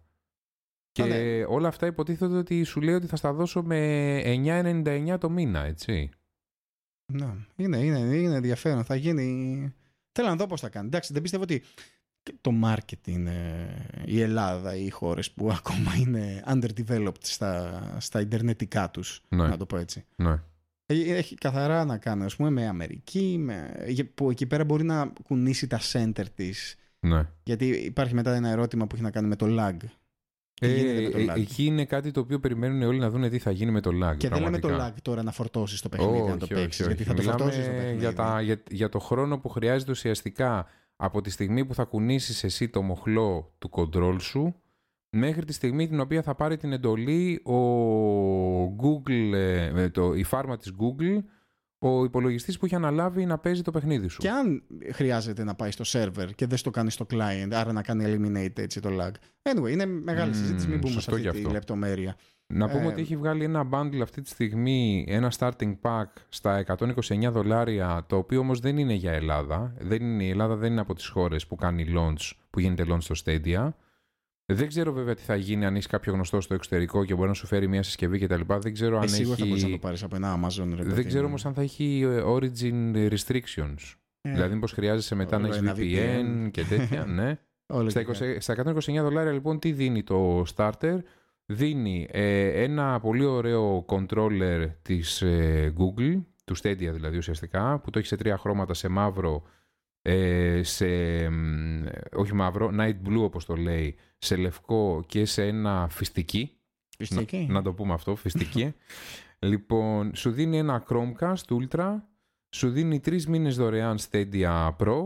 Και 0.91 1.01
Α, 1.01 1.05
ναι. 1.05 1.43
όλα 1.47 1.67
αυτά 1.67 1.85
υποτίθεται 1.85 2.35
ότι 2.35 2.63
σου 2.63 2.81
λέει 2.81 2.95
ότι 2.95 3.07
θα 3.07 3.15
στα 3.15 3.33
δώσω 3.33 3.63
με 3.63 4.21
9,99 4.25 5.17
το 5.19 5.29
μήνα, 5.29 5.63
έτσι. 5.63 6.09
Ναι, 7.13 7.33
είναι, 7.55 7.77
είναι, 7.77 7.99
είναι 7.99 8.35
ενδιαφέρον. 8.35 8.83
Θα 8.83 8.95
γίνει. 8.95 9.73
Θέλω 10.11 10.27
να 10.27 10.35
δω 10.35 10.45
πώς 10.47 10.61
θα 10.61 10.69
κάνει. 10.69 10.87
Εντάξει, 10.87 11.13
δεν 11.13 11.21
πιστεύω 11.21 11.43
ότι 11.43 11.63
το 12.41 12.51
market 12.65 13.07
είναι 13.07 13.67
η 14.05 14.21
Ελλάδα 14.21 14.75
ή 14.75 14.85
οι 14.85 14.89
χώρες 14.89 15.31
που 15.31 15.51
ακόμα 15.51 15.95
είναι 15.99 16.43
underdeveloped 16.47 17.21
στα, 17.21 17.81
στα 17.99 18.21
ιντερνετικά 18.21 18.89
τους, 18.89 19.21
Ναι. 19.29 19.47
να 19.47 19.57
το 19.57 19.65
πω 19.65 19.77
έτσι. 19.77 20.05
Ναι. 20.15 20.39
Ε, 20.85 21.15
Έχει 21.15 21.35
καθαρά 21.35 21.85
να 21.85 21.97
κάνει 21.97 22.23
ας 22.23 22.35
πούμε, 22.35 22.49
με 22.49 22.67
Αμερική, 22.67 23.35
με... 23.39 23.71
που 24.15 24.29
εκεί 24.29 24.45
πέρα 24.45 24.63
μπορεί 24.63 24.83
να 24.83 25.11
κουνήσει 25.23 25.67
τα 25.67 25.79
center 25.91 26.25
της. 26.35 26.75
ναι. 26.99 27.27
Γιατί 27.43 27.65
υπάρχει 27.67 28.13
μετά 28.13 28.33
ένα 28.35 28.49
ερώτημα 28.49 28.87
που 28.87 28.95
έχει 28.95 29.03
να 29.03 29.11
κάνει 29.11 29.27
με 29.27 29.35
το 29.35 29.45
lag. 29.49 29.75
Τι 30.53 30.67
Ε, 30.67 30.75
γίνεται 30.75 31.01
με 31.01 31.09
το 31.09 31.17
ε, 31.19 31.25
lag; 31.33 31.37
εκεί 31.39 31.65
είναι 31.65 31.85
κάτι 31.85 32.11
το 32.11 32.19
οποίο 32.19 32.39
περιμένουν 32.39 32.81
όλοι 32.81 32.99
να 32.99 33.09
δουν 33.09 33.29
τι 33.29 33.39
θα 33.39 33.51
γίνει 33.51 33.71
με 33.71 33.81
το 33.81 33.89
lag. 34.03 34.17
Και 34.17 34.29
δεν 34.29 34.41
λέμε 34.41 34.59
το 34.59 34.67
πραγματικά. 34.67 34.97
lag 34.97 35.01
τώρα 35.01 35.23
να 35.23 35.31
φορτώσεις 35.31 35.81
το 35.81 35.89
παιχνίδι, 35.89 36.21
να 36.29 36.37
το 36.37 36.43
όχι, 36.45 36.53
παίξεις. 36.53 36.85
όχι, 36.85 36.93
Γιατί 36.95 37.01
όχι. 37.01 37.09
θα 37.09 37.13
το 37.15 37.21
Μιλάμε 37.21 37.37
φορτώσεις 37.39 37.65
το 37.65 37.71
παιχνίδι. 37.71 37.97
για, 37.99 38.13
τα, 38.13 38.41
για, 38.41 38.61
για 38.69 38.89
το 38.89 38.99
χρόνο 38.99 39.37
που 39.37 39.49
χρειάζεται 39.49 39.91
ουσιαστικά 39.91 40.67
από 40.95 41.21
τη 41.21 41.29
στιγμή 41.29 41.65
που 41.65 41.73
θα 41.73 41.83
κουνήσεις 41.83 42.43
εσύ 42.43 42.69
το 42.69 42.81
μοχλό 42.81 43.53
του 43.57 43.69
control 43.73 44.15
σου 44.19 44.55
μέχρι 45.09 45.45
τη 45.45 45.53
στιγμή 45.53 45.87
την 45.87 45.99
οποία 45.99 46.21
θα 46.21 46.35
πάρει 46.35 46.57
την 46.57 46.73
εντολή 46.73 47.41
ο 47.45 47.57
Google, 48.81 49.33
ε, 49.33 49.89
το, 49.89 50.13
η 50.13 50.23
φάρμα 50.23 50.57
της 50.57 50.73
Google 50.79 51.23
ο 51.89 52.03
υπολογιστής 52.03 52.57
που 52.57 52.65
έχει 52.65 52.75
αναλάβει 52.75 53.25
να 53.25 53.37
παίζει 53.37 53.61
το 53.61 53.71
παιχνίδι 53.71 54.07
σου. 54.07 54.21
Και 54.21 54.29
αν 54.29 54.63
χρειάζεται 54.91 55.43
να 55.43 55.55
πάει 55.55 55.71
στο 55.71 55.83
server 55.87 56.27
και 56.35 56.47
δεν 56.47 56.57
στο 56.57 56.69
κάνει 56.69 56.91
στο 56.91 57.05
client, 57.09 57.49
άρα 57.51 57.71
να 57.71 57.81
κάνει 57.81 58.03
eliminate 58.07 58.59
έτσι 58.59 58.79
το 58.79 58.89
lag. 58.99 59.11
Anyway, 59.41 59.71
είναι 59.71 59.85
μεγάλη 59.85 60.29
Μμμ, 60.31 60.37
συζήτηση, 60.37 60.67
μην 60.67 60.77
μπούμε 60.77 60.87
σε 60.87 60.93
σωστό 60.93 61.11
αυτή 61.11 61.25
και 61.25 61.31
τη 61.31 61.37
αυτό. 61.37 61.51
λεπτομέρεια. 61.51 62.15
Να 62.47 62.69
πούμε 62.69 62.83
Ε, 62.83 62.87
ότι 62.87 63.01
έχει 63.01 63.17
βγάλει 63.17 63.43
ένα 63.43 63.67
bundle 63.71 63.99
αυτή 64.01 64.21
τη 64.21 64.29
στιγμή, 64.29 65.05
ένα 65.07 65.31
starting 65.37 65.75
pack 65.81 66.05
στα 66.29 66.57
129 66.57 67.29
δολάρια, 67.31 68.03
το 68.07 68.15
οποίο 68.17 68.39
όμως 68.39 68.59
δεν 68.59 68.77
είναι 68.77 68.93
για 68.93 69.11
Ελλάδα. 69.11 69.73
Δεν 69.79 70.01
είναι, 70.01 70.23
η 70.23 70.29
Ελλάδα 70.29 70.55
δεν 70.55 70.71
είναι 70.71 70.81
από 70.81 70.93
τις 70.93 71.07
χώρες 71.07 71.47
που 71.47 71.55
κάνει 71.55 71.85
launch, 71.97 72.31
που 72.49 72.59
γίνεται 72.59 72.85
launch 72.89 73.01
στο 73.01 73.15
Stadia. 73.25 73.69
Δεν 74.45 74.67
ξέρω 74.67 74.93
βέβαια 74.93 75.15
τι 75.15 75.21
θα 75.21 75.35
γίνει 75.35 75.65
αν 75.65 75.73
έχεις 75.73 75.87
κάποιο 75.87 76.13
γνωστό 76.13 76.41
στο 76.41 76.53
εξωτερικό 76.53 77.05
και 77.05 77.15
μπορεί 77.15 77.27
να 77.27 77.33
σου 77.33 77.47
φέρει 77.47 77.67
μια 77.67 77.83
συσκευή 77.83 78.19
κτλ. 78.19 78.41
Δεν 78.59 78.73
ξέρω 78.73 78.97
αν 78.97 79.03
Ε, 79.03 79.07
σίγουρα 79.07 79.35
θα 79.35 79.45
μπορείς 79.45 79.61
να 79.61 79.67
το 79.67 79.73
έχει... 79.73 79.83
πάρεις 79.83 80.03
από 80.03 80.15
ένα 80.15 80.39
Amazon. 80.39 80.67
Ρε, 80.69 80.75
παιδί 80.75 80.93
Δεν 80.93 81.07
ξέρω 81.07 81.21
μου. 81.21 81.27
όμως 81.27 81.45
αν 81.45 81.53
θα 81.53 81.61
έχει 81.61 82.01
ε, 82.05 82.21
origin 82.25 83.09
restrictions. 83.09 83.95
Ε, 84.21 84.31
Δηλαδή 84.31 84.53
μήπως 84.53 84.71
χρειάζεσαι 84.71 85.15
μετά 85.15 85.39
να 85.39 85.47
όλο 85.47 85.55
έχεις 85.55 85.67
ένα 85.67 85.75
VPN 85.77 86.45
VPN. 86.45 86.51
και 86.51 86.63
τέτοια. 86.63 87.05
ναι. 87.17 87.39
όλο 87.65 87.89
Στα, 87.89 88.03
και 88.03 88.11
20 88.19 88.35
στα 88.39 88.73
129 88.75 89.01
δολάρια 89.01 89.31
λοιπόν 89.31 89.59
τι 89.59 89.71
δίνει 89.71 90.03
το 90.03 90.45
starter; 90.55 90.97
Δίνει 91.45 92.07
ε, 92.11 92.63
ένα 92.63 92.99
πολύ 92.99 93.25
ωραίο 93.25 93.85
controller 93.87 94.67
της 94.81 95.21
ε, 95.21 95.73
Google, 95.77 96.21
του 96.45 96.57
Stadia 96.57 96.91
δηλαδή 96.91 97.17
ουσιαστικά, 97.17 97.79
που 97.79 97.89
το 97.89 97.99
έχει 97.99 98.07
σε 98.07 98.15
τρία 98.15 98.37
χρώματα, 98.37 98.73
σε 98.73 98.87
μαύρο, 98.87 99.43
ε, 100.01 100.63
σε, 100.63 100.85
μ, 101.29 101.85
όχι 102.15 102.33
μαύρο, 102.33 102.71
night 102.79 102.95
blue 103.07 103.21
όπως 103.23 103.45
το 103.45 103.55
λέει, 103.55 103.95
σε 104.23 104.35
λευκό 104.35 105.03
και 105.07 105.25
σε 105.25 105.47
ένα 105.47 105.87
φιστική. 105.89 106.57
Πιστική. 106.97 107.45
Να, 107.47 107.53
να 107.53 107.61
το 107.61 107.73
πούμε 107.73 107.93
αυτό, 107.93 108.15
φιστική. 108.15 108.73
λοιπόν, 109.39 110.15
σου 110.15 110.31
δίνει 110.31 110.57
ένα 110.57 110.83
Chromecast 110.89 111.35
Ultra, 111.49 111.95
σου 112.55 112.69
δίνει 112.69 112.99
τρεις 112.99 113.27
μήνες 113.27 113.55
δωρεάν 113.55 113.97
Stadia 114.11 114.69
Pro, 114.77 115.03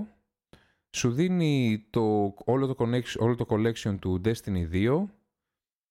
σου 0.90 1.12
δίνει 1.12 1.86
το, 1.90 2.34
όλο, 2.46 2.68
το 2.68 2.76
connection, 2.78 3.20
όλο 3.20 3.36
το 3.36 3.46
collection 3.50 3.96
του 4.00 4.22
Destiny 4.26 4.72
2, 4.74 5.04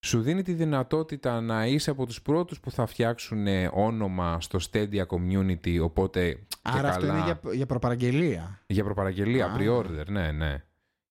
σου 0.07 0.21
δίνει 0.23 0.43
τη 0.43 0.53
δυνατότητα 0.53 1.41
να 1.41 1.67
είσαι 1.67 1.91
από 1.91 2.07
τους 2.07 2.23
πρώτους 2.23 2.61
που 2.61 2.71
θα 2.71 2.87
φτιάξουν 2.87 3.47
ε, 3.47 3.71
όνομα 3.73 4.41
στο 4.41 4.59
Stadia 4.71 5.07
Community, 5.07 5.79
οπότε 5.83 6.33
και 6.35 6.47
Άρα 6.63 6.89
αυτό 6.89 7.01
καλά- 7.07 7.15
είναι 7.17 7.25
για, 7.25 7.41
για 7.53 7.67
προπαραγγελία. 7.67 8.63
για 8.67 8.85
προπαραγγελία, 8.85 9.47
Α. 9.47 9.57
pre-order, 9.59 10.07
ναι, 10.09 10.33
ναι. 10.33 10.65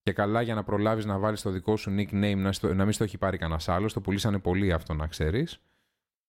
Και 0.06 0.14
καλά 0.14 0.42
για 0.42 0.56
να 0.56 0.64
προλάβεις 0.64 1.06
να 1.06 1.18
βάλεις 1.18 1.42
το 1.42 1.50
δικό 1.50 1.78
σου 1.78 1.96
nickname, 1.98 2.36
να, 2.38 2.52
στο- 2.52 2.74
να 2.74 2.84
μην 2.84 2.94
στο 2.94 3.04
έχει 3.04 3.18
πάρει 3.18 3.38
κανένας 3.38 3.70
άλλος. 3.70 3.94
Το 3.94 4.02
πουλήσανε 4.02 4.40
πολύ 4.40 4.72
αυτό 4.72 4.94
να 4.94 5.08
ξέρεις. 5.08 5.60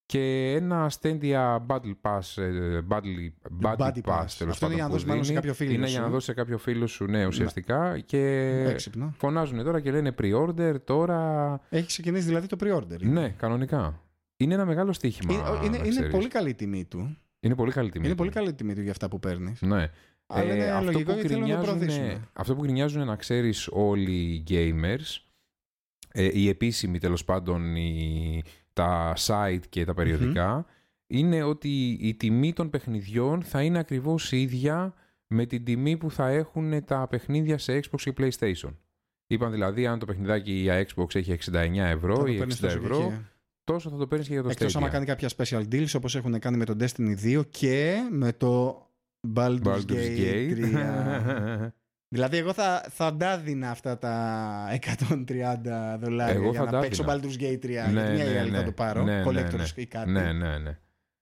Και 0.05 0.53
ένα 0.55 0.91
Stadia 1.01 1.57
Battle 1.67 1.95
Pass, 2.01 2.41
ε, 2.41 2.79
Battle, 2.89 3.29
Battle 3.61 3.75
Buddy 3.77 4.01
Pass, 4.03 4.23
Pass. 4.23 4.25
τέλος 4.37 4.53
Αυτό 4.53 4.65
είναι 4.65 4.75
για 4.75 4.83
να 4.83 4.89
πάντων, 4.89 4.89
δώσεις 4.89 5.03
που 5.03 5.09
μάλλον 5.09 5.23
σε 5.23 5.29
δίνει. 5.31 5.33
κάποιο 5.39 5.53
φίλο 5.53 5.71
Είναι 5.71 5.85
σου. 5.85 5.91
για 5.91 6.01
να 6.01 6.07
δώσεις 6.09 6.25
σε 6.25 6.33
κάποιο 6.33 6.57
φίλο 6.57 6.87
σου, 6.87 7.05
ναι, 7.05 7.25
ουσιαστικά. 7.25 7.99
Και 7.99 8.19
Έξυπνο. 8.67 9.13
φωνάζουν 9.17 9.63
τώρα 9.63 9.79
και 9.79 9.91
λένε 9.91 10.15
pre-order, 10.21 10.75
τώρα... 10.83 11.51
Έχεις 11.69 11.87
ξεκινήσει 11.87 12.25
δηλαδή 12.25 12.47
το 12.47 12.57
pre-order. 12.59 12.99
Ναι, 13.01 13.29
κανονικά. 13.29 14.01
Είναι 14.37 14.53
ένα 14.53 14.65
μεγάλο 14.65 14.93
στοίχημα, 14.93 15.33
Είναι, 15.33 15.43
είναι, 15.65 15.69
να 15.69 15.83
είναι 15.83 15.89
ξέρεις. 15.89 16.11
πολύ 16.11 16.27
καλή 16.27 16.49
η 16.49 16.53
τιμή 16.55 16.85
του. 16.85 17.17
είναι 17.39 17.55
πολύ 17.55 17.71
καλή 17.71 17.89
τιμή. 17.89 18.05
Είναι 18.05 18.13
του. 18.15 18.19
πολύ 18.21 18.31
καλή 18.33 18.49
η 18.49 18.53
τιμή 18.53 18.73
του 18.75 18.81
για 18.81 18.91
αυτά 18.91 19.07
που 19.07 19.19
παίρνεις. 19.19 19.61
Ναι. 19.61 19.89
Αλλά 20.27 20.53
είναι 20.53 20.63
αυτό, 20.71 20.91
λογικό 20.91 21.11
που 21.11 21.17
γιατί 21.19 21.33
θέλουν 21.33 21.47
να 21.49 21.55
το 21.55 21.61
γκρινιάζουνε- 21.61 21.91
προωθήσουν. 21.99 22.29
αυτό 22.33 22.55
που 22.55 22.61
γκρινιάζουν 22.61 23.05
να 23.05 23.15
ξέρεις 23.15 23.67
όλοι 23.71 24.11
οι 24.11 24.43
gamers, 24.49 25.17
ε, 26.11 26.29
οι 26.33 26.49
επίσημοι 26.49 26.99
τέλος 26.99 27.23
πάντων, 27.25 27.75
οι, 27.75 28.41
τα 28.73 29.13
site 29.17 29.59
και 29.69 29.85
τα 29.85 29.93
περιοδικά, 29.93 30.65
είναι 31.07 31.43
ότι 31.43 31.97
η 32.01 32.15
τιμή 32.15 32.53
των 32.53 32.69
παιχνιδιών 32.69 33.41
θα 33.43 33.63
είναι 33.63 33.79
ακριβώς 33.79 34.31
ίδια 34.31 34.93
με 35.27 35.45
την 35.45 35.63
τιμή 35.63 35.97
που 35.97 36.11
θα 36.11 36.29
έχουν 36.29 36.85
τα 36.85 37.07
παιχνίδια 37.07 37.57
σε 37.57 37.79
Xbox 37.79 38.01
και 38.01 38.13
PlayStation. 38.17 38.73
Είπαν 39.27 39.51
δηλαδή 39.51 39.87
αν 39.87 39.99
το 39.99 40.05
παιχνιδάκι 40.05 40.51
για 40.51 40.85
Xbox 40.87 41.15
έχει 41.15 41.31
69 41.31 41.53
ευρώ 41.77 42.15
Θα 42.15 42.21
το 42.23 42.27
ή 42.31 42.35
60 42.35 42.37
παίρνεις 42.37 42.59
τόσο 42.59 42.77
και 42.79 42.83
ευρώ, 42.85 42.97
εκεί. 42.97 43.25
τόσο 43.63 43.89
θα 43.89 43.97
το 43.97 44.07
παίρνεις 44.07 44.27
και 44.27 44.33
για 44.33 44.43
το 44.43 44.49
Εκτός 44.49 44.75
άμα 44.75 44.87
Stadia. 44.87 44.91
κάνει 44.91 45.05
κάποια 45.05 45.29
special 45.37 45.63
deals 45.71 45.91
όπως 45.95 46.15
έχουν 46.15 46.39
κάνει 46.39 46.57
με 46.57 46.65
το 46.65 46.75
Destiny 46.79 47.15
2 47.23 47.41
και 47.49 47.95
με 48.11 48.33
το 48.33 48.81
Baldur's, 49.35 49.61
Baldur's 49.63 50.17
Gate, 50.17 50.57
Gate. 50.57 51.65
3. 51.65 51.69
δηλαδή 52.15 52.37
εγώ 52.37 52.53
θα, 52.53 52.85
θα 52.89 53.13
ντάδινα 53.13 53.69
αυτά 53.69 53.97
τα 53.97 54.79
130 55.09 55.97
δολάρια 55.99 56.35
Εγώ 56.35 56.49
για 56.49 56.63
θα 56.63 56.71
να 56.71 56.79
παίξω 56.79 57.03
ντάδινα. 57.03 57.33
Baldur's 57.33 57.41
Gate 57.41 57.65
3. 57.65 57.67
Ναι, 57.67 57.73
γιατί 57.73 57.91
μια 57.91 58.25
ναι, 58.25 58.31
ή 58.31 58.37
άλλη 58.37 58.51
ναι. 58.51 58.57
θα 58.57 58.63
το 58.63 58.71
πάρω. 58.71 59.03
Ναι, 59.03 59.23
ναι, 59.23 59.23
Collector's 59.25 59.57
ναι. 59.57 59.65
ή 59.75 59.85
κάτι. 59.85 60.11
ναι, 60.11 60.31
ναι, 60.33 60.57
ναι. 60.57 60.79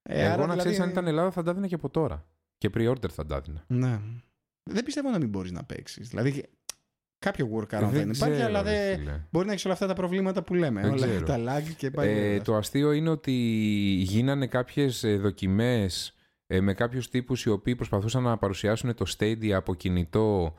Ε, 0.10 0.24
Εγώ 0.24 0.34
άρα 0.34 0.46
να 0.46 0.56
ξέρεις 0.56 0.80
αν 0.80 0.88
δηλαδή- 0.88 0.92
ήταν 0.92 1.08
Ελλάδα 1.08 1.32
θα 1.32 1.44
τα 1.44 1.50
έδινα 1.52 1.68
και 1.68 1.76
από 1.76 1.90
τώρα. 1.90 2.26
Και 2.58 2.70
pre-order 2.74 3.10
θα 3.10 3.26
τα 3.26 3.36
έδινα. 3.36 3.64
Ναι. 3.68 4.00
Δεν 4.64 4.84
πιστεύω 4.84 5.10
να 5.10 5.18
μην 5.18 5.30
μπορείς 5.30 5.52
να 5.52 5.64
παίξεις. 5.64 6.10
Δηλαδή 6.10 6.44
κάποιο 7.20 7.50
workaround 7.54 7.80
Δεν 7.80 7.92
δεν 7.92 8.10
υπάρχει, 8.10 8.34
ξέρω, 8.34 8.48
αλλά 8.48 8.62
ρε 8.62 8.70
δεν... 8.70 8.98
φίλε. 9.00 9.22
μπορεί 9.32 9.46
να 9.46 9.52
έχεις 9.52 9.66
όλα 9.66 9.74
αυτά 9.74 9.88
τα 9.88 9.94
προβλήματα 9.94 10.44
που 10.44 10.54
λέμε. 10.54 10.82
Δεν 10.82 10.92
όλα 10.92 11.06
ξέρω. 11.08 11.26
τα 11.26 11.38
lag 11.38 11.64
και 11.78 11.92
πάει. 11.92 12.10
Ε, 12.10 12.14
λέγοντας. 12.22 12.44
το 12.44 12.56
αστείο 12.56 12.92
είναι 12.92 13.10
ότι 13.10 13.32
γίνανε 14.02 14.48
κάποιες 14.48 15.04
ε, 15.04 15.18
δοκιμές 15.18 16.16
ε, 16.48 16.62
με 16.62 16.74
κάποιους 16.74 17.10
τύπους 17.10 17.44
οι 17.46 17.50
οποίοι 17.50 17.76
προσπαθούσαν 17.76 18.24
να 18.24 18.38
παρουσιάσουν 18.38 18.96
το 18.96 19.06
Stadia 19.18 19.50
από 19.52 19.76
κινητό 19.76 20.56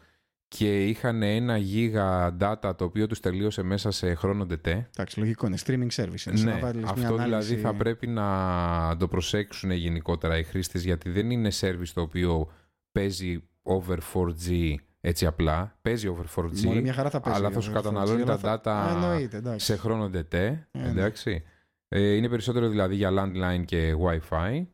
και 0.48 0.84
είχαν 0.88 1.22
ένα 1.22 1.56
giga 1.56 2.36
data 2.40 2.72
το 2.76 2.84
οποίο 2.84 3.06
τους 3.06 3.20
τελείωσε 3.20 3.62
μέσα 3.62 3.90
σε 3.90 4.14
χρόνο 4.14 4.46
ντετέ. 4.46 4.88
Εντάξει, 4.96 5.18
λογικό 5.18 5.46
είναι. 5.46 5.56
Streaming 5.66 5.88
service. 6.02 6.26
Είναι 6.26 6.36
σαν 6.36 6.44
Ναι, 6.44 6.52
να 6.52 6.58
βάλεις 6.58 6.80
μια 6.82 6.90
αυτό 6.90 7.00
δηλαδή 7.00 7.22
ανάλυση- 7.22 7.56
θα 7.58 7.74
πρέπει 7.74 8.06
να 8.06 8.96
το 8.98 9.08
προσέξουν 9.08 9.70
γενικότερα 9.70 10.38
οι 10.38 10.42
χρήστες 10.42 10.84
γιατί 10.84 11.10
δεν 11.10 11.30
είναι 11.30 11.50
service 11.60 11.88
το 11.94 12.00
οποίο 12.00 12.52
παίζει 12.92 13.42
over 13.62 13.98
4G 14.12 14.74
έτσι 15.00 15.26
απλά. 15.26 15.78
Παίζει 15.82 16.06
over 16.08 16.24
4G 16.36 16.60
Μωρέ, 16.64 16.80
μια 16.80 16.92
χαρά 16.92 17.10
θα 17.10 17.20
παίζει. 17.20 17.38
αλλά 17.40 17.50
θα 17.50 17.60
σου 17.60 17.72
καταναλώνει 17.72 18.22
αλλά 18.22 18.38
τα 18.38 18.38
θα- 18.38 18.60
data 18.60 18.70
Α, 18.70 18.92
Εννοείται, 18.92 19.36
εντάξει. 19.36 19.66
σε 19.66 19.76
χρόνο 19.76 20.10
ντετέ, 20.10 20.68
Ε, 20.72 20.78
ναι. 20.78 20.88
εντάξει. 20.88 21.42
Ε, 21.88 22.14
είναι 22.14 22.28
περισσότερο 22.28 22.68
δηλαδή 22.68 22.94
για 22.94 23.10
landline 23.12 23.64
και 23.64 23.94
wifi. 24.04 24.66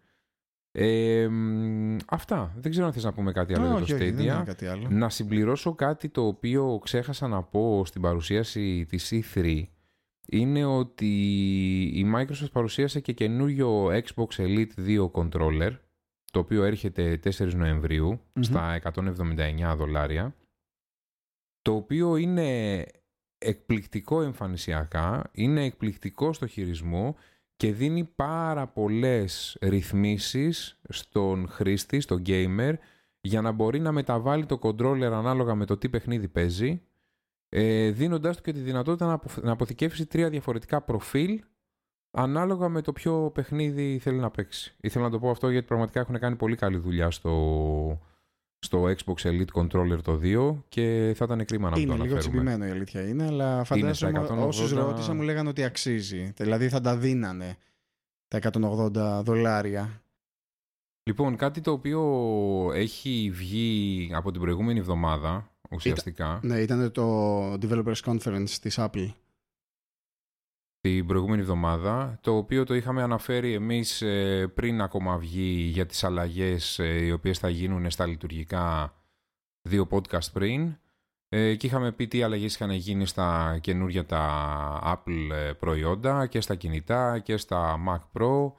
Ε, 0.74 1.28
μ, 1.30 1.96
αυτά. 2.06 2.52
Δεν 2.56 2.70
ξέρω 2.70 2.86
αν 2.86 2.92
θες 2.92 3.04
να 3.04 3.12
πούμε 3.12 3.32
κάτι 3.32 3.54
άλλο 3.54 3.64
Α, 3.64 3.66
για 3.66 3.76
όχι, 3.76 3.86
το 3.90 3.94
όχι, 3.94 4.10
δεν 4.10 4.24
Stadia. 4.24 4.34
είναι 4.34 4.44
κάτι 4.44 4.66
άλλο. 4.66 4.88
Να 4.90 5.08
συμπληρώσω 5.08 5.74
κάτι 5.74 6.08
το 6.08 6.26
οποίο 6.26 6.80
ξέχασα 6.84 7.28
να 7.28 7.42
πω 7.42 7.84
στην 7.84 8.00
παρουσίαση 8.00 8.86
της 8.88 9.12
E3 9.12 9.62
είναι 10.26 10.64
ότι 10.64 11.10
η 11.94 12.12
Microsoft 12.16 12.52
παρουσίασε 12.52 13.00
και 13.00 13.12
καινούριο 13.12 13.86
Xbox 13.86 14.26
Elite 14.36 14.66
2 14.76 15.10
controller 15.10 15.76
το 16.32 16.38
οποίο 16.38 16.64
έρχεται 16.64 17.20
4 17.24 17.54
νοεμβριου 17.54 18.20
Μμμ. 18.34 18.42
στα 18.42 18.80
179 18.94 19.74
δολάρια 19.76 20.34
το 21.62 21.74
οποίο 21.74 22.16
είναι 22.16 22.84
εκπληκτικό 23.38 24.22
εμφανισιακά, 24.22 25.30
είναι 25.32 25.64
εκπληκτικό 25.64 26.32
στο 26.32 26.46
χειρισμό 26.46 27.16
και 27.62 27.72
δίνει 27.72 28.04
πάρα 28.04 28.66
πολλές 28.66 29.56
ρυθμίσεις 29.60 30.80
στον 30.88 31.48
χρήστη, 31.48 32.00
στον 32.00 32.22
gamer, 32.26 32.74
για 33.20 33.40
να 33.40 33.52
μπορεί 33.52 33.80
να 33.80 33.92
μεταβάλει 33.92 34.46
το 34.46 34.58
controller 34.62 35.10
ανάλογα 35.12 35.54
με 35.54 35.64
το 35.64 35.76
τι 35.76 35.88
παιχνίδι 35.88 36.28
παίζει, 36.28 36.82
ε, 37.48 37.90
δίνοντάς 37.90 38.36
του 38.36 38.42
και 38.42 38.52
τη 38.52 38.60
δυνατότητα 38.60 39.06
να, 39.06 39.12
απο- 39.12 39.40
να 39.42 39.52
αποθηκεύσει 39.52 40.06
τρία 40.06 40.28
διαφορετικά 40.28 40.80
προφίλ 40.80 41.40
ανάλογα 42.10 42.68
με 42.68 42.80
το 42.80 42.92
ποιο 42.92 43.30
παιχνίδι 43.34 43.98
θέλει 43.98 44.18
να 44.18 44.30
παίξει. 44.30 44.76
Ήθελα 44.80 45.04
να 45.04 45.10
το 45.10 45.18
πω 45.18 45.30
αυτό 45.30 45.50
γιατί 45.50 45.66
πραγματικά 45.66 46.00
έχουν 46.00 46.18
κάνει 46.18 46.36
πολύ 46.36 46.56
καλή 46.56 46.78
δουλειά 46.78 47.10
στο, 47.10 48.00
στο 48.64 48.84
Xbox 48.84 49.14
Elite 49.22 49.62
Controller 49.62 49.98
το 50.02 50.20
2 50.22 50.54
και 50.68 51.12
θα 51.16 51.24
ήταν 51.24 51.44
κρίμα 51.44 51.70
να 51.70 51.76
μην 51.76 51.86
το 51.88 51.94
Είναι 51.94 52.02
λίγο 52.02 52.14
αναφέρουμε. 52.14 52.18
τσιμπημένο 52.18 52.66
η 52.66 52.70
αλήθεια 52.70 53.08
είναι, 53.08 53.26
αλλά 53.26 53.64
στα 53.64 53.74
φαντάζομαι 53.74 54.26
180. 54.30 54.46
όσους 54.46 54.72
ρώτησα 54.72 55.14
μου 55.14 55.22
λέγανε 55.22 55.48
ότι 55.48 55.64
αξίζει. 55.64 56.32
Δηλαδή 56.36 56.68
θα 56.68 56.80
τα 56.80 56.96
δίνανε 56.96 57.56
τα 58.28 58.38
180 58.38 59.22
δολάρια. 59.24 60.02
Λοιπόν, 61.02 61.36
κάτι 61.36 61.60
το 61.60 61.70
οποίο 61.70 62.00
έχει 62.74 63.30
βγει 63.34 64.10
από 64.14 64.30
την 64.30 64.40
προηγούμενη 64.40 64.78
εβδομάδα, 64.78 65.50
ουσιαστικά. 65.70 66.40
Ναι, 66.42 66.58
ήταν 66.58 66.92
το 66.92 67.52
Developers 67.52 68.00
Conference 68.04 68.50
της 68.60 68.78
Apple. 68.80 69.08
Την 70.82 71.06
προηγούμενη 71.06 71.40
εβδομάδα, 71.40 72.18
το 72.20 72.36
οποίο 72.36 72.64
το 72.64 72.74
είχαμε 72.74 73.02
αναφέρει 73.02 73.52
εμείς 73.52 74.02
ε, 74.02 74.46
πριν 74.54 74.80
ακόμα 74.80 75.18
βγει 75.18 75.52
για 75.52 75.86
τις 75.86 76.04
αλλαγές 76.04 76.78
ε, 76.78 77.04
οι 77.04 77.10
οποίες 77.10 77.38
θα 77.38 77.48
γίνουν 77.48 77.90
στα 77.90 78.06
λειτουργικά 78.06 78.94
δύο 79.62 79.88
podcast 79.90 80.32
πριν. 80.32 80.76
Ε, 81.28 81.54
και 81.54 81.66
είχαμε 81.66 81.92
πει 81.92 82.08
τι 82.08 82.22
αλλαγές 82.22 82.54
είχαν 82.54 82.70
γίνει 82.70 83.06
στα 83.06 83.58
καινούργια 83.60 84.06
τα 84.06 84.80
Apple 84.84 85.52
προϊόντα 85.58 86.26
και 86.26 86.40
στα 86.40 86.54
κινητά 86.54 87.18
και 87.18 87.36
στα 87.36 87.78
Mac 87.88 88.20
Pro. 88.20 88.52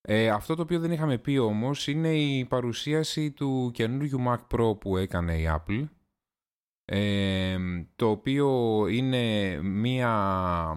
Ε, 0.00 0.28
αυτό 0.28 0.54
το 0.54 0.62
οποίο 0.62 0.80
δεν 0.80 0.92
είχαμε 0.92 1.18
πει 1.18 1.36
όμως 1.36 1.86
είναι 1.88 2.14
η 2.14 2.44
παρουσίαση 2.44 3.30
του 3.30 3.70
καινούργιου 3.74 4.24
Mac 4.26 4.56
Pro 4.56 4.78
που 4.80 4.96
έκανε 4.96 5.38
η 5.38 5.48
Apple 5.48 5.88
ε, 6.84 7.56
το 7.96 8.10
οποίο 8.10 8.86
είναι 8.86 9.56
μία, 9.62 10.76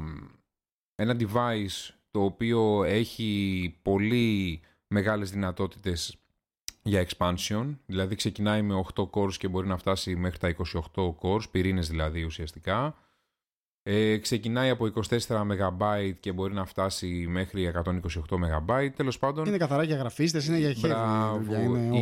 ένα 1.00 1.16
device 1.20 1.93
το 2.12 2.24
οποίο 2.24 2.84
έχει 2.84 3.76
πολύ 3.82 4.62
μεγάλες 4.88 5.32
δυνατότητες 5.32 6.18
για 6.84 7.08
expansion, 7.08 7.76
δηλαδή 7.86 8.16
ξεκινάει 8.16 8.62
με 8.62 8.84
8 8.95 9.10
cores 9.10 9.34
και 9.34 9.47
μπορεί 9.47 9.68
να 9.68 9.78
φτάσει 9.78 10.16
μέχρι 10.16 10.38
τα 10.38 10.56
28 10.95 11.16
cores, 11.22 11.50
πυρήνες 11.52 11.89
δηλαδή 11.89 12.24
ουσιαστικά. 12.24 12.95
Ε, 13.84 14.18
ξεκινάει 14.18 14.70
από 14.70 14.91
24 15.10 15.20
MB 15.28 16.12
και 16.20 16.32
μπορεί 16.32 16.54
να 16.54 16.66
φτάσει 16.66 17.26
μέχρι 17.30 17.72
128 17.86 17.91
MB. 18.30 18.89
Τέλος 18.95 19.20
πάντων... 19.20 19.45
Είναι 19.45 19.58
καθαρά 19.58 19.84
για 19.84 19.95
γραφίστες, 19.95 20.47
είναι 20.47 20.58
για 20.58 20.74
χέρι. 20.74 20.93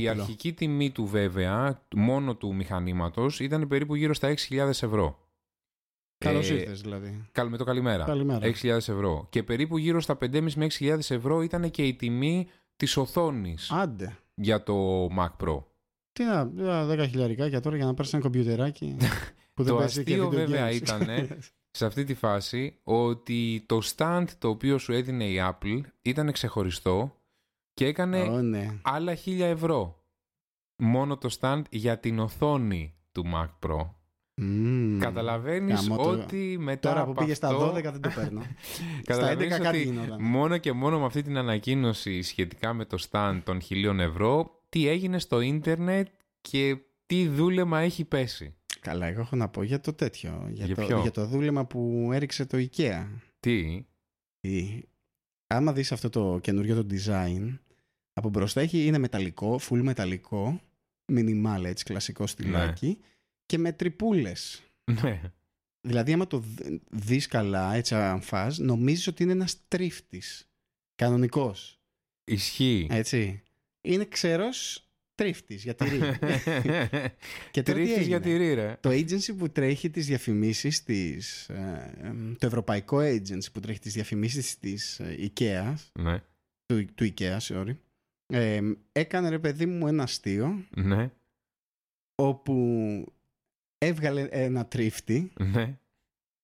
Η 0.02 0.08
αρχική 0.08 0.54
τιμή 0.54 0.92
του 0.92 1.06
βέβαια, 1.06 1.82
μόνο 1.96 2.36
του 2.36 2.56
μηχανήματος, 2.56 3.40
ήταν 3.40 3.68
περίπου 3.68 3.96
γύρω 3.96 4.14
στα 4.14 4.34
6.000 4.50 4.58
ευρώ. 4.68 5.27
Καλώς 6.18 6.50
ε, 6.50 6.54
ήρθες 6.54 6.82
δηλαδή. 6.82 7.26
Με 7.50 7.58
το 7.58 7.64
καλημέρα. 7.64 8.04
καλημέρα. 8.04 8.48
6.000 8.62 8.70
ευρώ. 8.70 9.28
Και 9.30 9.44
περίπου 9.44 9.78
γύρω 9.78 10.02
στα 10.02 10.18
5.500 10.22 10.54
με 10.56 10.68
6.000 10.80 10.98
ευρώ 11.10 11.42
ήταν 11.42 11.72
και 11.72 11.84
η 11.84 11.96
τιμή 11.96 12.48
της 12.76 12.98
οθόνης 12.98 13.72
για 14.36 14.64
το 14.64 15.06
Mac 15.06 15.46
Pro. 15.46 15.64
Τι 16.12 16.24
να, 16.24 16.52
10 16.90 17.06
χιλιαρικά 17.10 17.60
τώρα 17.60 17.76
για 17.76 17.86
να 17.86 17.94
πάρεις 17.94 18.14
ένα 18.14 18.22
κομπιουτεράκι. 18.22 18.98
που 19.54 19.64
δεν 19.64 19.74
το 19.74 19.80
αστείο 19.80 20.30
βέβαια 20.30 20.72
ήταν 20.72 21.08
σε 21.78 21.86
αυτή 21.86 22.04
τη 22.04 22.14
φάση 22.14 22.80
ότι 22.84 23.64
το 23.66 23.80
stand 23.96 24.26
το 24.38 24.50
οποίο 24.50 24.78
σου 24.78 24.94
έδινε 24.94 25.26
η 25.26 25.38
Apple 25.42 25.82
ήταν 26.02 26.32
ξεχωριστό 26.32 27.16
και 27.74 27.86
έκανε 27.86 28.42
ναι. 28.42 28.80
άλλα 28.82 29.16
χίλια 29.16 29.48
ευρώ. 29.48 30.04
Μόνο 30.78 31.18
το 31.18 31.38
stand 31.40 31.62
για 31.70 32.00
την 32.00 32.20
οθόνη 32.20 32.96
του 33.12 33.24
Mac 33.34 33.68
Pro. 33.68 33.90
Mm. 34.42 34.98
Καταλαβαίνεις 35.00 35.90
ότι 35.90 36.58
μετά 36.60 36.90
Τώρα 36.90 37.04
που 37.04 37.12
από 37.12 37.20
πήγε 37.20 37.32
αυτό... 37.32 37.48
στα 37.48 37.72
12 37.72 37.82
δεν 37.82 38.02
το 38.02 38.10
παίρνω. 38.16 38.42
στα 39.04 39.34
11 39.34 39.48
κάτι 39.48 39.82
γινόταν. 39.84 40.22
Μόνο 40.22 40.58
και 40.58 40.72
μόνο 40.72 41.00
με 41.00 41.06
αυτή 41.06 41.22
την 41.22 41.38
ανακοίνωση 41.38 42.22
σχετικά 42.22 42.74
με 42.74 42.86
το 42.86 42.98
stand 43.10 43.42
των 43.44 43.62
χιλίων 43.62 44.00
ευρώ, 44.00 44.62
τι 44.70 44.88
έγινε 44.88 45.20
στο 45.20 45.42
ίντερνετ 45.42 46.08
και 46.42 46.78
τι 47.06 47.28
δούλεμα 47.28 47.80
έχει 47.80 48.06
πέσει; 48.06 48.56
Καλά, 48.80 49.06
εγώ 49.06 49.22
έχω 49.22 49.36
να 49.36 49.48
πω 49.50 49.64
για 49.64 49.80
το 49.80 49.94
τέτοιο. 49.94 50.48
Για, 50.52 50.66
Για 50.66 50.76
το, 50.76 50.86
ποιο; 50.86 51.02
για 51.02 51.12
το 51.12 51.26
δούλεμα 51.26 51.66
που 51.66 52.10
έριξε 52.14 52.46
το 52.46 52.58
IKEA. 52.58 53.06
Τι, 53.40 53.86
Τι- 54.40 54.82
Άμα 55.48 55.74
δεις 55.74 55.92
αυτό 55.92 56.10
το 56.10 56.40
καινούριο 56.42 56.84
το 56.84 56.96
design, 56.96 57.58
από 58.14 58.30
μπροστά 58.30 58.62
έχει, 58.62 58.86
είναι 58.86 58.98
μεταλλικό, 58.98 59.60
full 59.70 59.82
μεταλλικό, 59.82 60.62
minimal 61.14 61.64
έτσι, 61.64 61.84
κλασικό 61.84 62.28
στυλάκι 62.28 62.98
και 63.48 63.58
με 63.58 63.72
τρυπούλες. 63.74 64.62
ναι. 65.02 65.22
Δηλαδή 65.82 66.14
άμα 66.14 66.28
το 66.28 66.38
δ- 66.40 66.82
δεις 66.90 67.28
καλά, 67.28 67.74
έτσι 67.74 67.96
αν 67.96 68.22
φας, 68.22 68.58
νομίζεις 68.58 69.08
ότι 69.08 69.24
είναι 69.24 69.32
ένας 69.32 69.68
τρίφτης. 69.68 70.50
Κανονικός. 70.96 71.82
Ισχύει. 72.24 72.88
Έτσι. 72.90 73.42
Είναι 73.82 74.06
ξερός 74.06 74.82
τρίφτης 75.16 75.64
για 75.64 75.76
τυρί. 75.76 76.00
και 77.52 77.64
τώρα 77.64 77.80
τι 77.80 77.86
Τρίφτης 77.86 78.08
για 78.08 78.18
έγινε; 78.18 78.20
τυρί, 78.20 78.54
ρε. 78.54 78.78
Το 78.80 78.90
agency 78.90 79.38
που 79.38 79.50
τρέχει 79.50 79.90
τις 79.90 80.06
διαφημίσεις 80.06 80.84
της, 80.84 81.50
ε, 81.50 81.94
εμ, 82.02 82.34
το 82.38 82.46
ευρωπαϊκό 82.46 82.98
agency 82.98 83.52
που 83.54 83.60
τρέχει 83.60 83.80
τις 83.80 83.94
διαφημίσεις 83.94 84.60
της 84.60 85.00
ε, 85.00 85.32
IKEA, 85.36 85.74
Ναι, 86.00 86.24
του, 86.66 86.86
του 86.96 87.14
IKEA, 87.18 87.38
sorry, 87.40 87.76
ε, 88.26 88.62
έκανε 88.92 89.30
ρε 89.30 89.40
παιδί 89.40 89.66
μου 89.66 89.88
ένα 89.88 90.04
αστείο 90.04 90.66
ναι, 90.76 91.12
όπου 92.16 92.54
έβγαλε 93.78 94.28
ένα 94.30 94.66
τρίφτη 94.66 95.32
ναι. 95.40 95.78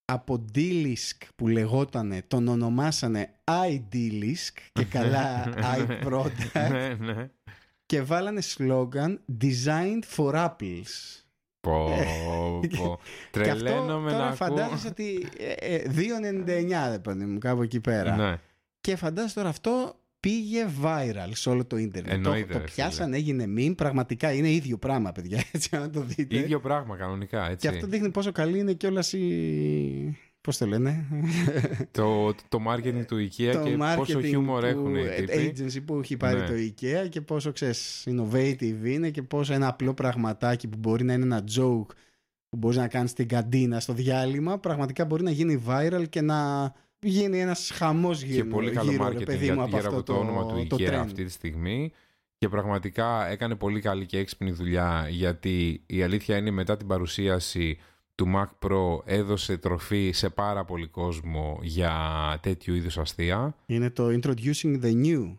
από 0.05 0.45
IDLisk 0.55 1.27
που 1.35 1.47
λεγότανε, 1.47 2.21
τον 2.27 2.47
ονομάσανε 2.47 3.33
IDLisk 3.43 4.55
και 4.73 4.85
καλά 4.97 5.53
iProduct 5.77 6.69
ναι, 6.69 6.93
ναι. 6.93 7.29
και 7.85 8.01
βάλανε 8.01 8.41
slogan 8.41 9.21
Designed 9.41 10.03
for 10.15 10.33
Apples. 10.33 11.21
Πω, 11.59 11.89
πω. 11.89 12.59
Και 12.61 12.67
αυτό 12.77 12.99
Τρελαίνομαι 13.31 14.11
να 14.11 14.17
τώρα 14.17 14.23
ακούω. 14.23 14.35
φαντάζεσαι 14.35 14.87
ότι 14.87 15.27
ε, 15.37 15.51
ε, 15.51 15.83
2,99 16.45 16.89
ρε 16.89 16.99
παιδί 16.99 17.25
μου 17.25 17.37
κάπου 17.37 17.61
εκεί 17.61 17.79
πέρα. 17.79 18.15
Ναι. 18.15 18.39
Και 18.79 18.95
φαντάζεσαι 18.95 19.35
τώρα 19.35 19.49
αυτό 19.49 19.95
πήγε 20.23 20.65
viral 20.83 21.29
σε 21.31 21.49
όλο 21.49 21.65
το 21.65 21.77
ίντερνετ. 21.77 22.13
Εννοείται, 22.13 22.39
το, 22.39 22.47
ρε 22.47 22.53
το 22.53 22.59
φίλε. 22.59 22.85
πιάσαν, 22.87 23.13
έγινε 23.13 23.45
meme, 23.57 23.73
πραγματικά 23.77 24.33
είναι 24.33 24.51
ίδιο 24.51 24.77
πράγμα 24.77 25.11
παιδιά, 25.11 25.43
έτσι 25.51 25.75
αν 25.75 25.91
το 25.91 26.01
δείτε. 26.01 26.37
Ίδιο 26.37 26.59
πράγμα 26.59 26.95
κανονικά, 26.97 27.49
έτσι. 27.49 27.67
Και 27.67 27.73
αυτό 27.75 27.87
δείχνει 27.87 28.09
πόσο 28.11 28.31
καλή 28.31 28.59
είναι 28.59 28.73
κιόλα 28.73 29.03
η... 29.11 30.17
Πώς 30.41 30.57
το 30.57 30.65
λένε; 30.65 31.05
Το, 31.91 32.33
το 32.33 32.59
marketing 32.67 33.05
του 33.07 33.15
IKEA 33.29 33.51
το 33.53 33.63
και 33.63 33.77
πόσο 33.95 34.19
marketing 34.19 34.23
χιούμορ 34.23 34.59
του 34.61 34.65
έχουν 34.67 34.95
οι 34.95 35.05
τύποι. 35.15 35.53
agency 35.57 35.83
που 35.85 35.99
έχει 35.99 36.17
πάρει 36.17 36.39
Ναι. 36.39 36.45
το 36.45 36.53
IKEA 36.53 37.09
και 37.09 37.21
πόσο 37.21 37.51
ξέρεις 37.51 38.07
innovative 38.09 38.83
είναι 38.85 39.09
και 39.09 39.21
πόσο 39.21 39.53
ένα 39.53 39.67
απλό 39.67 39.93
πραγματάκι 39.93 40.67
που 40.67 40.77
μπορεί 40.77 41.03
να 41.03 41.13
είναι 41.13 41.23
ένα 41.23 41.43
joke 41.57 41.95
που 42.49 42.57
μπορείς 42.57 42.77
να 42.77 42.87
κάνεις 42.87 43.11
στην 43.11 43.27
καντίνα 43.27 43.79
στο 43.79 43.93
διάλειμμα 43.93 44.59
πραγματικά 44.59 45.05
μπορεί 45.05 45.23
να 45.23 45.31
γίνει 45.31 45.63
viral 45.67 46.03
και 46.09 46.21
να 46.21 46.71
γίνει 47.03 47.39
ένας 47.39 47.71
χαμός 47.73 48.21
γύρω, 48.21 48.43
Και 48.43 48.49
πολύ 48.49 48.71
καλό 48.71 48.91
γύρω, 48.91 49.09
ρε 49.09 49.17
marketing 49.17 49.25
παιδί 49.25 49.45
για, 49.45 49.53
μου, 49.53 49.61
από 49.61 49.77
γύρω 49.77 49.87
αυτό 49.87 49.95
από 49.95 50.03
το, 50.05 50.19
όνομα 50.19 50.45
του 50.45 50.67
το 50.67 50.75
IKEA 50.79 50.89
trend. 50.89 50.93
αυτή 50.93 51.23
τη 51.23 51.31
στιγμή. 51.31 51.91
Και 52.37 52.49
πραγματικά 52.49 53.27
έκανε 53.27 53.55
πολύ 53.55 53.81
καλή 53.81 54.05
και 54.05 54.17
έξυπνη 54.17 54.51
δουλειά 54.51 55.07
γιατί 55.09 55.83
η 55.85 56.03
αλήθεια 56.03 56.37
είναι 56.37 56.51
μετά 56.51 56.77
την 56.77 56.87
παρουσίαση 56.87 57.77
του 58.15 58.31
Mac 58.35 58.67
Pro 58.67 59.05
έδωσε 59.05 59.57
τροφή 59.57 60.11
σε 60.13 60.29
πάρα 60.29 60.65
πολύ 60.65 60.87
κόσμο 60.87 61.59
για 61.61 61.93
τέτοιου 62.41 62.75
είδους 62.75 62.97
αστεία. 62.97 63.55
Είναι 63.65 63.89
το 63.89 64.07
introducing 64.07 64.81
the 64.81 65.05
new 65.05 65.33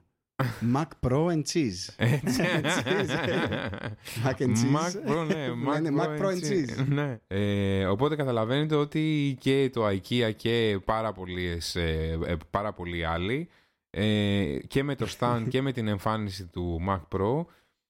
Mac 0.61 0.89
Pro 1.01 1.29
and 1.29 1.43
cheese. 1.43 1.95
Έτσι. 1.97 2.43
Mac 4.25 4.41
and 4.41 4.57
cheese. 4.57 4.73
Mac 4.73 5.11
Pro, 5.11 5.27
ναι. 5.27 5.49
Λένε 5.73 6.03
Mac 6.03 6.21
Pro 6.21 6.27
and 6.27 6.41
cheese. 6.41 6.87
Ναι. 6.89 7.19
Ε, 7.27 7.87
οπότε 7.87 8.17
καταλαβαίνετε 8.17 8.75
ότι 8.75 9.37
και 9.41 9.71
το 9.73 9.87
IKEA 9.87 10.33
και 10.37 10.81
πάρα, 10.85 11.13
πολλές, 11.13 11.77
ε, 11.77 12.19
ε, 12.27 12.37
πάρα 12.51 12.73
πολλοί 12.73 13.05
άλλοι 13.05 13.49
ε, 13.91 14.59
και 14.67 14.83
με 14.83 14.95
το 14.95 15.07
stand 15.19 15.45
και 15.51 15.63
με 15.63 15.73
την 15.73 15.89
εμφάνιση 15.89 16.47
του 16.47 16.81
Mac 16.89 17.01
Pro 17.17 17.45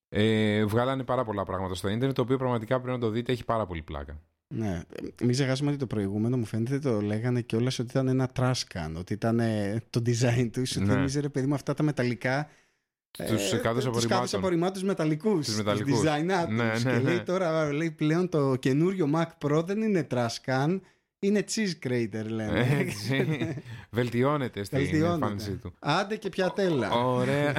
ε, 0.08 0.64
βγάλανε 0.64 1.04
πάρα 1.04 1.24
πολλά 1.24 1.44
πράγματα 1.44 1.74
στο 1.74 1.88
ίντερνετ 1.88 2.16
το 2.16 2.22
οποίο 2.22 2.36
πραγματικά 2.36 2.80
πρέπει 2.80 2.98
να 2.98 3.06
το 3.06 3.10
δείτε 3.10 3.32
έχει 3.32 3.44
πάρα 3.44 3.66
πολύ 3.66 3.82
πλάκα. 3.82 4.20
Ναι. 4.56 4.82
Μην 5.20 5.30
ξεχάσουμε 5.30 5.70
ότι 5.70 5.78
το 5.78 5.86
προηγούμενο 5.86 6.36
μου 6.36 6.44
φαίνεται 6.44 6.78
το 6.78 7.00
λέγανε 7.00 7.40
κιόλας 7.40 7.78
ότι 7.78 7.88
ήταν 7.90 8.08
ένα 8.08 8.30
trash 8.36 8.52
can. 8.74 8.92
Ότι 8.98 9.12
ήταν 9.12 9.40
ε, 9.40 9.82
το 9.90 10.02
design 10.06 10.48
τους. 10.52 10.70
Σου 10.70 10.80
Ναι. 10.80 10.92
θυμίζει 10.92 11.20
ρε 11.20 11.28
παιδί 11.28 11.46
μου 11.46 11.54
αυτά 11.54 11.74
τα 11.74 11.82
μεταλλικά. 11.82 12.48
Τους 13.10 13.52
ε, 13.52 13.56
κάδους 13.56 13.84
τους 13.84 13.86
απορριμμάτων. 13.86 14.08
κάδους 14.08 14.34
απορριμμάτους 14.34 14.82
μεταλλικούς. 14.82 15.46
Τους 15.46 15.56
μεταλλικούς. 15.56 16.00
design 16.00 16.24
Ναι, 16.24 16.44
τους. 16.46 16.54
ναι, 16.84 16.92
Και 16.92 16.98
ναι. 16.98 17.02
λέει 17.02 17.20
τώρα 17.20 17.72
λέει, 17.72 17.90
πλέον 17.90 18.28
το 18.28 18.56
καινούριο 18.56 19.10
Mac 19.14 19.46
Pro 19.48 19.64
δεν 19.66 19.82
είναι 19.82 20.06
trash 20.10 20.36
can. 20.46 20.80
Είναι 21.18 21.44
cheese 21.54 21.86
crater 21.86 22.24
λένε. 22.28 22.66
Έτσι. 22.78 23.26
Βελτιώνεται 23.90 24.64
στην 24.64 24.78
Βελτιώνεται. 24.78 25.12
εμφάνισή 25.12 25.50
του. 25.56 25.72
Άντε 25.78 26.16
και 26.16 26.28
πια 26.28 26.50
τέλα. 26.50 26.90
Ωραία. 26.90 27.54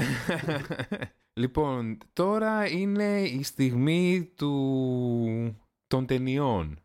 λοιπόν, 1.33 1.97
τώρα 2.13 2.69
είναι 2.69 3.21
η 3.21 3.43
στιγμή 3.43 4.31
του... 4.35 5.55
των 5.87 6.05
ταινιών, 6.05 6.79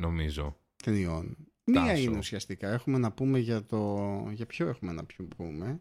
νομίζω. 0.00 0.56
ταινιών. 0.84 1.36
Μία 1.64 1.80
Τάσο. 1.84 2.00
είναι 2.02 2.18
ουσιαστικά. 2.18 2.68
Έχουμε 2.72 2.98
να 2.98 3.12
πούμε 3.12 3.38
για 3.38 3.64
το. 3.66 3.98
Για 4.32 4.46
ποιο 4.46 4.68
έχουμε 4.68 4.92
να 4.92 5.04
πούμε. 5.36 5.80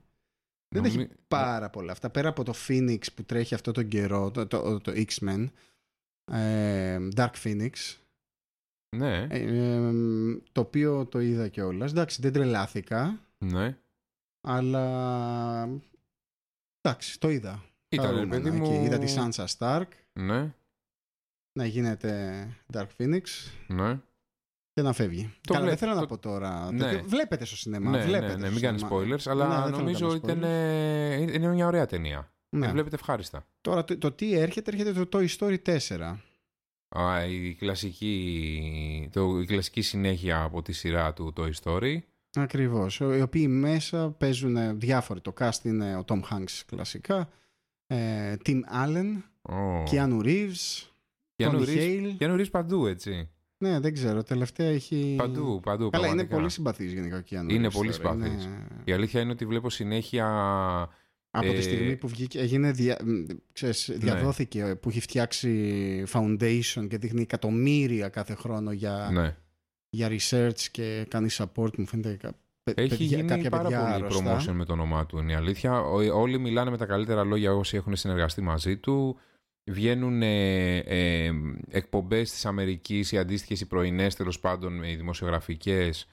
Δεν 0.75 0.83
Νομι- 0.83 0.99
έχει 0.99 1.09
πάρα 1.27 1.69
πολλά. 1.69 1.91
Αυτά 1.91 2.09
πέρα 2.09 2.29
από 2.29 2.43
το 2.43 2.53
Phoenix 2.67 2.99
που 3.15 3.23
τρέχει 3.23 3.53
αυτό 3.53 3.71
τον 3.71 3.87
καιρό, 3.87 4.31
το, 4.31 4.47
το, 4.47 4.79
το 4.79 4.91
X-Men, 4.95 5.45
ε, 6.31 7.07
Dark 7.15 7.31
Phoenix, 7.43 7.71
Ναι, 8.95 9.27
ε, 9.29 9.39
ε, 9.39 9.91
το 10.51 10.61
οποίο 10.61 11.05
το 11.05 11.19
είδα 11.19 11.47
κιόλας. 11.47 11.91
Εντάξει, 11.91 12.21
δεν 12.21 12.33
τρελάθηκα, 12.33 13.19
ναι. 13.37 13.77
αλλά 14.41 15.81
εντάξει, 16.81 17.19
το 17.19 17.29
είδα. 17.29 17.63
Ήταν, 17.89 18.05
ρε 18.05 18.11
Χαρούμενα 18.15 18.43
παιδί 18.43 18.57
εκεί. 18.57 18.69
μου... 18.69 18.85
Είδα 18.85 18.97
τη 18.97 19.13
Sansa 19.17 19.45
Stark. 19.57 19.87
Ναι. 20.19 20.53
Να 21.53 21.65
γίνεται 21.65 22.47
Dark 22.73 22.87
Phoenix 22.97 23.21
Ναι. 23.67 23.99
και 24.73 24.81
να 24.81 24.93
φεύγει. 24.93 25.33
Το 25.41 25.53
Καλά, 25.53 25.65
βλέ- 25.65 25.77
δεν 25.79 25.87
θέλω 25.87 25.93
να 25.93 26.07
το- 26.07 26.15
πω 26.15 26.17
τώρα. 26.21 26.71
Ναι. 26.71 26.79
τέτοιο. 26.79 27.03
Βλέπετε 27.07 27.45
στο 27.45 27.55
σινεμά. 27.57 27.89
Ναι, 27.91 28.03
βλέπετε 28.03 28.27
ναι, 28.27 28.33
ναι, 28.33 28.43
στο 28.45 28.51
μην 28.51 28.61
κάνει 28.61 28.77
σινεμά. 28.79 28.97
spoilers, 28.97 29.21
αλλά 29.25 29.47
Ναι, 29.47 29.53
δεν 29.53 29.63
θέλω 29.63 29.75
να 29.75 29.81
νομίζω 29.83 29.99
κάνω 30.07 30.13
ήταν, 30.15 30.39
spoilers. 30.39 30.43
ε, 30.43 31.21
είναι 31.33 31.47
μια 31.47 31.67
ωραία 31.67 31.85
ταινία. 31.85 32.33
Ναι. 32.55 32.65
Τη 32.65 32.71
βλέπετε 32.71 32.95
ευχάριστα. 32.95 33.47
Τώρα 33.61 33.83
το, 33.83 33.97
το 33.97 34.11
τι 34.11 34.33
έρχεται, 34.33 34.71
έρχεται 34.71 35.05
το 35.05 35.09
Toy 35.19 35.27
Story 35.37 35.57
4. 35.63 36.17
Α, 36.89 37.25
η, 37.25 37.53
κλασική, 37.53 39.09
το, 39.11 39.39
η 39.39 39.45
κλασική 39.45 39.81
συνέχεια 39.81 40.41
από 40.43 40.61
τη 40.61 40.71
σειρά 40.73 41.13
του 41.13 41.33
Toy 41.37 41.51
Story. 41.63 41.97
Ακριβώς. 42.35 42.99
Οι 42.99 43.21
οποίοι 43.21 43.45
μέσα 43.49 44.09
παίζουν 44.11 44.79
διάφοροι. 44.79 45.21
Το 45.21 45.33
cast 45.39 45.63
είναι 45.63 45.95
ο 45.95 46.03
Tom 46.07 46.19
Hanks 46.31 46.61
κλασικά. 46.65 47.29
Ε, 47.87 48.35
Tim 48.45 48.59
Allen, 48.73 49.21
Oh. 49.41 49.83
Keanu 49.91 50.21
Reeves, 50.23 50.88
Keanu 51.39 51.51
Tony 51.51 51.65
Reeves- 51.65 51.77
Hale. 51.77 52.17
Keanu 52.19 52.39
Reeves 52.39 52.51
παντού, 52.51 52.85
έτσι. 52.85 53.29
Ναι, 53.57 53.79
δεν 53.79 53.93
ξέρω. 53.93 54.23
Τελευταία 54.23 54.69
έχει... 54.69 55.13
Παντού, 55.17 55.59
παντού. 55.63 55.89
Καλά, 55.89 56.05
είναι 56.07 56.15
πραγματικά. 56.15 56.35
πολύ 56.35 56.49
συμπαθής 56.49 56.93
γενικά 56.93 57.17
ο 57.17 57.21
Keanu 57.29 57.51
Είναι 57.51 57.67
Reeves 57.67 57.71
πολύ 57.73 57.91
τώρα. 57.97 58.11
συμπαθής. 58.13 58.43
Είναι- 58.45 58.67
Η 58.83 58.91
αλήθεια 58.91 59.21
είναι 59.21 59.31
ότι 59.31 59.45
βλέπω 59.45 59.69
συνέχεια. 59.69 60.27
Από 61.31 61.47
Ε, 61.47 61.53
τη 61.53 61.61
στιγμή 61.61 61.95
που 61.95 62.07
βγήκε, 62.07 62.39
έγινε 62.39 62.71
δια, 62.71 62.97
μ, 63.05 63.25
ξέρεις, 63.53 63.91
διαδόθηκε 63.95 64.75
που 64.81 64.89
έχει 64.89 64.99
φτιάξει 64.99 66.03
foundation 66.13 66.87
και 66.89 66.97
δείχνει 66.97 67.21
εκατομμύρια 67.21 68.09
κάθε 68.09 68.33
χρόνο 68.33 68.71
για, 68.71 69.09
Ναι. 69.11 69.35
για 69.89 70.07
research 70.11 70.59
και 70.71 71.05
κάνει 71.09 71.27
support 71.31 71.77
μου 71.77 71.85
φαίνεται 71.85 72.17
κα- 72.21 72.31
παι- 72.63 72.79
Έχει 72.79 72.89
παιδιά- 72.89 73.17
γίνει 73.17 73.27
κάποια 73.29 73.49
πάρα 73.49 73.63
παιδιά 73.63 73.79
πολύ 73.81 73.93
αρρωστά. 73.93 74.37
promotion 74.39 74.53
με 74.55 74.65
το 74.65 74.73
όνομά 74.73 75.05
του, 75.05 75.17
είναι 75.17 75.31
η 75.31 75.35
αλήθεια. 75.35 75.79
Ο- 75.81 76.19
Όλοι 76.21 76.37
μιλάνε 76.39 76.69
με 76.69 76.77
τα 76.77 76.85
καλύτερα 76.85 77.23
λόγια 77.23 77.53
όσοι 77.55 77.77
έχουν 77.77 77.95
συνεργαστεί 77.95 78.41
μαζί 78.41 78.77
του. 78.77 79.19
Βγαίνουν 79.63 80.21
ε, 80.21 80.77
ε, 80.77 81.31
εκπομπές 81.69 82.31
της 82.31 82.45
Αμερικής, 82.45 83.11
οι 83.11 83.17
αντίστοιχες 83.17 83.61
οι 83.61 83.67
πρωινές 83.67 84.15
τέλος 84.15 84.39
πάντων, 84.39 84.83
οι 84.83 84.95
δημοσιογραφικές 84.95 86.07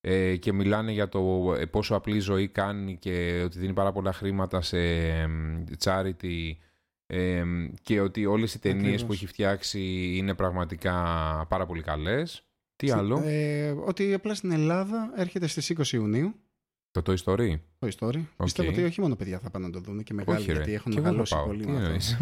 ε, 0.00 0.36
και 0.36 0.52
μιλάνε 0.52 0.92
για 0.92 1.08
το 1.08 1.54
ε, 1.58 1.66
πόσο 1.66 1.94
απλή 1.94 2.18
ζωή 2.18 2.48
κάνει 2.48 2.96
και 2.96 3.42
ότι 3.44 3.58
δίνει 3.58 3.72
πάρα 3.72 3.92
πολλά 3.92 4.12
χρήματα 4.12 4.60
σε 4.60 4.78
ε, 4.78 5.26
charity 5.84 6.50
ε, 7.06 7.44
και 7.82 8.00
ότι 8.00 8.26
όλες 8.26 8.54
οι 8.54 8.58
ταινίες 8.60 8.82
Ακριβώς. 8.84 9.04
που 9.04 9.12
έχει 9.12 9.26
φτιάξει 9.26 9.80
είναι 10.16 10.34
πραγματικά 10.34 10.92
πάρα 11.48 11.66
πολύ 11.66 11.82
καλές. 11.82 12.46
Τι 12.76 12.86
Στην- 12.86 12.98
άλλο, 13.00 13.22
Ε, 13.24 13.70
ότι 13.70 14.14
απλά 14.14 14.34
στην 14.34 14.50
Ελλάδα 14.50 15.12
έρχεται 15.16 15.46
στις 15.46 15.70
20 15.70 15.92
Ιουνίου 15.92 16.34
το 16.92 17.02
Toy 17.06 17.16
Story; 17.24 17.58
το 17.78 17.88
story. 17.98 18.20
Πιστεύω 18.42 18.70
ότι 18.70 18.82
όχι 18.82 19.00
μόνο 19.00 19.16
παιδιά 19.16 19.38
θα 19.38 19.50
πάνε 19.50 19.66
να 19.66 19.72
το 19.72 19.80
δουν 19.80 20.02
και 20.02 20.14
μεγάλοι 20.14 20.38
Όχι, 20.38 20.46
ρε. 20.46 20.52
γιατί 20.52 20.72
έχουν 20.72 20.92
Κι 20.92 20.98
εγώ 20.98 21.06
θα 21.06 21.10
μεγαλώσει 21.12 21.34
πάω. 21.34 21.46
πολύ 21.46 21.64
Τι 21.64 21.70
με 21.70 21.76
αυτό. 21.76 21.84
εννοείς; 21.86 22.18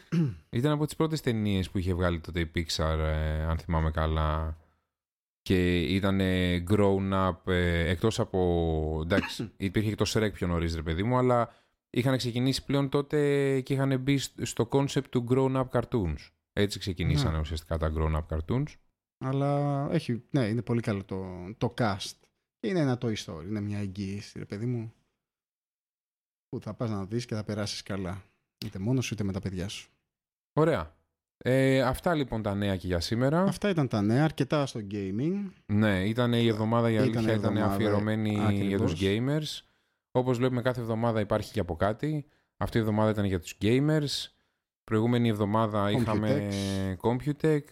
Ήταν 0.50 0.72
από 0.72 0.84
τις 0.84 0.96
πρώτες 0.96 1.20
ταινίες 1.20 1.70
που 1.70 1.78
είχε 1.78 1.94
βγάλει 1.94 2.20
τότε 2.20 2.40
η 2.40 2.50
Pixar, 2.54 2.98
ε, 2.98 3.42
αν 3.42 3.58
θυμάμαι 3.58 3.90
καλά. 3.90 4.56
Και 5.42 5.80
ήταν 5.80 6.20
ε, 6.20 6.64
grown 6.70 7.12
up, 7.28 7.36
ε, 7.52 7.88
εκτός 7.88 8.18
από... 8.20 9.00
Εντάξει, 9.04 9.50
υπήρχε 9.56 9.88
και 9.88 9.94
το 9.96 10.04
Shrek 10.14 10.32
πιο 10.32 10.46
νωρίς, 10.46 10.74
ρε 10.74 10.82
παιδί 10.82 11.02
μου, 11.02 11.16
αλλά 11.16 11.48
είχαν 11.90 12.16
ξεκινήσει 12.16 12.64
πλέον 12.64 12.88
τότε 12.88 13.60
και 13.60 13.72
είχαν 13.72 14.00
μπει 14.00 14.18
σ- 14.18 14.44
στο 14.46 14.68
concept 14.72 15.04
του 15.10 15.26
grown 15.30 15.56
up 15.56 15.80
cartoons. 15.80 16.30
Έτσι 16.52 16.78
ξεκινήσανε 16.78 17.32
Ναι. 17.34 17.38
ουσιαστικά 17.40 17.78
τα 17.78 17.92
grown 17.96 18.14
up 18.16 18.36
cartoons. 18.36 18.66
Αλλά 19.18 19.86
έχει, 19.90 20.22
ναι, 20.30 20.44
είναι 20.46 20.62
πολύ 20.62 20.80
καλό 20.80 21.04
το, 21.04 21.24
το 21.58 21.74
cast. 21.78 22.12
Και 22.66 22.72
είναι 22.72 22.80
ένα 22.80 22.98
Toy 23.00 23.14
Story, 23.14 23.44
είναι 23.48 23.60
μια 23.60 23.78
εγγύηση, 23.78 24.38
ρε 24.38 24.44
παιδί 24.44 24.66
μου, 24.66 24.92
που 26.48 26.60
θα 26.60 26.74
πας 26.74 26.90
να 26.90 27.04
δεις 27.04 27.26
και 27.26 27.34
θα 27.34 27.44
περάσεις 27.44 27.82
καλά. 27.82 28.22
Είτε 28.66 28.78
μόνος 28.78 29.04
σου 29.04 29.14
είτε 29.14 29.24
με 29.24 29.32
τα 29.32 29.40
παιδιά 29.40 29.68
σου. 29.68 29.90
Ωραία. 30.52 30.96
Ε, 31.38 31.82
αυτά 31.82 32.14
λοιπόν 32.14 32.42
τα 32.42 32.54
νέα 32.54 32.76
και 32.76 32.86
για 32.86 33.00
σήμερα. 33.00 33.42
Αυτά 33.42 33.68
ήταν 33.68 33.88
τα 33.88 34.02
νέα, 34.02 34.24
αρκετά 34.24 34.66
στο 34.66 34.80
gaming. 34.90 35.50
Ναι, 35.66 36.08
ήταν 36.08 36.32
η 36.32 36.46
εβδομάδα 36.46 36.90
για 36.90 37.00
Ήταν 37.04 37.16
αλήθεια, 37.16 37.32
η 37.32 37.36
ήταν 37.36 37.50
εβδομάδα, 37.50 37.74
αφιερωμένη 37.74 38.30
για 38.32 38.46
ακριβώς. 38.46 38.90
τους 38.90 39.00
gamers. 39.02 39.66
Όπως 40.10 40.36
βλέπουμε 40.38 40.62
κάθε 40.62 40.80
εβδομάδα 40.80 41.20
υπάρχει 41.20 41.52
και 41.52 41.60
από 41.60 41.76
κάτι. 41.76 42.26
Αυτή 42.56 42.76
η 42.76 42.80
εβδομάδα 42.80 43.10
ήταν 43.10 43.24
για 43.24 43.40
τους 43.40 43.56
gamers. 43.60 44.30
Προηγούμενη 44.84 45.28
εβδομάδα 45.28 45.90
είχαμε 45.90 46.48
Computex. 47.02 47.64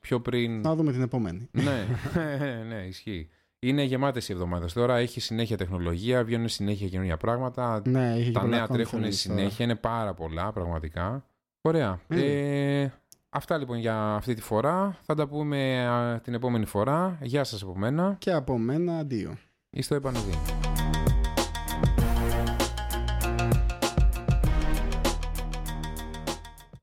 Πιο 0.00 0.20
πριν... 0.20 0.60
Να 0.60 0.74
δούμε 0.74 0.92
την 0.92 1.02
επόμενη. 1.02 1.48
ναι, 1.52 1.86
ναι, 2.68 2.86
ισχύει. 2.86 3.28
Είναι 3.64 3.82
γεμάτες 3.82 4.28
οι 4.28 4.32
εβδομάδες 4.32 4.72
τώρα. 4.72 4.96
Έχει 4.96 5.20
συνέχεια 5.20 5.56
τεχνολογία, 5.56 6.24
βγαίνουν 6.24 6.48
συνέχεια 6.48 6.88
καινούργια 6.88 7.16
πράγματα. 7.16 7.82
ναι, 7.84 8.14
είχε 8.16 8.24
και 8.24 8.32
Τα 8.32 8.40
πολλά 8.40 8.56
νέα 8.56 8.66
τρέχουν 8.66 9.04
conference 9.04 9.12
συνέχεια. 9.12 9.64
Είναι 9.64 9.74
πάρα 9.74 10.14
πολλά 10.14 10.52
πραγματικά. 10.52 11.24
Ωραία. 11.60 12.00
Mm. 12.08 12.16
Ε, 12.16 12.88
αυτά 13.28 13.58
λοιπόν 13.58 13.76
για 13.78 14.14
αυτή 14.14 14.34
τη 14.34 14.40
φορά. 14.42 14.98
Θα 15.02 15.14
τα 15.14 15.26
πούμε 15.28 15.86
α, 15.86 16.20
την 16.20 16.34
επόμενη 16.34 16.64
φορά. 16.64 17.18
Γεια 17.22 17.44
σας 17.44 17.62
από 17.62 17.76
μένα. 17.76 18.02
τώρα. 18.02 18.16
Και 18.18 18.32
από 18.32 18.58
μένα, 18.58 18.98
αντίο. 18.98 19.36
Ή 19.70 19.82
στο 19.82 19.94
επανειδή. 19.94 20.38